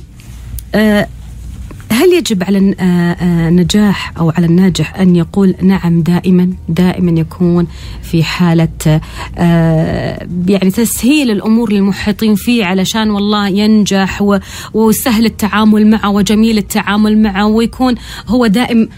هل 1.92 2.12
يجب 2.12 2.44
على 2.44 2.58
الن- 2.58 2.74
آه، 2.80 3.12
آه، 3.12 3.48
النجاح 3.48 4.12
أو 4.18 4.30
على 4.30 4.46
الناجح 4.46 4.94
أن 5.00 5.16
يقول 5.16 5.54
نعم 5.62 6.02
دائما 6.02 6.50
دائما 6.68 7.20
يكون 7.20 7.66
في 8.02 8.22
حالة 8.24 9.00
آه، 9.38 10.26
يعني 10.46 10.70
تسهيل 10.70 11.30
الأمور 11.30 11.72
للمحيطين 11.72 12.34
فيه 12.34 12.64
علشان 12.64 13.10
والله 13.10 13.48
ينجح 13.48 14.24
وسهل 14.74 15.26
التعامل 15.26 15.86
معه 15.86 16.10
وجميل 16.10 16.58
التعامل 16.58 17.18
معه 17.22 17.46
ويكون 17.46 17.94
هو 18.28 18.46
دائم 18.46 18.88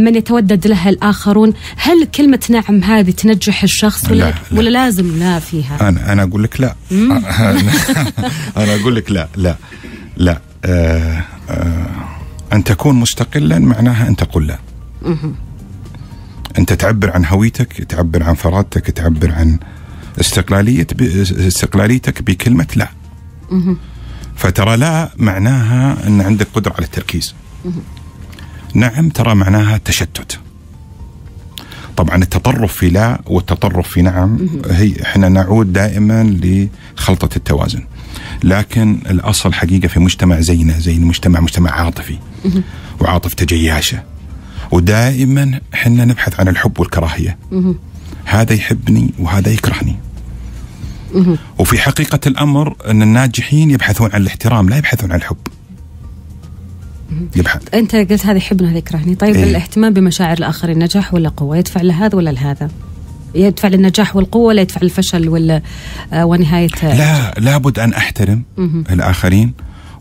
من 0.00 0.14
يتودد 0.14 0.66
له 0.66 0.88
الآخرون. 0.88 1.52
هل 1.76 2.04
كلمة 2.04 2.40
نعم 2.50 2.84
هذه 2.84 3.10
تنجح 3.10 3.62
الشخص 3.62 4.04
ولا 4.10 4.14
لا، 4.18 4.34
لا. 4.50 4.58
ولا 4.58 4.70
لازم 4.70 5.18
لا 5.18 5.38
فيها؟ 5.38 5.88
أنا 5.88 6.12
أنا 6.12 6.22
أقول 6.22 6.42
لك 6.42 6.60
لا. 6.60 6.74
أنا 8.56 8.74
أقول 8.80 8.96
لك 8.96 9.10
لا 9.10 9.28
لا 9.36 9.56
لا 10.16 10.40
آه 10.64 11.24
آه 11.50 11.85
تكون 12.66 12.94
مستقلا 12.96 13.58
معناها 13.58 14.08
ان 14.08 14.16
تقول 14.16 14.46
لا 14.46 14.58
أنت 16.58 16.72
تعبر 16.72 17.10
عن 17.10 17.24
هويتك 17.24 17.72
تعبر 17.84 18.22
عن 18.22 18.34
فرادتك 18.34 18.90
تعبر 18.90 19.32
عن 19.32 19.58
استقلالية 20.20 20.86
ب- 20.94 21.02
استقلاليتك 21.46 22.22
بكلمة 22.22 22.66
لا. 22.76 22.88
فترى 24.36 24.76
لا 24.76 25.10
معناها 25.16 26.06
أن 26.06 26.20
عندك 26.20 26.46
قدرة 26.54 26.72
على 26.72 26.84
التركيز. 26.84 27.34
نعم 28.74 29.08
ترى 29.08 29.34
معناها 29.34 29.76
تشتت. 29.84 30.38
طبعا 31.96 32.16
التطرف 32.22 32.72
في 32.72 32.88
لا 32.90 33.20
والتطرف 33.26 33.88
في 33.88 34.02
نعم 34.02 34.48
هي 34.70 35.02
إحنا 35.02 35.28
نعود 35.28 35.72
دائما 35.72 36.38
لخلطة 36.42 37.36
التوازن. 37.36 37.84
لكن 38.44 38.98
الأصل 39.10 39.52
حقيقة 39.52 39.88
في 39.88 40.00
مجتمع 40.00 40.40
زينا 40.40 40.78
زي 40.78 40.96
المجتمع 40.96 41.40
مجتمع 41.40 41.70
عاطفي. 41.70 42.18
وعاطفته 43.00 43.46
جياشه 43.46 44.02
ودائما 44.70 45.60
إحنا 45.74 46.04
نبحث 46.04 46.40
عن 46.40 46.48
الحب 46.48 46.80
والكراهية. 46.80 47.38
هذا 48.24 48.52
يحبني 48.52 49.10
وهذا 49.18 49.52
يكرهني. 49.52 49.96
وفي 51.58 51.78
حقيقة 51.78 52.20
الأمر 52.26 52.76
أن 52.86 53.02
الناجحين 53.02 53.70
يبحثون 53.70 54.10
عن 54.12 54.20
الاحترام 54.20 54.68
لا 54.68 54.76
يبحثون 54.76 55.12
عن 55.12 55.18
الحب. 55.18 55.36
يبحث. 57.36 57.74
أنت 57.74 57.96
قلت 57.96 58.26
هذا 58.26 58.36
يحبني 58.36 58.66
وهذا 58.66 58.78
يكرهني. 58.78 59.14
طيب 59.14 59.36
إيه. 59.36 59.44
الاهتمام 59.44 59.92
بمشاعر 59.92 60.38
الآخرين 60.38 60.78
نجاح 60.78 61.14
ولا 61.14 61.28
قوة؟ 61.28 61.56
يدفع 61.56 61.82
لهذا 61.82 62.16
ولا 62.16 62.30
لهذا 62.30 62.70
يدفع 63.36 63.68
للنجاح 63.68 64.16
والقوة 64.16 64.42
ولا 64.42 64.62
يدفع 64.62 64.80
للفشل 64.82 65.28
ولا 65.28 65.62
آه 66.12 66.24
ونهاية 66.24 66.68
لا 66.82 67.34
لابد 67.38 67.78
أن 67.78 67.92
أحترم 67.92 68.42
الآخرين 68.90 69.52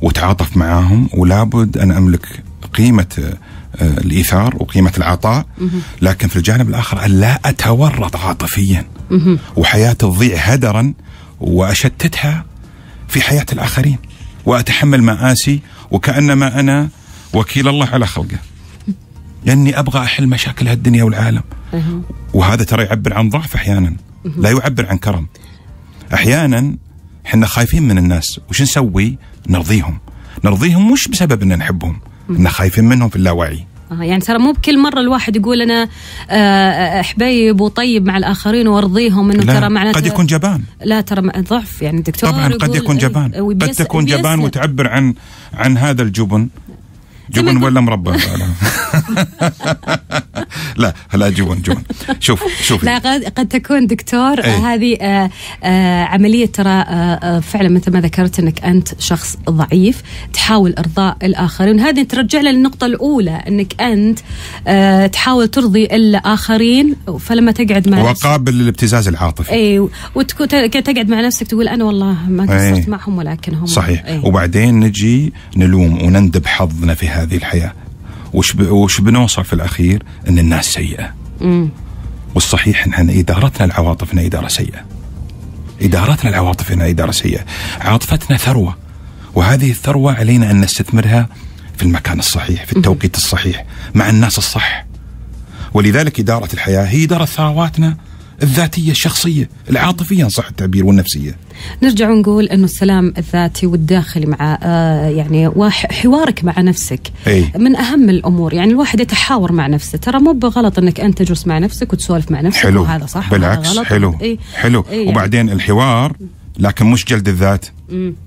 وتعاطف 0.02 0.58
معاهم 0.58 1.10
ولابد 1.14 1.78
أن 1.78 1.92
أملك 1.92 2.44
قيمة 2.74 3.34
آه، 3.82 3.84
الإيثار 3.84 4.56
وقيمة 4.60 4.92
العطاء. 4.98 5.46
لكن 6.02 6.28
في 6.28 6.36
الجانب 6.36 6.70
الآخر 6.70 7.06
أن 7.06 7.12
لا 7.12 7.40
أتورط 7.46 8.16
عاطفيا. 8.16 8.86
وحياتي 9.56 9.96
تضيع 9.98 10.38
هدرا 10.38 10.94
وأشتتها 11.40 12.46
في 13.08 13.22
حياة 13.22 13.46
الآخرين. 13.54 13.98
وأتحمل 14.46 15.04
مآسي 15.04 15.60
وكأنما 15.92 16.60
أنا 16.60 16.90
وكيل 17.34 17.68
الله 17.68 17.86
على 17.88 18.08
خلقه. 18.08 18.38
لأني 19.46 19.80
أبغى 19.80 20.00
أحل 20.00 20.28
مشاكل 20.28 20.68
هالدنيا 20.68 21.04
والعالم. 21.04 21.44
وهذا 22.34 22.64
ترى 22.64 22.84
يعبر 22.84 23.14
عن 23.14 23.30
ضعف 23.30 23.56
أحيانا. 23.56 23.96
لا 24.38 24.52
يعبر 24.52 24.86
عن 24.86 24.98
كرم. 24.98 25.28
أحيانا 26.14 26.76
إحنا 27.26 27.46
خايفين 27.46 27.84
من 27.88 27.98
الناس. 27.98 28.40
وش 28.50 28.62
نسوي؟ 28.62 29.18
نرضيهم. 29.50 29.98
نرضيهم 30.44 30.92
مش 30.92 31.08
بسبب 31.08 31.42
إن 31.42 31.58
نحبهم. 31.58 32.00
ان 32.30 32.50
خايفين 32.50 32.86
منهم 32.86 33.10
في 33.10 33.16
اللاوعي. 33.16 33.66
آه 33.92 34.04
يعني 34.04 34.22
ترى 34.22 34.38
مو 34.38 34.52
بكل 34.52 34.80
مرة 34.80 35.00
الواحد 35.00 35.36
يقول 35.36 35.62
أنا 35.62 35.90
آه، 36.30 37.02
حبيب 37.02 37.62
وطيب 37.62 38.06
مع 38.06 38.18
الآخرين 38.18 38.68
وأرضيهم 38.68 39.32
إنه 39.32 39.54
ترى 39.54 39.70
معناته 39.70 40.00
قد 40.00 40.06
يكون 40.06 40.26
جبان. 40.26 40.62
لا 40.84 41.02
ترى 41.02 41.32
ضعف. 41.40 41.82
يعني 41.82 41.98
الدكتور 41.98 42.30
طبعا 42.30 42.48
قد 42.48 42.76
يكون 42.76 42.98
جبان. 42.98 43.32
إيه، 43.34 43.42
قد 43.42 43.64
وبيس- 43.64 43.78
تكون 43.78 44.06
جبان. 44.06 44.40
وتعبر 44.40 44.88
عن 44.88 45.14
عن 45.54 45.78
هذا 45.78 46.02
الجبن. 46.02 46.48
جبن 47.30 47.64
ولا 47.64 47.82
مربى؟ 47.82 48.12
لا 50.78 50.94
لا 51.14 51.30
جبن 51.30 51.62
جبن. 51.62 51.82
شوف 52.20 52.44
شوفي 52.62 52.86
لا 52.86 52.98
قد, 52.98 53.24
قد 53.24 53.48
تكون 53.48 53.88
دكتور. 53.88 54.40
إيه. 54.40 54.56
آه 54.56 54.74
هذه 54.74 54.96
آه 55.02 55.30
آه 55.64 56.04
عملية 56.04 56.46
ترى 56.46 56.70
آه 56.70 56.84
آه 56.84 57.40
فعلا 57.40 57.70
مثل 57.70 57.92
ما 57.92 58.02
ذكرت 58.02 58.40
إنك 58.40 58.64
أنت 58.64 58.88
شخص 59.00 59.38
ضعيف 59.50 60.02
تحاول 60.34 60.74
إرضاء 60.80 61.18
الآخرين. 61.24 61.80
هذه 61.80 62.04
ترجع 62.04 62.42
للنقطة 62.42 62.86
الأولى 62.86 63.44
إنك 63.48 63.82
أنت 63.82 64.20
آه 64.68 65.08
تحاول 65.08 65.48
ترضي 65.48 65.86
الآخرين 65.86 66.96
فلما 67.20 67.52
تقعد 67.52 67.90
مع 67.90 68.02
وقابل 68.02 68.54
للابتزاز 68.54 69.08
العاطفي. 69.08 69.52
اي 69.52 69.88
وتكون 70.16 70.48
تقعد 70.48 71.10
مع 71.10 71.22
نفسك 71.22 71.48
تقول 71.48 71.68
أنا 71.68 71.84
والله 71.84 72.18
ما 72.30 72.44
قصرت 72.44 72.62
إيه. 72.62 72.90
معهم 72.90 73.18
ولكن 73.18 73.54
هم 73.54 73.66
صحيح. 73.66 74.06
إيه. 74.06 74.26
وبعدين 74.26 74.80
نجي 74.80 75.34
نلوم 75.58 76.04
وندب 76.04 76.48
حظنا 76.48 76.94
في 76.94 77.08
هذه 77.16 77.36
الحياة؟ 77.36 77.74
وش 78.34 78.54
ب... 78.54 78.72
وش 78.72 79.02
بنوصل 79.02 79.44
في 79.44 79.54
الأخير؟ 79.54 80.04
إن 80.30 80.40
الناس 80.40 80.66
سيئة. 80.66 81.14
مم. 81.42 81.70
والصحيح 82.36 83.00
إن 83.00 83.10
إدارتنا 83.10 83.66
لعواطفنا 83.68 84.26
إدارة 84.26 84.48
سيئة. 84.48 84.86
إدارتنا 85.82 86.30
لعواطفنا 86.30 86.90
إدارة 86.90 87.12
سيئة. 87.12 87.46
عاطفتنا 87.82 88.38
ثروة. 88.38 88.78
وهذه 89.36 89.72
الثروة 89.72 90.14
علينا 90.14 90.52
أن 90.52 90.62
نستثمرها 90.62 91.30
في 91.78 91.84
المكان 91.84 92.20
الصحيح 92.20 92.66
في 92.66 92.78
التوقيت 92.78 93.18
الصحيح 93.18 93.66
مع 93.96 94.10
الناس 94.10 94.38
الصح. 94.38 94.86
ولذلك 95.74 96.20
إدارة 96.20 96.54
الحياة 96.54 96.86
هي 96.86 97.04
إدارة 97.04 97.26
ثرواتنا. 97.26 97.98
الذاتية 98.44 98.92
الشخصية 98.92 99.50
العاطفية 99.70 100.24
إن 100.24 100.30
صح 100.30 100.48
التعبير 100.48 100.86
والنفسية. 100.86 101.36
نرجع 101.84 102.10
ونقول 102.10 102.46
إنه 102.46 102.64
السلام 102.64 103.14
الذاتي 103.18 103.66
والداخلي 103.66 104.26
مع 104.26 104.60
آه 104.64 105.10
يعني 105.10 105.52
حوارك 105.70 106.44
مع 106.44 106.62
نفسك 106.62 107.12
أي. 107.28 107.52
من 107.58 107.76
أهم 107.76 108.10
الأمور. 108.10 108.54
يعني 108.54 108.72
الواحد 108.72 109.00
يتحاور 109.00 109.52
مع 109.52 109.68
نفسه. 109.68 109.98
ترى 109.98 110.20
مو 110.20 110.32
بغلط 110.32 110.80
إنك 110.80 111.00
أنت 111.00 111.18
تجلس 111.18 111.48
مع 111.48 111.58
نفسك 111.58 111.94
وتسولف 111.94 112.32
مع 112.32 112.42
نفسك. 112.42 112.60
حلو. 112.60 112.82
وهذا 112.82 113.06
صح 113.06 113.18
وهذا 113.18 113.30
بالعكس 113.32 113.70
غلط. 113.70 113.86
حلو. 113.86 114.18
إيه. 114.22 114.38
حلو. 114.56 114.86
يعني. 114.92 115.10
وبعدين 115.10 115.50
الحوار 115.50 116.16
لكن 116.60 116.86
مش 116.86 117.06
جلد 117.06 117.28
الذات. 117.28 117.66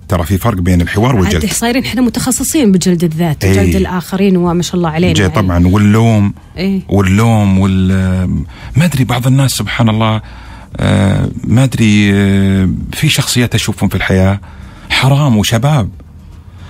ترى 0.08 0.24
في 0.24 0.38
فرق 0.38 0.58
بين 0.60 0.80
الحوار 0.80 1.16
والجلد. 1.16 1.52
صايرين 1.52 1.84
إحنا 1.84 2.00
متخصصين 2.02 2.72
بجلد 2.72 3.04
الذات 3.04 3.44
إيه. 3.44 3.52
جلد 3.52 3.76
الآخرين 3.76 4.36
وما 4.36 4.62
شاء 4.62 4.76
الله 4.76 4.88
علينا 4.90 5.20
يعني. 5.20 5.32
طبعا 5.32 5.66
واللوم. 5.66 6.34
إيه. 6.56 6.80
واللوم 6.88 7.58
وال 7.58 7.88
ما 8.76 8.84
أدري 8.84 9.04
بعض 9.04 9.26
الناس 9.26 9.50
سبحان 9.50 9.88
الله 9.88 10.22
آه، 10.76 11.30
ما 11.44 11.64
أدري 11.64 12.10
آه، 12.14 12.68
في 12.92 13.08
شخصيات 13.08 13.54
أشوفهم 13.54 13.88
في 13.88 13.94
الحياة 13.94 14.40
حرام 14.90 15.36
وشباب. 15.36 15.90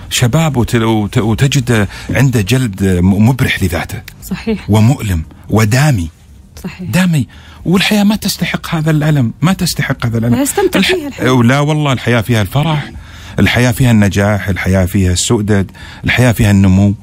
شباب 0.09 0.57
وت- 0.57 0.75
وت- 0.75 1.17
وتجد 1.17 1.87
عنده 2.09 2.41
جلد 2.41 2.83
مبرح 3.03 3.63
لذاته. 3.63 4.01
صحيح. 4.23 4.69
ومؤلم 4.69 5.23
ودامي. 5.49 6.09
صحيح 6.63 6.89
دامي 6.91 7.27
والحياة 7.65 8.03
ما 8.03 8.15
تستحق 8.15 8.75
هذا 8.75 8.91
الألم 8.91 9.33
ما 9.41 9.53
تستحق 9.53 10.05
هذا 10.05 10.17
الألم 10.17 10.33
ويستمتع 10.33 10.81
فيها 10.81 11.07
الحياة. 11.07 11.41
لا 11.43 11.59
والله 11.59 11.93
الحياة 11.93 12.21
فيها 12.21 12.41
الفرح 12.41 12.91
الحياة 13.39 13.71
فيها 13.71 13.91
النجاح 13.91 14.49
الحياة 14.49 14.85
فيها 14.85 15.13
السؤدد 15.13 15.71
الحياة 16.05 16.31
فيها 16.31 16.51
النمو 16.51 16.93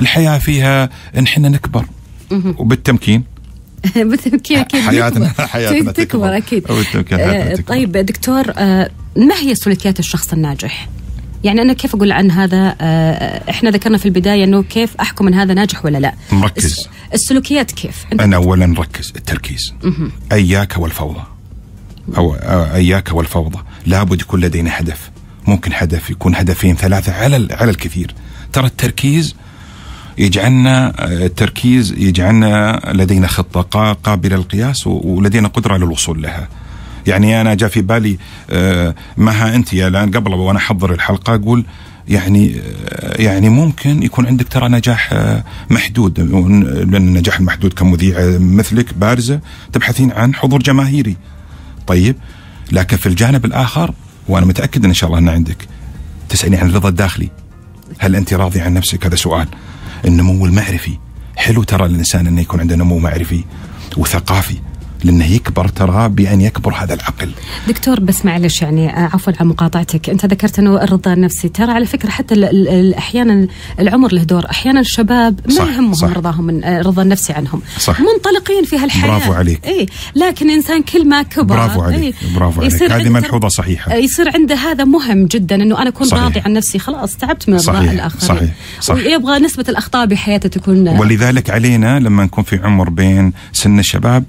الحياة 0.00 0.38
فيها 0.38 0.88
إن 1.16 1.24
إحنا 1.24 1.48
نكبر 1.48 1.84
وبالتمكين 2.32 3.24
بالتمكين 3.96 4.58
أكيد 4.58 4.80
حياتنا-. 4.90 5.40
حياتنا 5.52 5.92
تكبر 5.92 6.02
تكبر. 6.02 6.36
أكيد 6.36 6.64
آه،. 7.12 7.56
طيب 7.56 7.92
دكتور 7.92 8.44
آه، 8.56 8.90
ما 9.16 9.34
هي 9.34 9.54
سلوكيات 9.54 9.98
الشخص 9.98 10.32
الناجح؟ 10.32 10.88
يعني 11.44 11.62
أنا 11.62 11.72
كيف 11.72 11.94
أقول 11.94 12.12
عن 12.12 12.30
هذا؟ 12.30 12.76
آه، 12.80 13.50
إحنا 13.50 13.70
ذكرنا 13.70 13.98
في 13.98 14.06
البداية 14.06 14.44
إنه 14.44 14.62
كيف 14.62 14.96
أحكم 15.00 15.26
إن 15.26 15.34
هذا 15.34 15.54
ناجح 15.54 15.84
ولا 15.84 15.98
لا. 15.98 16.14
مركز. 16.32 16.64
الس- 16.64 16.88
السلوكيات 17.14 17.70
كيف؟ 17.72 18.04
أنا 18.20 18.36
اولا 18.36 18.66
نركز 18.66 19.12
التركيز. 19.16 19.74
أياك 20.32 20.78
والفوضى. 20.78 21.22
أو 22.16 22.34
آه، 22.34 22.74
أياك 22.74 23.12
والفوضى. 23.12 23.58
لابد 23.86 24.20
يكون 24.20 24.40
لدينا 24.40 24.80
هدف. 24.80 25.10
ممكن 25.46 25.70
هدف 25.74 26.10
يكون 26.10 26.34
هدفين 26.34 26.76
ثلاثة 26.76 27.12
على 27.12 27.48
على 27.50 27.70
الكثير. 27.70 28.14
ترى 28.52 28.66
التركيز 28.66 29.34
يجعلنا 30.18 30.86
آه، 30.98 31.26
التركيز 31.26 31.92
يجعلنا 31.92 32.80
لدينا 32.94 33.26
خطة 33.26 33.62
قا- 33.62 33.96
قابلة 34.04 34.36
للقياس 34.36 34.86
ولدينا 34.86 35.48
قدرة 35.48 35.76
للوصول 35.76 36.22
لها. 36.22 36.48
يعني 37.06 37.40
أنا 37.40 37.54
جاء 37.54 37.68
في 37.68 37.80
بالي 37.80 38.18
آه، 38.50 38.94
مها 39.16 39.54
أنت 39.54 39.72
يا 39.72 39.88
الان 39.88 40.10
قبل 40.10 40.34
وأنا 40.34 40.58
أحضر 40.58 40.92
الحلقة 40.92 41.34
أقول 41.34 41.64
يعني 42.08 42.60
آه، 42.88 43.22
يعني 43.22 43.48
ممكن 43.48 44.02
يكون 44.02 44.26
عندك 44.26 44.48
ترى 44.48 44.68
نجاح 44.68 45.12
آه، 45.12 45.44
محدود. 45.70 46.20
لأن 46.20 46.94
النجاح 46.94 47.38
المحدود 47.38 47.72
كمذيعه 47.72 48.38
مثلك 48.38 48.94
بارزة 48.94 49.40
تبحثين 49.72 50.12
عن 50.12 50.34
حضور 50.34 50.62
جماهيري. 50.62 51.16
طيب 51.86 52.16
لكن 52.72 52.96
في 52.96 53.06
الجانب 53.06 53.44
الآخر 53.44 53.94
وأنا 54.28 54.46
متأكد 54.46 54.84
إن 54.84 54.94
شاء 54.94 55.08
الله 55.08 55.18
ان 55.18 55.28
عندك 55.28 55.68
تسالني 56.28 56.56
عن 56.56 56.68
الرضا 56.70 56.88
الداخلي. 56.88 57.30
هل 57.98 58.16
أنت 58.16 58.34
راضي 58.34 58.60
عن 58.60 58.74
نفسك؟ 58.74 59.06
هذا 59.06 59.16
سؤال. 59.16 59.48
النمو 60.04 60.46
المعرفي. 60.46 60.98
حلو 61.36 61.62
ترى 61.62 61.86
الإنسان 61.86 62.26
إنه 62.26 62.40
يكون 62.40 62.60
عنده 62.60 62.76
نمو 62.76 62.98
معرفي 62.98 63.44
وثقافي. 63.96 64.56
لأنه 65.04 65.32
يكبر 65.32 65.68
ترى 65.68 66.08
بأن 66.08 66.40
يكبر 66.40 66.74
هذا 66.74 66.94
العقل 66.94 67.30
دكتور 67.68 68.00
بس 68.00 68.24
معلش 68.24 68.62
يعني 68.62 68.96
آه، 68.96 69.10
عفوا 69.14 69.32
عن 69.40 69.46
مقاطعتك 69.46 70.10
أنت 70.10 70.26
ذكرت 70.26 70.58
أنه 70.58 70.82
الرضا 70.82 71.12
النفسي 71.12 71.48
ترى 71.48 71.72
على 71.72 71.86
فكرة 71.86 72.10
حتى 72.10 72.34
أحيانا 72.98 73.48
العمر 73.80 74.12
له 74.12 74.22
دور 74.22 74.50
أحيانا 74.50 74.80
الشباب 74.80 75.40
ما 75.46 75.54
صح، 75.54 75.64
يهمهم 75.64 75.94
صح. 75.94 76.08
رضاهم 76.08 76.44
من 76.44 76.64
آه، 76.64 76.80
الرضا 76.80 77.02
النفسي 77.02 77.32
عنهم 77.32 77.62
صح. 77.78 78.00
منطلقين 78.00 78.64
في 78.64 78.78
هالحياة 78.78 79.10
برافو 79.10 79.32
عليك. 79.32 79.66
اي 79.66 79.86
لكن 80.16 80.50
إنسان 80.50 80.82
كل 80.82 81.08
ما 81.08 81.22
كبر 81.22 81.44
برافو 81.44 81.82
عليك 81.82 81.98
إيه، 82.02 82.34
برافو 82.34 82.60
عليك 82.60 82.72
يصير 82.72 82.96
هذه 82.96 83.08
ملحوظة 83.08 83.48
صحيحة 83.48 83.94
يصير 83.94 84.30
عنده 84.34 84.54
هذا 84.54 84.84
مهم 84.84 85.26
جدا 85.26 85.54
إنه 85.54 85.82
أنا 85.82 85.88
أكون 85.88 86.06
صحيح. 86.06 86.22
راضي 86.22 86.40
عن 86.40 86.52
نفسي 86.52 86.78
خلاص 86.78 87.16
تعبت 87.16 87.48
من 87.48 87.58
صحيح، 87.58 87.90
الاخرين 87.90 88.28
صحيح، 88.28 88.50
صح. 88.80 88.94
ويبغى 88.94 89.38
نسبة 89.38 89.64
الأخطاء 89.68 90.06
بحياته 90.06 90.48
تكون 90.48 90.88
ولذلك 90.88 91.50
علينا 91.50 91.98
لما 91.98 92.24
نكون 92.24 92.44
في 92.44 92.56
عمر 92.56 92.90
بين 92.90 93.32
سن 93.52 93.78
الشباب 93.78 94.24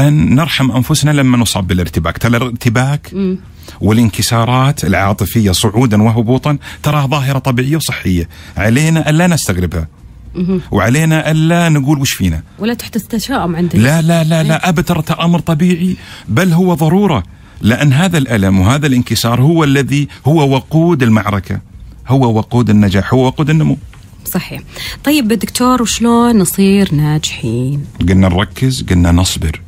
أن 0.00 0.13
نرحم 0.14 0.70
أنفسنا 0.70 1.10
لما 1.10 1.38
نصاب 1.38 1.66
بالارتباك، 1.66 2.18
ترى 2.18 2.36
الارتباك 2.36 3.14
والانكسارات 3.80 4.84
العاطفية 4.84 5.50
صعودا 5.50 6.02
وهبوطا 6.02 6.58
تراها 6.82 7.06
ظاهرة 7.06 7.38
طبيعية 7.38 7.76
وصحية، 7.76 8.28
علينا 8.56 9.10
الا 9.10 9.26
نستغربها. 9.26 9.88
وعلينا 10.70 11.30
الا 11.30 11.68
نقول 11.68 11.98
وش 11.98 12.12
فينا. 12.12 12.42
ولا 12.58 12.74
تحدث 12.74 13.06
تشاؤم 13.06 13.56
عندك. 13.56 13.76
لا 13.76 14.02
لا 14.02 14.24
لا 14.24 14.42
لا 14.42 14.68
ابد 14.68 14.84
ترى 14.84 15.02
أمر 15.20 15.38
طبيعي. 15.38 15.96
بل 16.28 16.52
هو 16.52 16.74
ضرورة 16.74 17.22
لأن 17.60 17.92
هذا 17.92 18.18
الألم 18.18 18.60
وهذا 18.60 18.86
الانكسار 18.86 19.42
هو 19.42 19.64
الذي 19.64 20.08
هو 20.26 20.54
وقود 20.54 21.02
المعركة. 21.02 21.60
هو 22.08 22.36
وقود 22.36 22.70
النجاح 22.70 23.14
هو 23.14 23.26
وقود 23.26 23.50
النمو. 23.50 23.76
صحيح. 24.24 24.60
طيب 25.04 25.28
دكتور 25.28 25.82
وشلون 25.82 26.38
نصير 26.38 26.94
ناجحين؟ 26.94 27.84
قلنا 28.08 28.28
نركز 28.28 28.82
قلنا 28.82 29.12
نصبر. 29.12 29.60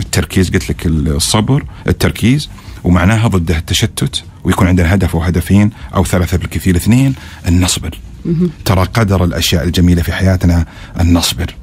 التركيز 0.00 0.50
قلت 0.50 0.70
لك 0.70 0.86
الصبر 0.86 1.64
التركيز 1.88 2.48
ومعناها 2.84 3.28
ضده 3.28 3.58
التشتت 3.58 4.22
ويكون 4.44 4.66
عندنا 4.66 4.94
هدف 4.94 5.14
وهدفين 5.14 5.70
أو 5.94 6.04
ثلاثة 6.04 6.36
بالكثير 6.36 6.76
اثنين 6.76 7.14
ان 7.48 7.60
نصبر 7.60 7.98
ترى 8.64 8.84
قدر 8.84 9.24
الأشياء 9.24 9.64
الجميلة 9.64 10.02
في 10.02 10.12
حياتنا 10.12 10.66
ان 11.00 11.12
نصبر 11.14 11.54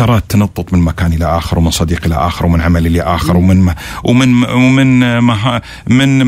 ترى 0.00 0.16
التنطط 0.16 0.72
من 0.72 0.80
مكان 0.80 1.12
إلى 1.12 1.24
آخر 1.24 1.58
ومن 1.58 1.70
صديق 1.70 2.06
إلى 2.06 2.14
آخر 2.14 2.46
ومن 2.46 2.60
عمل 2.60 2.86
إلى 2.86 3.02
آخر 3.02 3.36
ومن 3.36 3.74
ومن 4.04 4.44
ومن 4.44 5.18
مها 5.18 5.62
من 5.86 6.26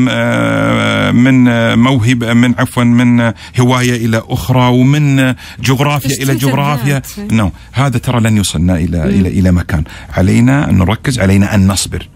من 1.15 1.35
موهبه 1.79 2.33
من 2.33 2.55
عفوا 2.59 2.83
من 2.83 3.33
هواية 3.59 4.05
إلى 4.05 4.23
أخرى 4.29 4.67
ومن 4.67 5.35
جغرافيا 5.59 6.23
إلى 6.23 6.35
جغرافيا. 6.35 6.97
الذات. 6.97 7.33
نو 7.33 7.51
هذا 7.71 7.97
ترى 7.97 8.19
لن 8.19 8.37
يوصلنا 8.37 8.75
إلى 8.75 9.03
إلى 9.03 9.29
إلى 9.29 9.51
مكان. 9.51 9.83
علينا 10.13 10.69
أن 10.69 10.77
نركز 10.77 11.19
علينا 11.19 11.55
أن 11.55 11.67
نصبر. 11.67 12.09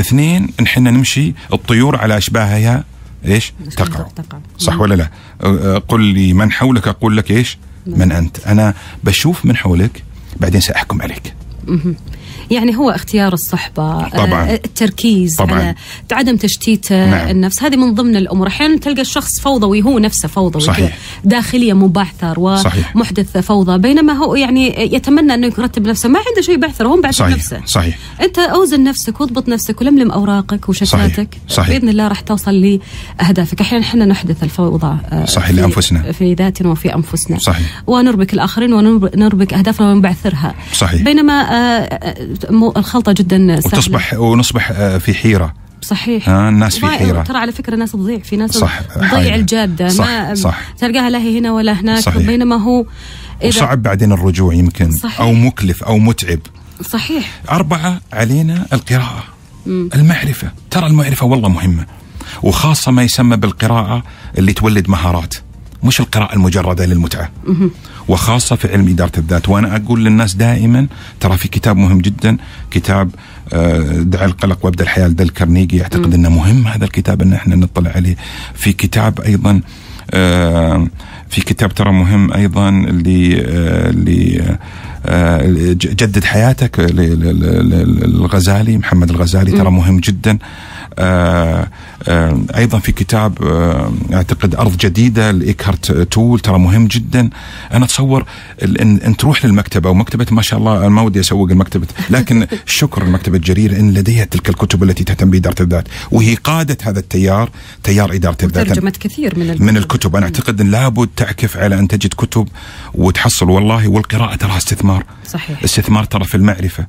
اثنين 0.00 0.48
نحن 0.60 0.82
نمشي 0.82 1.34
الطيور 1.52 1.96
على 1.96 2.18
أشباهها 2.18 2.84
إيش؟ 3.24 3.52
تقع. 3.76 4.06
صح 4.58 4.80
ولا 4.80 4.94
لا؟ 4.94 5.08
قل 5.78 6.00
لي 6.00 6.32
من 6.32 6.52
حولك 6.52 6.88
أقول 6.88 7.16
لك 7.16 7.30
إيش؟ 7.30 7.58
من 7.86 8.12
أنت. 8.12 8.46
أنا 8.46 8.74
بشوف 9.04 9.46
من 9.46 9.56
حولك 9.56 10.02
بعدين 10.40 10.60
سأحكم 10.60 11.02
عليك. 11.02 11.34
يعني 12.50 12.76
هو 12.76 12.90
اختيار 12.90 13.32
الصحبة 13.32 14.08
طبعاً. 14.08 14.44
آه، 14.50 14.54
التركيز 14.54 15.36
طبعاً. 15.36 15.54
على 15.60 15.74
عدم 16.12 16.36
تشتيت 16.36 16.92
آه، 16.92 17.10
نعم. 17.10 17.28
النفس 17.28 17.62
هذه 17.62 17.76
من 17.76 17.94
ضمن 17.94 18.16
الأمور 18.16 18.46
أحيانا 18.46 18.76
تلقى 18.76 19.00
الشخص 19.00 19.40
فوضوي 19.40 19.82
هو 19.82 19.98
نفسه 19.98 20.28
فوضوي 20.28 20.62
صحيح. 20.62 20.98
داخليا 21.24 21.74
مبعثر 21.74 22.56
صحيح. 22.56 22.96
ومحدث 22.96 23.38
فوضى 23.38 23.78
بينما 23.78 24.12
هو 24.12 24.34
يعني 24.34 24.94
يتمنى 24.94 25.34
أنه 25.34 25.46
يرتب 25.46 25.86
نفسه 25.88 26.08
ما 26.08 26.18
عنده 26.18 26.42
شيء 26.42 26.56
بعثر 26.58 26.86
هو 26.88 26.96
مبعثر 26.96 27.18
صحيح 27.18 27.34
نفسه 27.36 27.60
صحيح 27.66 27.98
أنت 28.22 28.38
أوزن 28.38 28.84
نفسك 28.84 29.20
واضبط 29.20 29.48
نفسك 29.48 29.80
ولملم 29.80 30.10
أوراقك 30.10 30.68
وشتاتك 30.68 31.28
صحيح. 31.48 31.68
بإذن 31.70 31.88
الله 31.88 32.08
راح 32.08 32.20
توصل 32.20 32.78
لأهدافك 33.20 33.60
أحيانا 33.60 33.84
إحنا 33.84 34.04
نحدث 34.04 34.42
الفوضى 34.42 34.96
آه، 35.12 35.24
صحيح، 35.24 35.46
في- 35.46 35.52
لأنفسنا. 35.52 36.12
في 36.12 36.34
ذاتنا 36.34 36.68
وفي 36.68 36.94
أنفسنا 36.94 37.38
صحيح. 37.38 37.82
ونربك 37.86 38.34
الآخرين 38.34 38.72
ونربك 38.72 39.54
أهدافنا 39.54 39.90
ونبعثرها 39.92 40.54
صحيح. 40.74 41.02
بينما 41.02 41.32
الخلطة 42.76 43.12
جدا 43.12 43.36
سهلة. 43.60 43.78
وتصبح 43.78 44.14
ونصبح 44.14 44.70
آه، 44.70 44.98
في 44.98 45.14
حيرة. 45.14 45.54
صحيح. 45.82 46.28
ها، 46.28 46.48
الناس 46.48 46.78
في 46.78 46.86
حيرة. 46.86 47.22
ترى 47.22 47.38
على 47.38 47.52
فكرة 47.52 47.76
ناس 47.76 47.92
تضيع 47.92 48.18
في 48.18 48.36
ناس 48.36 48.50
صح، 48.50 48.80
تضيع. 48.80 49.34
الجادة. 49.34 49.88
صح، 49.88 50.06
ما 50.06 50.34
صح. 50.34 50.60
تلقاها 50.78 51.10
لا 51.10 51.18
هي 51.18 51.38
هنا 51.38 51.52
ولا 51.52 51.72
هناك 51.72 51.98
صحيح. 51.98 52.26
بينما 52.26 52.56
هو 52.56 52.84
إذا 53.42 53.48
وصعب 53.48 53.82
بعدين 53.82 54.12
الرجوع 54.12 54.54
يمكن 54.54 54.90
صحيح. 54.90 55.20
أو 55.20 55.32
مكلف 55.32 55.84
أو 55.84 55.98
متعب. 55.98 56.38
صحيح. 56.90 57.40
أربعة 57.50 58.00
علينا 58.12 58.66
القراءة. 58.72 59.24
المعرفة. 59.66 60.50
ترى 60.70 60.86
المعرفة 60.86 61.26
والله 61.26 61.48
مهمة. 61.48 61.86
وخاصة 62.42 62.92
ما 62.92 63.02
يسمى 63.02 63.36
بالقراءة 63.36 64.02
اللي 64.38 64.52
تولد 64.52 64.88
مهارات 64.88 65.34
مش 65.82 66.00
القراءة 66.00 66.34
المجردة 66.34 66.86
للمتعة. 66.86 67.30
وخاصة 68.10 68.56
في 68.56 68.72
علم 68.72 68.88
إدارة 68.88 69.12
الذات. 69.18 69.48
وأنا 69.48 69.76
أقول 69.76 70.04
للناس 70.04 70.34
دائما 70.34 70.86
ترى 71.20 71.36
في 71.36 71.48
كتاب 71.48 71.76
مهم 71.76 71.98
جدا 71.98 72.36
كتاب 72.70 73.10
آه، 73.52 73.78
دع 74.02 74.24
القلق 74.24 74.58
وابدأ 74.64 74.84
الحياة 74.84 75.08
لدل 75.08 75.28
كارنيجي. 75.28 75.76
يعتقد 75.76 76.14
أنه 76.14 76.28
مهم 76.30 76.66
هذا 76.66 76.84
الكتاب 76.84 77.22
أن 77.22 77.32
إحنا 77.32 77.56
نطلع 77.56 77.90
عليه. 77.90 78.16
في 78.54 78.72
كتاب 78.72 79.20
أيضا 79.20 79.60
آه، 80.10 80.86
في 81.28 81.40
كتاب 81.40 81.74
ترى 81.74 81.92
مهم 81.92 82.32
أيضا 82.32 82.68
اللي 82.68 83.34
اللي 83.90 84.56
آه، 85.06 85.46
جدد 85.72 86.24
حياتك 86.24 86.80
ل- 86.80 86.82
ل- 86.96 87.40
ل- 87.70 88.04
الغزالي 88.04 88.78
محمد 88.78 89.10
الغزالي 89.10 89.52
ترى 89.52 89.70
مهم 89.70 89.98
جدا. 90.00 90.38
أيضا 92.56 92.78
في 92.78 92.92
كتاب 92.92 93.42
آه، 93.42 93.92
أعتقد 94.12 94.54
أرض 94.54 94.76
جديدة 94.76 95.30
لإيكهارت 95.30 95.92
تول 95.92 96.40
ترى 96.40 96.58
مهم 96.58 96.86
جدا. 96.86 97.30
أنا 97.72 97.84
أتصور 97.84 98.24
ان 98.62 99.16
تروح 99.16 99.44
للمكتبة 99.44 99.90
ومكتبه 99.90 100.26
ما 100.30 100.42
شاء 100.42 100.58
الله 100.58 100.88
ما 100.88 101.02
ودي 101.02 101.20
أسوق 101.20 101.50
المكتبة 101.50 101.86
لكن 102.10 102.46
شكر 102.66 103.04
لمكتبه 103.04 103.38
جرير 103.38 103.76
إن 103.80 103.94
لديها 103.94 104.24
تلك 104.24 104.48
الكتب 104.48 104.82
التي 104.82 105.04
تهتم 105.04 105.30
بإدارة 105.30 105.62
الذات 105.62 105.88
وهي 106.10 106.34
قادت 106.34 106.78
هذا 106.82 106.98
التيار 106.98 107.50
تيار 107.82 108.14
إدارة 108.14 108.36
الذات. 108.42 108.68
ترجمت 108.68 108.96
كثير 108.96 109.38
من 109.38 109.56
من 109.62 109.76
الكتب. 109.76 110.16
أنا 110.16 110.26
أعتقد 110.26 110.60
إن 110.60 110.70
لابد 110.70 111.08
تعكف 111.16 111.56
على 111.56 111.78
أن 111.78 111.88
تجد 111.88 112.14
كتب 112.14 112.48
وتحصل 112.94 113.50
والله 113.50 113.88
والقراءة 113.88 114.36
ترى 114.36 114.56
استثمار. 114.56 115.04
صحيح. 115.28 115.64
استثمار 115.64 116.04
ترى 116.04 116.24
في 116.24 116.34
المعرفة. 116.34 116.86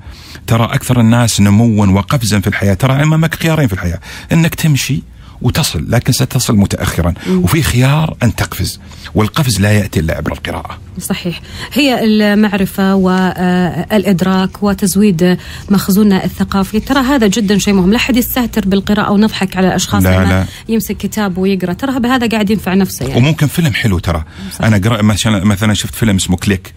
ترى 0.47 0.63
أكثر 0.63 0.99
الناس 0.99 1.41
نموا 1.41 1.87
وقفزا 1.87 2.39
في 2.39 2.47
الحياة 2.47 2.73
ترى 2.73 3.03
امامك 3.03 3.35
خيارين 3.35 3.67
في 3.67 3.73
الحياة. 3.73 3.99
إنك 4.31 4.55
تمشي 4.55 5.01
وتصل 5.41 5.85
لكن 5.89 6.13
ستصل 6.13 6.55
متاخرا. 6.57 7.13
وفي 7.29 7.63
خيار 7.63 8.17
أن 8.23 8.35
تقفز 8.35 8.79
والقفز 9.15 9.61
لا 9.61 9.71
يأتي 9.71 9.99
إلا 9.99 10.15
عبر 10.17 10.31
القراءة. 10.31 10.77
صحيح. 10.99 11.41
هي 11.73 12.03
المعرفة 12.03 12.95
والإدراك 12.95 14.63
وتزويد 14.63 15.37
مخزوننا 15.69 16.25
الثقافي. 16.25 16.79
ترى 16.79 16.99
هذا 16.99 17.27
جدا 17.27 17.57
شيء 17.57 17.73
مهم. 17.73 17.91
لا 17.91 17.97
أحد 17.97 18.17
يستهتر 18.17 18.67
بالقراءة 18.67 19.11
ونضحك 19.11 19.57
على 19.57 19.67
الأشخاص 19.67 20.03
لا، 20.03 20.23
لا. 20.23 20.45
يمسك 20.69 20.97
كتاب 20.97 21.37
ويقرأ. 21.37 21.73
ترى 21.73 21.99
بهذا 21.99 22.27
قاعد 22.27 22.49
ينفع 22.49 22.73
نفسه 22.73 23.05
يعني. 23.05 23.19
وممكن 23.19 23.47
فيلم 23.47 23.73
حلو 23.73 23.99
ترى. 23.99 24.23
أنا 24.63 24.77
قرأ 24.77 25.01
مثلا 25.43 25.73
شفت 25.73 25.95
فيلم 25.95 26.15
اسمه 26.15 26.37
كليك. 26.37 26.73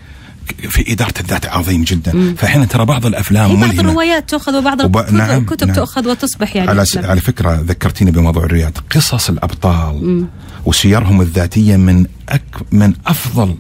في 0.69 0.93
إدارة 0.93 1.15
الذات 1.21 1.47
عظيم 1.47 1.85
جدا. 1.85 2.35
فأحيانا 2.39 2.65
ترى 2.65 2.85
بعض 2.85 3.07
الأفلام 3.07 3.51
هي 3.51 3.57
بعض 3.57 3.65
ملهمة. 3.69 3.81
الروايات 3.81 4.31
تؤخذ 4.31 4.57
وبعض 4.59 4.81
وب- 4.85 4.97
الكتب, 4.99 5.15
نعم، 5.15 5.47
نعم. 5.67 5.73
تؤخذ 5.73 6.09
وتصبح 6.09 6.57
يعني 6.57 6.71
على 6.71 6.85
س... 6.85 6.97
على 6.97 7.21
فكرة 7.21 7.61
ذكرتيني 7.61 8.11
بموضوع 8.11 8.45
الرياض. 8.45 8.73
قصص 8.91 9.31
الأبطال 9.31 10.27
وسيرهم 10.67 11.21
الذاتية 11.21 11.77
من 11.77 12.07
أك... 12.29 12.43
من 12.73 12.93
أفضل 13.07 13.55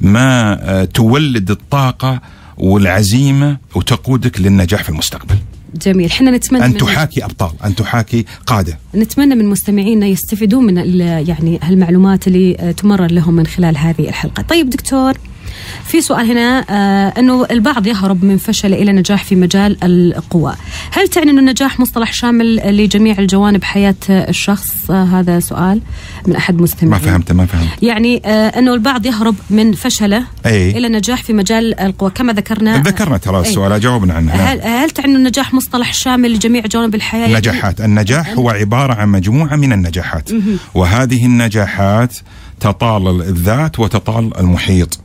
ما 0.00 0.58
آه، 0.62 0.84
تولد 0.84 1.50
الطاقة 1.50 2.20
والعزيمة 2.56 3.58
وتقودك 3.74 4.40
للنجاح 4.40 4.82
في 4.82 4.88
المستقبل. 4.88 5.36
جميل. 5.82 6.06
إحنا 6.06 6.30
نتمنى 6.30 6.64
أن 6.64 6.70
من 6.70 6.76
تحاكي 6.76 7.24
أبطال 7.24 7.50
أن 7.64 7.74
تحاكي 7.74 8.24
قادة. 8.46 8.78
نتمنى 8.94 9.34
من 9.34 9.46
مستمعينا 9.46 10.06
يستفيدون 10.06 10.64
من 10.66 10.78
ال- 10.78 11.28
يعني 11.28 11.58
هالمعلومات 11.62 12.26
اللي 12.28 12.56
آه، 12.60 12.70
تمرر 12.72 13.10
لهم 13.10 13.34
من 13.34 13.46
خلال 13.46 13.76
هذه 13.78 14.08
الحلقة. 14.08 14.42
طيب 14.42 14.70
دكتور. 14.70 15.12
في 15.86 16.00
سؤال 16.00 16.30
هنا 16.30 16.64
آه 16.70 17.20
إنه 17.20 17.46
البعض 17.50 17.86
يهرب 17.86 18.24
من 18.24 18.36
فشل 18.36 18.74
إلى 18.74 18.92
نجاح 18.92 19.24
في 19.24 19.36
مجال 19.36 19.84
القوى، 19.84 20.54
هل 20.90 21.08
تعني 21.08 21.30
إنه 21.30 21.40
النجاح 21.40 21.80
مصطلح 21.80 22.12
شامل 22.12 22.76
لجميع 22.76 23.18
الجوانب 23.18 23.64
حياة 23.64 23.94
آه، 24.10 24.30
الشخص؟ 24.30 24.90
آه 24.90 25.04
هذا 25.04 25.40
سؤال 25.40 25.80
من 26.26 26.36
أحد 26.36 26.60
مستمعين. 26.60 26.90
ما 27.04 27.10
فهمت 27.10 27.32
ما 27.32 27.46
فهمت 27.46 27.82
يعني 27.82 28.22
آه 28.24 28.58
إنه 28.58 28.74
البعض 28.74 29.06
يهرب 29.06 29.34
من 29.50 29.72
فشله 29.72 30.24
أي. 30.46 30.70
إلى 30.70 30.88
نجاح 30.88 31.22
في 31.22 31.32
مجال 31.32 31.80
القوى 31.80 32.10
كما 32.10 32.32
ذكرنا 32.32 32.82
ذكرنا 32.82 33.16
ترى. 33.16 33.40
السؤال 33.40 33.80
جاوبنا 33.80 34.14
عنه 34.14 34.36
نعم. 34.36 34.46
هل 34.46 34.60
هل 34.60 34.90
تعني 34.90 35.08
إنه 35.08 35.18
النجاح 35.18 35.54
مصطلح 35.54 35.94
شامل 35.94 36.32
لجميع 36.34 36.66
جوانب 36.66 36.94
الحياة؟ 36.94 37.20
يعني 37.20 37.34
نجاحات 37.34 37.80
النجاح 37.80 38.30
هو 38.30 38.50
عبارة 38.50 38.94
عن 38.94 39.08
مجموعة 39.08 39.56
من 39.56 39.72
النجاحات 39.72 40.30
وهذه 40.74 41.26
النجاحات 41.26 42.16
تطال 42.60 43.22
الذات 43.22 43.78
وتطال 43.80 44.38
المحيط 44.38 45.00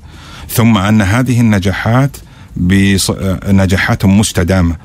ثم 0.54 0.78
أن 0.78 1.02
هذه 1.02 1.42
النجاحات 1.42 2.18
بص... 2.58 3.12
نجاحات 3.48 4.06
مستدامة 4.06 4.76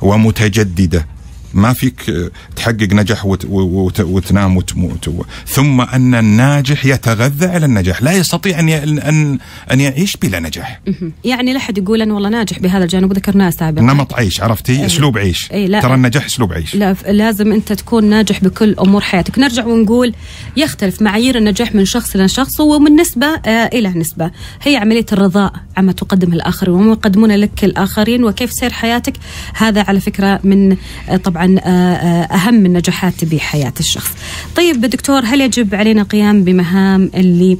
ومتجددة. 0.00 1.06
ما 1.54 1.72
فيك 1.72 2.10
آه، 2.10 2.30
تحقق 2.56 2.92
نجاح 2.92 3.26
وت... 3.26 3.44
وت... 3.48 4.00
وتنام 4.00 4.56
وتموت. 4.56 5.10
ثم 5.46 5.80
أن 5.80 6.14
الناجح 6.14 6.86
يتغذى 6.86 7.46
على 7.46 7.66
النجاح. 7.66 8.02
لا 8.02 8.12
يستطيع 8.12 8.60
ي... 8.60 8.84
أن 8.84 9.38
أن 9.72 9.80
يعيش 9.80 10.16
بلا 10.16 10.40
نجاح. 10.40 10.80
يعني 11.24 11.52
لا 11.52 11.58
أحد 11.58 11.78
يقول 11.78 12.02
أنا 12.02 12.14
والله 12.14 12.28
ناجح 12.28 12.58
بهذا 12.58 12.84
الجانب 12.84 13.10
وذكرناه 13.10 13.50
سابقا. 13.50 13.82
نمط 13.82 14.14
عيش 14.14 14.40
عرفتي؟ 14.40 14.86
أسلوب 14.86 15.18
عيش. 15.18 15.52
أي، 15.52 15.66
لا. 15.66 15.80
ترى 15.80 15.94
النجاح 15.94 16.24
أسلوب 16.24 16.52
عيش. 16.52 16.74
لا 16.74 16.96
لازم 17.08 17.52
أنت 17.52 17.72
تكون 17.72 18.04
ناجح 18.04 18.44
بكل 18.44 18.74
أمور 18.80 19.00
حياتك. 19.00 19.38
نرجع 19.38 19.66
ونقول 19.66 20.14
يختلف 20.56 21.02
معايير 21.02 21.36
النجاح 21.36 21.74
من 21.74 21.84
شخص 21.84 22.14
إلى 22.14 22.28
شخص 22.28 22.60
ومن 22.60 22.96
نسبة 22.96 23.26
آه 23.26 23.70
إلى 23.72 23.88
نسبة. 23.88 24.30
هي 24.62 24.76
عملية 24.76 25.06
الرضاء 25.12 25.52
عما 25.76 25.92
تقدمه 25.92 26.34
الاخرين 26.34 26.74
وما 26.74 26.92
يقدمون 26.92 27.32
لك 27.32 27.64
الآخرين 27.64 28.24
وكيف 28.24 28.52
سير 28.52 28.72
حياتك. 28.72 29.14
هذا 29.54 29.82
على 29.82 30.00
فكرة 30.00 30.40
من 30.44 30.76
آه 31.08 31.16
طبعا 31.16 31.43
آه 31.44 31.60
آه 31.60 32.34
أهم 32.34 32.66
النجاحات 32.66 33.24
بحياه 33.24 33.72
الشخص. 33.80 34.10
طيب 34.56 34.80
دكتور 34.80 35.20
هل 35.24 35.40
يجب 35.40 35.74
علينا 35.74 36.02
القيام 36.02 36.44
بمهام 36.44 37.10
اللي 37.14 37.58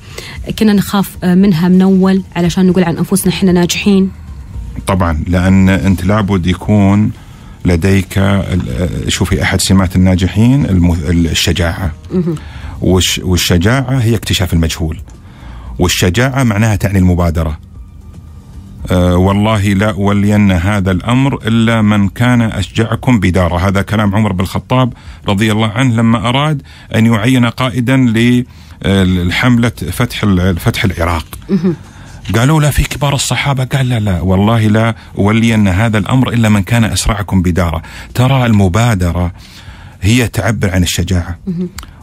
كنا 0.58 0.72
نخاف 0.72 1.16
آه 1.24 1.34
منها 1.34 1.68
من 1.68 1.82
أول 1.82 2.22
علشان 2.36 2.66
نقول 2.66 2.84
عن 2.84 2.96
أنفسنا 2.96 3.32
إحنا 3.32 3.52
ناجحين؟ 3.52 4.10
طبعا 4.86 5.24
لأن 5.26 5.68
أنت 5.68 6.04
لابد 6.04 6.46
يكون 6.46 7.10
لديك 7.64 8.20
شوفي 9.08 9.42
أحد 9.42 9.60
سمات 9.60 9.96
الناجحين 9.96 10.64
الم- 10.64 10.92
الشجاعة. 11.10 11.92
والش- 12.82 13.18
والشجاعة 13.22 13.98
هي 13.98 14.14
اكتشاف 14.14 14.52
المجهول. 14.52 15.00
والشجاعة 15.78 16.42
معناها 16.42 16.76
تعني 16.76 16.98
المبادرة. 16.98 17.48
أه 17.50 17.58
والله 18.92 19.60
لا 19.62 19.90
أولين 19.90 20.52
هذا 20.52 20.90
الأمر 20.90 21.34
إلا 21.46 21.82
من 21.82 22.08
كان 22.08 22.42
أشجعكم 22.42 23.20
بداره. 23.20 23.68
هذا 23.68 23.82
كلام 23.82 24.14
عمر 24.14 24.32
بن 24.32 24.40
الخطاب 24.40 24.92
رضي 25.28 25.52
الله 25.52 25.68
عنه 25.68 25.94
لما 25.94 26.28
أراد 26.28 26.62
أن 26.94 27.06
يعين 27.06 27.46
قائدا 27.46 27.96
للحملة 28.84 29.72
فتح 29.92 30.22
ال- 30.24 30.56
فتح 30.58 30.84
العراق. 30.84 31.26
قالوا 32.36 32.60
لا 32.60 32.70
في 32.70 32.82
كبار 32.82 33.14
الصحابة. 33.14 33.64
قال 33.64 33.88
لا 33.88 34.00
لا 34.00 34.20
والله 34.20 34.60
لا 34.60 34.94
أولين 35.18 35.68
هذا 35.68 35.98
الأمر 35.98 36.28
إلا 36.28 36.48
من 36.48 36.62
كان 36.62 36.84
أسرعكم 36.84 37.42
بداره. 37.42 37.82
ترى 38.14 38.46
المبادرة 38.46 39.32
هي 40.02 40.28
تعبر 40.28 40.70
عن 40.70 40.82
الشجاعة. 40.82 41.38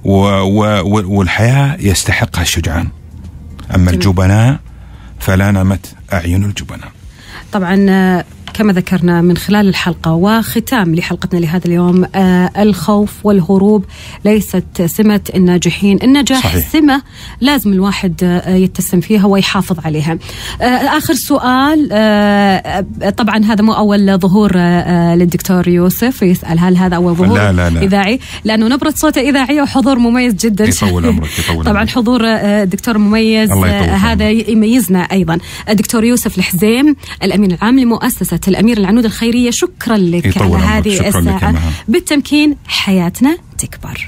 و 0.03 0.13
و 0.41 0.81
والحياة 1.17 1.77
يستحقها 1.79 2.41
الشجعان. 2.41 2.87
أما 3.75 3.91
الجبناء 3.91 4.59
فلا 5.19 5.51
نامت 5.51 5.95
أعين 6.13 6.45
الجبناء 6.45 6.91
طبعا 7.51 7.85
آه، 7.89 8.25
كما 8.53 8.73
ذكرنا 8.73 9.21
من 9.21 9.37
خلال 9.37 9.69
الحلقة 9.69 10.11
وختام 10.13 10.95
لحلقتنا 10.95 11.39
لهذا 11.39 11.65
اليوم 11.65 12.05
آه 12.15 12.51
الخوف 12.57 13.13
والهروب. 13.25 13.85
ليست 14.25 14.81
سمة 14.85 15.21
الناجحين. 15.35 15.99
النجاح 16.03 16.43
صحيح. 16.43 16.69
سمة 16.71 17.01
لازم 17.41 17.73
الواحد 17.73 18.13
آه 18.23 18.55
يتسم 18.55 18.99
فيها 18.99 19.25
ويحافظ 19.25 19.77
عليها. 19.85 20.17
آه 20.61 20.65
آخر 20.65 21.13
سؤال 21.13 21.89
آه 21.91 22.85
طبعا 23.17 23.45
هذا 23.45 23.61
مو 23.63 23.73
أول 23.73 24.17
ظهور 24.17 24.57
للدكتور 25.15 25.67
يوسف 25.67 26.21
يسأل 26.21 26.59
هل 26.59 26.77
هذا 26.77 26.95
أول 26.95 27.15
ظهور 27.15 27.37
لا، 27.37 27.51
لا، 27.53 27.69
لا. 27.69 27.81
إذاعي؟ 27.81 28.19
لأنه 28.43 28.67
نبرة 28.67 28.93
صوته 28.95 29.21
إذاعية 29.21 29.61
وحضور 29.61 29.99
مميز 29.99 30.33
جدا. 30.33 30.65
يطول 30.65 31.05
عمرك، 31.05 31.39
يطول 31.39 31.65
طبعا. 31.65 31.85
حضور 31.87 32.21
آه، 32.25 32.63
دكتور 32.63 32.97
مميز 32.97 33.51
آه، 33.51 33.95
هذا 33.95 34.29
يميزنا 34.29 34.99
أيضا. 34.99 35.37
الدكتور 35.69 36.03
يوسف 36.03 36.37
الحزيم 36.37 36.95
الأمين 37.23 37.51
العام 37.51 37.79
لمؤسسه 38.41 38.47
الأمير 38.47 38.77
العنود 38.77 39.05
الخيرية 39.05 39.51
شكرا 39.51 39.97
لك 39.97 40.37
على. 40.37 40.55
هذه 40.57 41.09
مها. 41.51 41.71
بالتمكين 41.87 42.55
حياتنا 42.67 43.37
تكبر 43.57 44.07